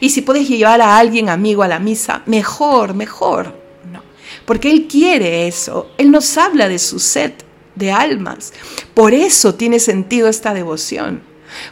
Y 0.00 0.10
si 0.10 0.22
puedes 0.22 0.48
llevar 0.48 0.80
a 0.80 0.98
alguien 0.98 1.28
amigo 1.28 1.62
a 1.62 1.68
la 1.68 1.78
misa, 1.78 2.22
mejor, 2.26 2.94
mejor. 2.94 3.54
No, 3.92 4.02
porque 4.44 4.70
Él 4.70 4.86
quiere 4.86 5.46
eso. 5.46 5.90
Él 5.98 6.10
nos 6.10 6.36
habla 6.36 6.68
de 6.68 6.78
su 6.78 6.98
sed 6.98 7.32
de 7.74 7.92
almas. 7.92 8.52
Por 8.92 9.14
eso 9.14 9.54
tiene 9.54 9.78
sentido 9.78 10.28
esta 10.28 10.52
devoción. 10.52 11.22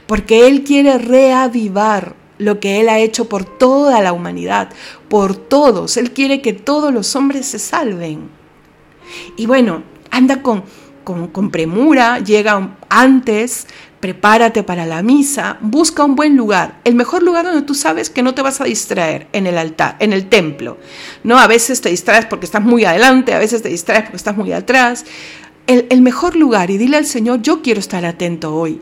Porque 0.06 0.46
Él 0.46 0.62
quiere 0.62 0.98
reavivar 0.98 2.14
lo 2.38 2.60
que 2.60 2.80
Él 2.80 2.88
ha 2.88 2.98
hecho 2.98 3.28
por 3.28 3.44
toda 3.44 4.00
la 4.00 4.12
humanidad, 4.12 4.70
por 5.08 5.36
todos. 5.36 5.96
Él 5.96 6.12
quiere 6.12 6.40
que 6.40 6.52
todos 6.52 6.92
los 6.92 7.14
hombres 7.16 7.46
se 7.46 7.58
salven. 7.58 8.28
Y 9.36 9.46
bueno, 9.46 9.82
anda 10.10 10.42
con, 10.42 10.64
con, 11.04 11.50
premura, 11.50 12.18
llega 12.18 12.76
antes, 12.88 13.66
prepárate 14.00 14.62
para 14.62 14.86
la 14.86 15.02
misa, 15.02 15.58
busca 15.60 16.04
un 16.04 16.16
buen 16.16 16.36
lugar, 16.36 16.80
el 16.84 16.94
mejor 16.94 17.22
lugar 17.22 17.44
donde 17.44 17.62
tú 17.62 17.74
sabes 17.74 18.10
que 18.10 18.22
no 18.22 18.34
te 18.34 18.42
vas 18.42 18.60
a 18.60 18.64
distraer 18.64 19.28
en 19.32 19.46
el 19.46 19.58
altar, 19.58 19.96
en 20.00 20.12
el 20.12 20.28
templo. 20.28 20.78
No, 21.22 21.38
a 21.38 21.46
veces 21.46 21.80
te 21.80 21.90
distraes 21.90 22.26
porque 22.26 22.46
estás 22.46 22.62
muy 22.62 22.84
adelante, 22.84 23.34
a 23.34 23.38
veces 23.38 23.62
te 23.62 23.68
distraes 23.68 24.04
porque 24.04 24.16
estás 24.16 24.36
muy 24.36 24.52
atrás. 24.52 25.04
El, 25.66 25.86
el 25.90 26.02
mejor 26.02 26.36
lugar 26.36 26.70
y 26.70 26.78
dile 26.78 26.96
al 26.96 27.06
Señor, 27.06 27.42
yo 27.42 27.62
quiero 27.62 27.80
estar 27.80 28.04
atento 28.04 28.54
hoy 28.54 28.80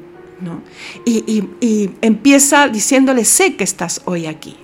y, 1.04 1.90
empieza 2.00 2.68
diciéndole, 2.68 3.24
sé 3.24 3.56
que 3.56 3.64
estás 3.64 4.02
hoy 4.04 4.26
aquí. 4.26 4.56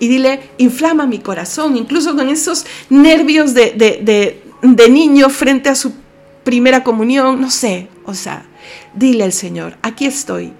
Y 0.00 0.08
dile, 0.08 0.40
inflama 0.58 1.06
mi 1.06 1.18
corazón, 1.18 1.76
incluso 1.76 2.16
con 2.16 2.28
esos 2.28 2.64
nervios 2.88 3.54
de, 3.54 3.72
de 4.62 4.88
niño 4.88 5.28
frente 5.28 5.68
a 5.68 5.74
su 5.74 5.92
primera 6.44 6.82
comunión, 6.82 7.40
no 7.40 7.50
sé, 7.50 7.88
o 8.06 8.14
sea, 8.14 8.46
dile 8.94 9.24
al 9.24 9.32
Señor, 9.32 9.76
aquí 9.82 10.06
estoy, 10.06 10.54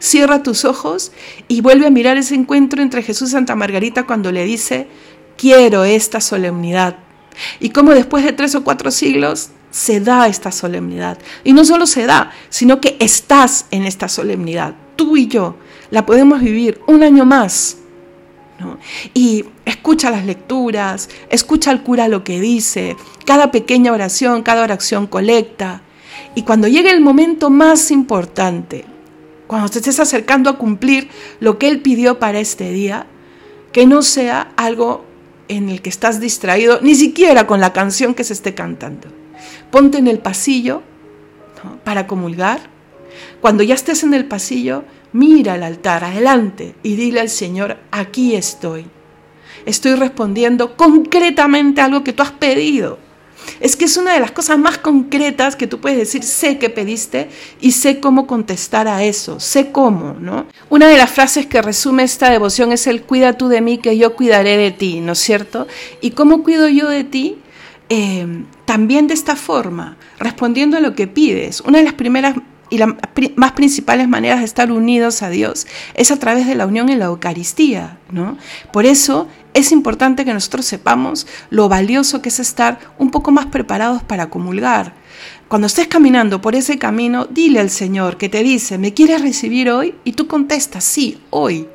cierra 0.00 0.42
tus 0.42 0.64
ojos 0.64 1.12
y 1.46 1.60
vuelve 1.60 1.86
a 1.86 1.90
mirar 1.90 2.16
ese 2.16 2.34
encuentro 2.34 2.82
entre 2.82 3.02
Jesús 3.02 3.28
y 3.28 3.32
Santa 3.32 3.54
Margarita 3.54 4.06
cuando 4.06 4.32
le 4.32 4.44
dice, 4.44 4.88
quiero 5.38 5.84
esta 5.84 6.20
solemnidad. 6.20 6.96
Y 7.60 7.70
como 7.70 7.92
después 7.92 8.24
de 8.24 8.32
tres 8.32 8.54
o 8.54 8.64
cuatro 8.64 8.90
siglos 8.90 9.50
se 9.74 9.98
da 9.98 10.28
esta 10.28 10.52
solemnidad. 10.52 11.18
Y 11.42 11.52
no 11.52 11.64
solo 11.64 11.86
se 11.86 12.06
da, 12.06 12.30
sino 12.48 12.80
que 12.80 12.96
estás 13.00 13.66
en 13.72 13.82
esta 13.82 14.08
solemnidad. 14.08 14.76
Tú 14.94 15.16
y 15.16 15.26
yo 15.26 15.56
la 15.90 16.06
podemos 16.06 16.40
vivir 16.40 16.80
un 16.86 17.02
año 17.02 17.24
más. 17.24 17.78
Y 19.14 19.44
escucha 19.64 20.12
las 20.12 20.24
lecturas, 20.24 21.08
escucha 21.28 21.72
al 21.72 21.82
cura 21.82 22.06
lo 22.06 22.22
que 22.22 22.40
dice, 22.40 22.96
cada 23.26 23.50
pequeña 23.50 23.90
oración, 23.90 24.44
cada 24.44 24.62
oración 24.62 25.08
colecta. 25.08 25.82
Y 26.36 26.42
cuando 26.42 26.68
llegue 26.68 26.92
el 26.92 27.00
momento 27.00 27.50
más 27.50 27.90
importante, 27.90 28.84
cuando 29.48 29.68
te 29.68 29.78
estés 29.78 29.98
acercando 29.98 30.50
a 30.50 30.56
cumplir 30.56 31.08
lo 31.40 31.58
que 31.58 31.66
Él 31.66 31.80
pidió 31.80 32.20
para 32.20 32.38
este 32.38 32.70
día, 32.70 33.08
que 33.72 33.86
no 33.86 34.02
sea 34.02 34.52
algo 34.54 35.04
en 35.48 35.68
el 35.68 35.82
que 35.82 35.90
estás 35.90 36.20
distraído, 36.20 36.78
ni 36.80 36.94
siquiera 36.94 37.48
con 37.48 37.58
la 37.60 37.72
canción 37.72 38.14
que 38.14 38.22
se 38.22 38.34
esté 38.34 38.54
cantando 38.54 39.23
ponte 39.70 39.98
en 39.98 40.08
el 40.08 40.18
pasillo 40.18 40.82
para 41.84 42.06
comulgar. 42.06 42.60
Cuando 43.40 43.62
ya 43.62 43.74
estés 43.74 44.02
en 44.02 44.14
el 44.14 44.26
pasillo, 44.26 44.84
mira 45.12 45.54
al 45.54 45.62
altar, 45.62 46.04
adelante, 46.04 46.74
y 46.82 46.96
dile 46.96 47.20
al 47.20 47.28
Señor, 47.28 47.78
aquí 47.90 48.34
estoy. 48.34 48.86
Estoy 49.66 49.94
respondiendo 49.94 50.76
concretamente 50.76 51.80
a 51.80 51.86
algo 51.86 52.04
que 52.04 52.12
tú 52.12 52.22
has 52.22 52.32
pedido. 52.32 52.98
Es 53.60 53.76
que 53.76 53.84
es 53.84 53.96
una 53.96 54.14
de 54.14 54.20
las 54.20 54.30
cosas 54.30 54.58
más 54.58 54.78
concretas 54.78 55.56
que 55.56 55.66
tú 55.66 55.80
puedes 55.80 55.98
decir, 55.98 56.22
sé 56.22 56.58
que 56.58 56.70
pediste 56.70 57.28
y 57.60 57.72
sé 57.72 58.00
cómo 58.00 58.26
contestar 58.26 58.88
a 58.88 59.04
eso, 59.04 59.38
sé 59.38 59.70
cómo, 59.70 60.14
¿no? 60.18 60.46
Una 60.70 60.88
de 60.88 60.96
las 60.96 61.10
frases 61.10 61.46
que 61.46 61.62
resume 61.62 62.04
esta 62.04 62.30
devoción 62.30 62.72
es 62.72 62.86
el 62.86 63.02
cuida 63.02 63.34
tú 63.34 63.48
de 63.48 63.60
mí, 63.60 63.78
que 63.78 63.96
yo 63.96 64.14
cuidaré 64.16 64.56
de 64.56 64.70
ti, 64.70 65.00
¿no 65.00 65.12
es 65.12 65.18
cierto? 65.18 65.66
¿Y 66.00 66.12
cómo 66.12 66.42
cuido 66.42 66.68
yo 66.68 66.88
de 66.88 67.04
ti? 67.04 67.36
Em, 67.88 68.46
también 68.64 69.06
de 69.06 69.14
esta 69.14 69.36
forma, 69.36 69.96
respondiendo 70.18 70.76
a 70.76 70.80
lo 70.80 70.94
que 70.94 71.06
pides. 71.06 71.60
Una 71.60 71.78
de 71.78 71.84
las 71.84 71.94
primeras 71.94 72.36
y 72.70 72.78
las 72.78 72.90
más 73.36 73.52
principales 73.52 74.08
maneras 74.08 74.40
de 74.40 74.46
estar 74.46 74.72
unidos 74.72 75.22
a 75.22 75.28
Dios 75.30 75.66
es 75.94 76.10
a 76.10 76.18
través 76.18 76.46
de 76.46 76.54
la 76.54 76.66
unión 76.66 76.88
en 76.88 76.98
la 76.98 77.06
Eucaristía, 77.06 77.98
¿no? 78.10 78.38
Por 78.72 78.86
eso 78.86 79.28
es 79.52 79.70
importante 79.70 80.24
que 80.24 80.32
nosotros 80.32 80.64
sepamos 80.64 81.26
lo 81.50 81.68
valioso 81.68 82.22
que 82.22 82.30
es 82.30 82.40
estar 82.40 82.78
un 82.98 83.10
poco 83.10 83.30
más 83.30 83.46
preparados 83.46 84.02
para 84.02 84.28
comulgar. 84.28 84.94
Cuando 85.46 85.66
estés 85.66 85.86
caminando 85.86 86.40
por 86.40 86.56
ese 86.56 86.78
camino, 86.78 87.26
dile 87.26 87.60
al 87.60 87.70
Señor 87.70 88.16
que 88.16 88.28
te 88.28 88.42
dice, 88.42 88.78
¿me 88.78 88.94
quieres 88.94 89.20
recibir 89.20 89.70
hoy? 89.70 89.94
Y 90.02 90.12
tú 90.12 90.26
contestas, 90.26 90.82
sí, 90.84 91.20
hoy. 91.30 91.68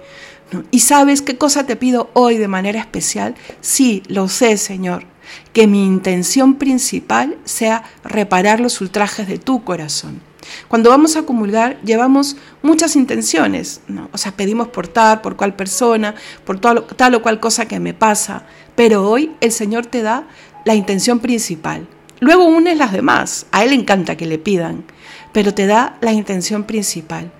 ¿Y 0.71 0.79
sabes 0.79 1.21
qué 1.21 1.37
cosa 1.37 1.65
te 1.65 1.75
pido 1.75 2.09
hoy 2.13 2.37
de 2.37 2.47
manera 2.47 2.79
especial? 2.79 3.35
Sí, 3.61 4.03
lo 4.07 4.27
sé, 4.27 4.57
Señor. 4.57 5.05
Que 5.53 5.67
mi 5.67 5.85
intención 5.85 6.55
principal 6.55 7.37
sea 7.43 7.83
reparar 8.03 8.59
los 8.59 8.81
ultrajes 8.81 9.27
de 9.27 9.37
tu 9.37 9.63
corazón. 9.63 10.21
Cuando 10.67 10.89
vamos 10.89 11.15
a 11.15 11.23
comulgar 11.23 11.79
llevamos 11.83 12.37
muchas 12.61 12.95
intenciones, 12.95 13.81
¿no? 13.87 14.09
o 14.11 14.17
sea, 14.17 14.31
pedimos 14.31 14.69
por 14.69 14.87
tal, 14.87 15.21
por 15.21 15.35
cual 15.35 15.55
persona, 15.55 16.15
por 16.45 16.59
tal, 16.59 16.85
tal 16.95 17.15
o 17.15 17.21
cual 17.21 17.39
cosa 17.39 17.67
que 17.67 17.79
me 17.79 17.93
pasa, 17.93 18.45
pero 18.75 19.07
hoy 19.07 19.31
el 19.41 19.51
Señor 19.51 19.85
te 19.85 20.01
da 20.01 20.27
la 20.65 20.75
intención 20.75 21.19
principal. 21.19 21.87
Luego 22.19 22.45
unes 22.45 22.77
las 22.77 22.91
demás, 22.91 23.45
a 23.51 23.63
Él 23.63 23.69
le 23.69 23.75
encanta 23.75 24.17
que 24.17 24.25
le 24.25 24.37
pidan, 24.37 24.83
pero 25.31 25.53
te 25.53 25.67
da 25.67 25.97
la 26.01 26.11
intención 26.11 26.63
principal. 26.63 27.31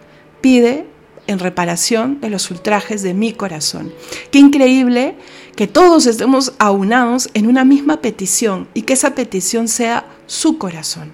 Pide 0.42 0.86
en 1.28 1.40
reparación 1.40 2.22
de 2.22 2.30
los 2.30 2.50
ultrajes 2.50 3.04
de 3.04 3.14
mi 3.14 3.34
corazón. 3.34 3.94
Qué 4.32 4.40
increíble 4.40 5.16
que 5.60 5.68
todos 5.68 6.06
estemos 6.06 6.54
aunados 6.58 7.30
en 7.34 7.46
una 7.46 7.66
misma 7.66 8.00
petición 8.00 8.70
y 8.74 8.84
que 8.84 8.94
esa 8.94 9.14
petición 9.14 9.68
sea 9.68 10.06
su 10.26 10.58
corazón, 10.58 11.12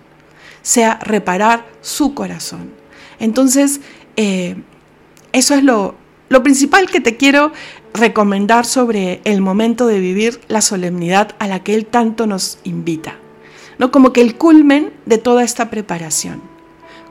sea 0.61 0.99
reparar 1.01 1.65
su 1.81 2.13
corazón. 2.13 2.69
Entonces, 3.17 3.81
eh, 4.17 4.55
eso 5.31 5.55
es 5.55 5.63
lo, 5.63 5.95
lo 6.29 6.43
principal 6.43 6.91
que 6.91 6.99
te 6.99 7.17
quiero 7.17 7.53
recomendar 7.91 8.67
sobre 8.67 9.19
el 9.23 9.41
momento 9.41 9.87
de 9.87 9.99
vivir 9.99 10.39
la 10.47 10.61
solemnidad 10.61 11.35
a 11.39 11.47
la 11.47 11.63
que 11.63 11.73
Él 11.73 11.87
tanto 11.87 12.27
nos 12.27 12.59
invita. 12.63 13.15
¿no? 13.79 13.89
Como 13.89 14.13
que 14.13 14.21
el 14.21 14.35
culmen 14.35 14.93
de 15.07 15.17
toda 15.17 15.43
esta 15.43 15.71
preparación. 15.71 16.43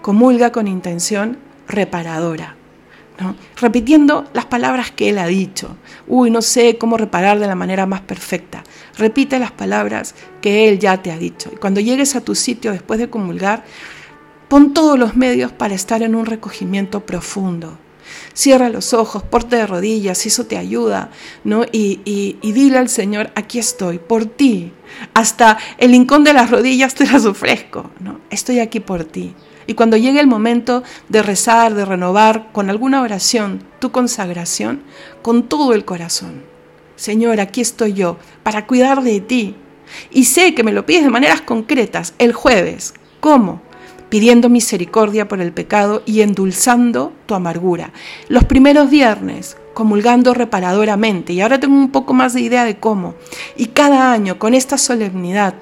Comulga 0.03 0.53
con 0.53 0.69
intención 0.69 1.39
reparadora. 1.67 2.55
Repitiendo 3.57 4.25
las 4.33 4.47
palabras 4.47 4.91
que 4.91 5.09
él 5.09 5.19
ha 5.19 5.27
dicho. 5.27 5.77
Uy, 6.07 6.31
no 6.31 6.43
sé 6.43 6.79
cómo 6.79 6.97
reparar 6.97 7.39
de 7.39 7.47
la 7.47 7.55
manera 7.55 7.87
más 7.87 8.01
perfecta. 8.01 8.65
Repite 8.97 9.39
las 9.39 9.53
palabras 9.53 10.15
que 10.41 10.69
él 10.69 10.79
ya 10.79 11.03
te 11.03 11.13
ha 11.13 11.19
dicho. 11.19 11.51
Y 11.53 11.57
cuando 11.57 11.81
llegues 11.81 12.17
a 12.17 12.21
tu 12.21 12.35
sitio 12.35 12.73
después 12.73 12.99
de 12.99 13.11
comulgar, 13.11 13.65
pon 14.49 14.75
todos 14.75 14.99
los 14.99 15.17
medios 15.17 15.53
para 15.53 15.75
estar 15.75 16.03
en 16.03 16.15
un 16.15 16.27
recogimiento 16.27 17.07
profundo. 17.07 17.79
Cierra 18.35 18.69
los 18.69 18.93
ojos, 18.93 19.23
porte 19.23 19.57
de 19.57 19.67
rodillas, 19.67 20.19
si 20.19 20.29
eso 20.29 20.47
te 20.47 20.59
ayuda, 20.59 21.11
¿no? 21.43 21.65
Y, 21.73 22.01
y, 22.05 22.53
dile 22.53 22.79
al 22.79 22.89
Señor, 22.89 23.31
aquí 23.35 23.59
estoy, 23.59 23.99
por 23.99 24.27
ti. 24.27 24.73
Hasta 25.15 25.59
el 25.79 25.93
rincón 25.93 26.23
de 26.25 26.33
las 26.33 26.51
rodillas 26.51 26.95
te 26.95 27.07
las 27.07 27.25
ofrezco, 27.25 27.91
¿no? 28.01 28.21
Estoy 28.31 28.61
aquí 28.61 28.81
por 28.81 29.05
ti. 29.05 29.35
Y 29.67 29.75
cuando 29.75 29.97
llegue 29.97 30.21
el 30.21 30.27
momento 30.27 30.83
de 31.09 31.23
rezar, 31.23 31.75
de 31.75 31.85
renovar 31.85 32.51
con 32.53 32.71
alguna 32.71 33.03
oración 33.03 33.63
tu 33.79 33.93
consagración, 33.93 34.83
con 35.23 35.45
todo 35.45 35.75
el 35.75 35.85
corazón. 35.85 36.43
Señor, 36.97 37.41
aquí 37.41 37.61
estoy 37.61 37.93
yo 37.93 38.19
para 38.43 38.67
cuidar 38.67 39.03
de 39.03 39.21
ti. 39.21 39.57
Y 40.11 40.25
sé 40.25 40.55
que 40.55 40.65
me 40.65 40.73
lo 40.73 40.87
pides 40.87 41.05
de 41.05 41.11
maneras 41.11 41.41
concretas 41.41 42.15
el 42.19 42.33
jueves. 42.33 42.95
¿Cómo? 43.21 43.63
Pidiendo 44.09 44.49
misericordia 44.49 45.27
por 45.29 45.41
el 45.41 45.53
pecado 45.53 46.03
y 46.07 46.21
endulzando 46.21 47.13
tu 47.27 47.35
amargura. 47.35 47.93
Los 48.29 48.45
primeros 48.45 48.91
viernes, 48.91 49.57
comulgando 49.75 50.35
reparadoramente. 50.35 51.33
Y 51.33 51.41
ahora 51.41 51.59
tengo 51.59 51.75
un 51.75 51.91
poco 51.91 52.15
más 52.15 52.33
de 52.33 52.41
idea 52.41 52.65
de 52.65 52.79
cómo. 52.79 53.15
Y 53.57 53.67
cada 53.67 54.13
año, 54.13 54.39
con 54.39 54.55
esta 54.55 54.79
solemnidad, 54.79 55.55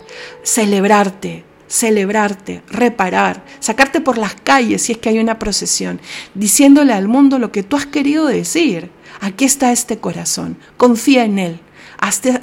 celebrarte, 0.43 1.45
celebrarte, 1.73 2.63
reparar, 2.69 3.43
sacarte 3.59 4.03
por 4.03 4.19
las 4.19 4.35
calles 4.35 4.83
si 4.83 4.93
es 4.93 4.99
que 4.99 5.09
hay 5.09 5.19
una 5.19 5.39
procesión, 5.39 6.03
diciéndole 6.35 6.93
al 6.93 7.09
mundo 7.09 7.39
lo 7.39 7.51
que 7.51 7.63
tú 7.63 7.77
has 7.77 7.87
querido 7.87 8.27
decir. 8.27 8.91
Aquí 9.23 9.47
está 9.47 9.73
este 9.73 9.97
corazón, 9.97 10.59
confía 10.77 11.25
en 11.25 11.39
él. 11.39 11.61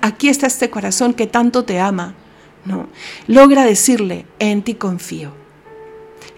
Aquí 0.01 0.29
está 0.29 0.47
este 0.47 0.71
corazón 0.71 1.13
que 1.13 1.27
tanto 1.27 1.63
te 1.63 1.79
ama. 1.79 2.15
No, 2.65 2.89
logra 3.27 3.65
decirle, 3.65 4.25
en 4.39 4.63
ti 4.63 4.73
confío. 4.73 5.31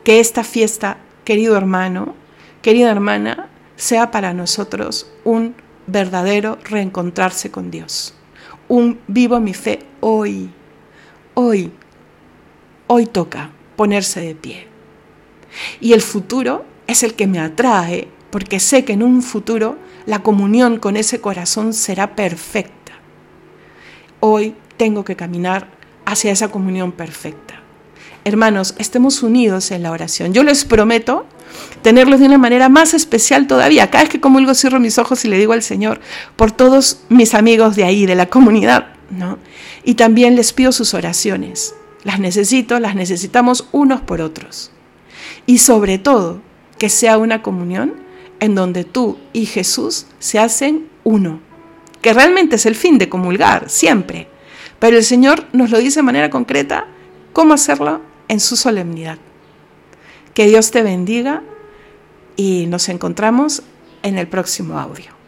Que 0.04 0.20
esta 0.20 0.44
fiesta, 0.44 0.98
querido 1.24 1.56
hermano, 1.56 2.14
querida 2.62 2.92
hermana, 2.92 3.48
sea 3.78 4.12
para 4.12 4.34
nosotros 4.34 5.10
un 5.24 5.56
verdadero 5.88 6.58
reencontrarse 6.66 7.52
con 7.52 7.72
Dios. 7.72 8.16
Un 8.68 9.00
vivo 9.08 9.39
mi 9.39 9.54
fe 9.54 9.80
hoy, 10.02 10.50
hoy, 11.36 11.72
hoy 12.92 13.06
toca 13.06 13.52
ponerse 13.78 14.20
de 14.20 14.36
pie. 14.36 14.68
Y 15.80 15.94
el 15.94 16.02
futuro 16.02 16.66
es 16.88 17.04
el 17.04 17.14
que 17.14 17.26
me 17.26 17.39
atrae 17.39 18.10
porque 18.32 18.60
sé 18.60 18.84
que 18.84 18.92
en 18.92 19.02
un 19.02 19.22
futuro 19.22 19.78
la 20.06 20.24
comunión 20.24 20.78
con 20.78 20.98
ese 20.98 21.22
corazón 21.22 21.74
será 21.74 22.18
perfecta. 22.18 22.92
Hoy 24.20 24.56
tengo 24.76 25.06
que 25.06 25.16
caminar 25.16 25.70
hacia 26.06 26.34
esa 26.34 26.50
comunión 26.50 26.92
perfecta. 26.92 27.62
Hermanos, 28.26 28.76
estemos 28.78 29.24
unidos 29.24 29.72
en 29.72 29.84
la 29.84 29.92
oración. 29.92 30.34
Yo 30.34 30.44
les 30.44 30.66
prometo 30.66 31.26
tenerlos 31.82 32.20
de 32.20 32.26
una 32.26 32.38
manera 32.38 32.68
más 32.68 32.94
especial 32.94 33.48
todavía. 33.48 33.89
Cada 33.89 34.04
vez 34.04 34.12
que 34.12 34.20
comulgo 34.20 34.54
cierro 34.54 34.82
mis 34.82 34.98
ojos 34.98 35.24
y 35.24 35.30
le 35.30 35.38
digo 35.38 35.54
al 35.54 35.64
Señor 35.64 36.02
por 36.36 36.52
todos 36.52 37.04
mis 37.08 37.36
amigos 37.36 37.78
de 37.78 37.86
ahí, 37.86 38.06
de 38.06 38.16
la 38.16 38.26
comunidad, 38.26 38.88
¿no? 39.10 39.39
Y 39.86 39.94
también 39.94 40.36
les 40.36 40.52
pido 40.52 40.74
sus 40.74 40.94
oraciones. 40.94 41.74
Las 42.04 42.20
necesito, 42.20 42.80
las 42.80 42.95
necesitamos 42.95 43.68
unos 43.72 44.02
por 44.02 44.22
otros. 44.22 44.72
Y 45.45 45.60
sobre 45.60 45.97
todo, 45.97 46.41
que 46.78 46.89
sea 46.89 47.18
una 47.18 47.41
comunión 47.41 47.93
en 48.39 48.56
donde 48.56 48.84
tú 48.84 49.20
y 49.34 49.45
Jesús 49.45 50.08
se 50.20 50.39
hacen 50.39 50.89
uno, 51.04 51.39
que 52.02 52.14
realmente 52.14 52.56
es 52.56 52.66
el 52.66 52.76
fin 52.76 52.97
de 52.97 53.10
comulgar, 53.10 53.70
siempre. 53.70 54.28
Pero 54.80 54.97
el 54.97 55.04
Señor 55.04 55.45
nos 55.54 55.70
lo 55.70 55.78
dice 55.78 55.99
de 55.99 56.04
manera 56.04 56.32
concreta, 56.32 56.88
cómo 57.34 57.54
hacerlo 57.54 58.02
en 58.28 58.39
su 58.39 58.56
solemnidad. 58.56 59.20
Que 60.34 60.47
Dios 60.47 60.72
te 60.72 60.82
bendiga 60.82 61.43
y 62.36 62.66
nos 62.68 62.89
encontramos 62.89 63.62
en 64.02 64.18
el 64.18 64.28
próximo 64.28 64.80
audio. 64.80 65.20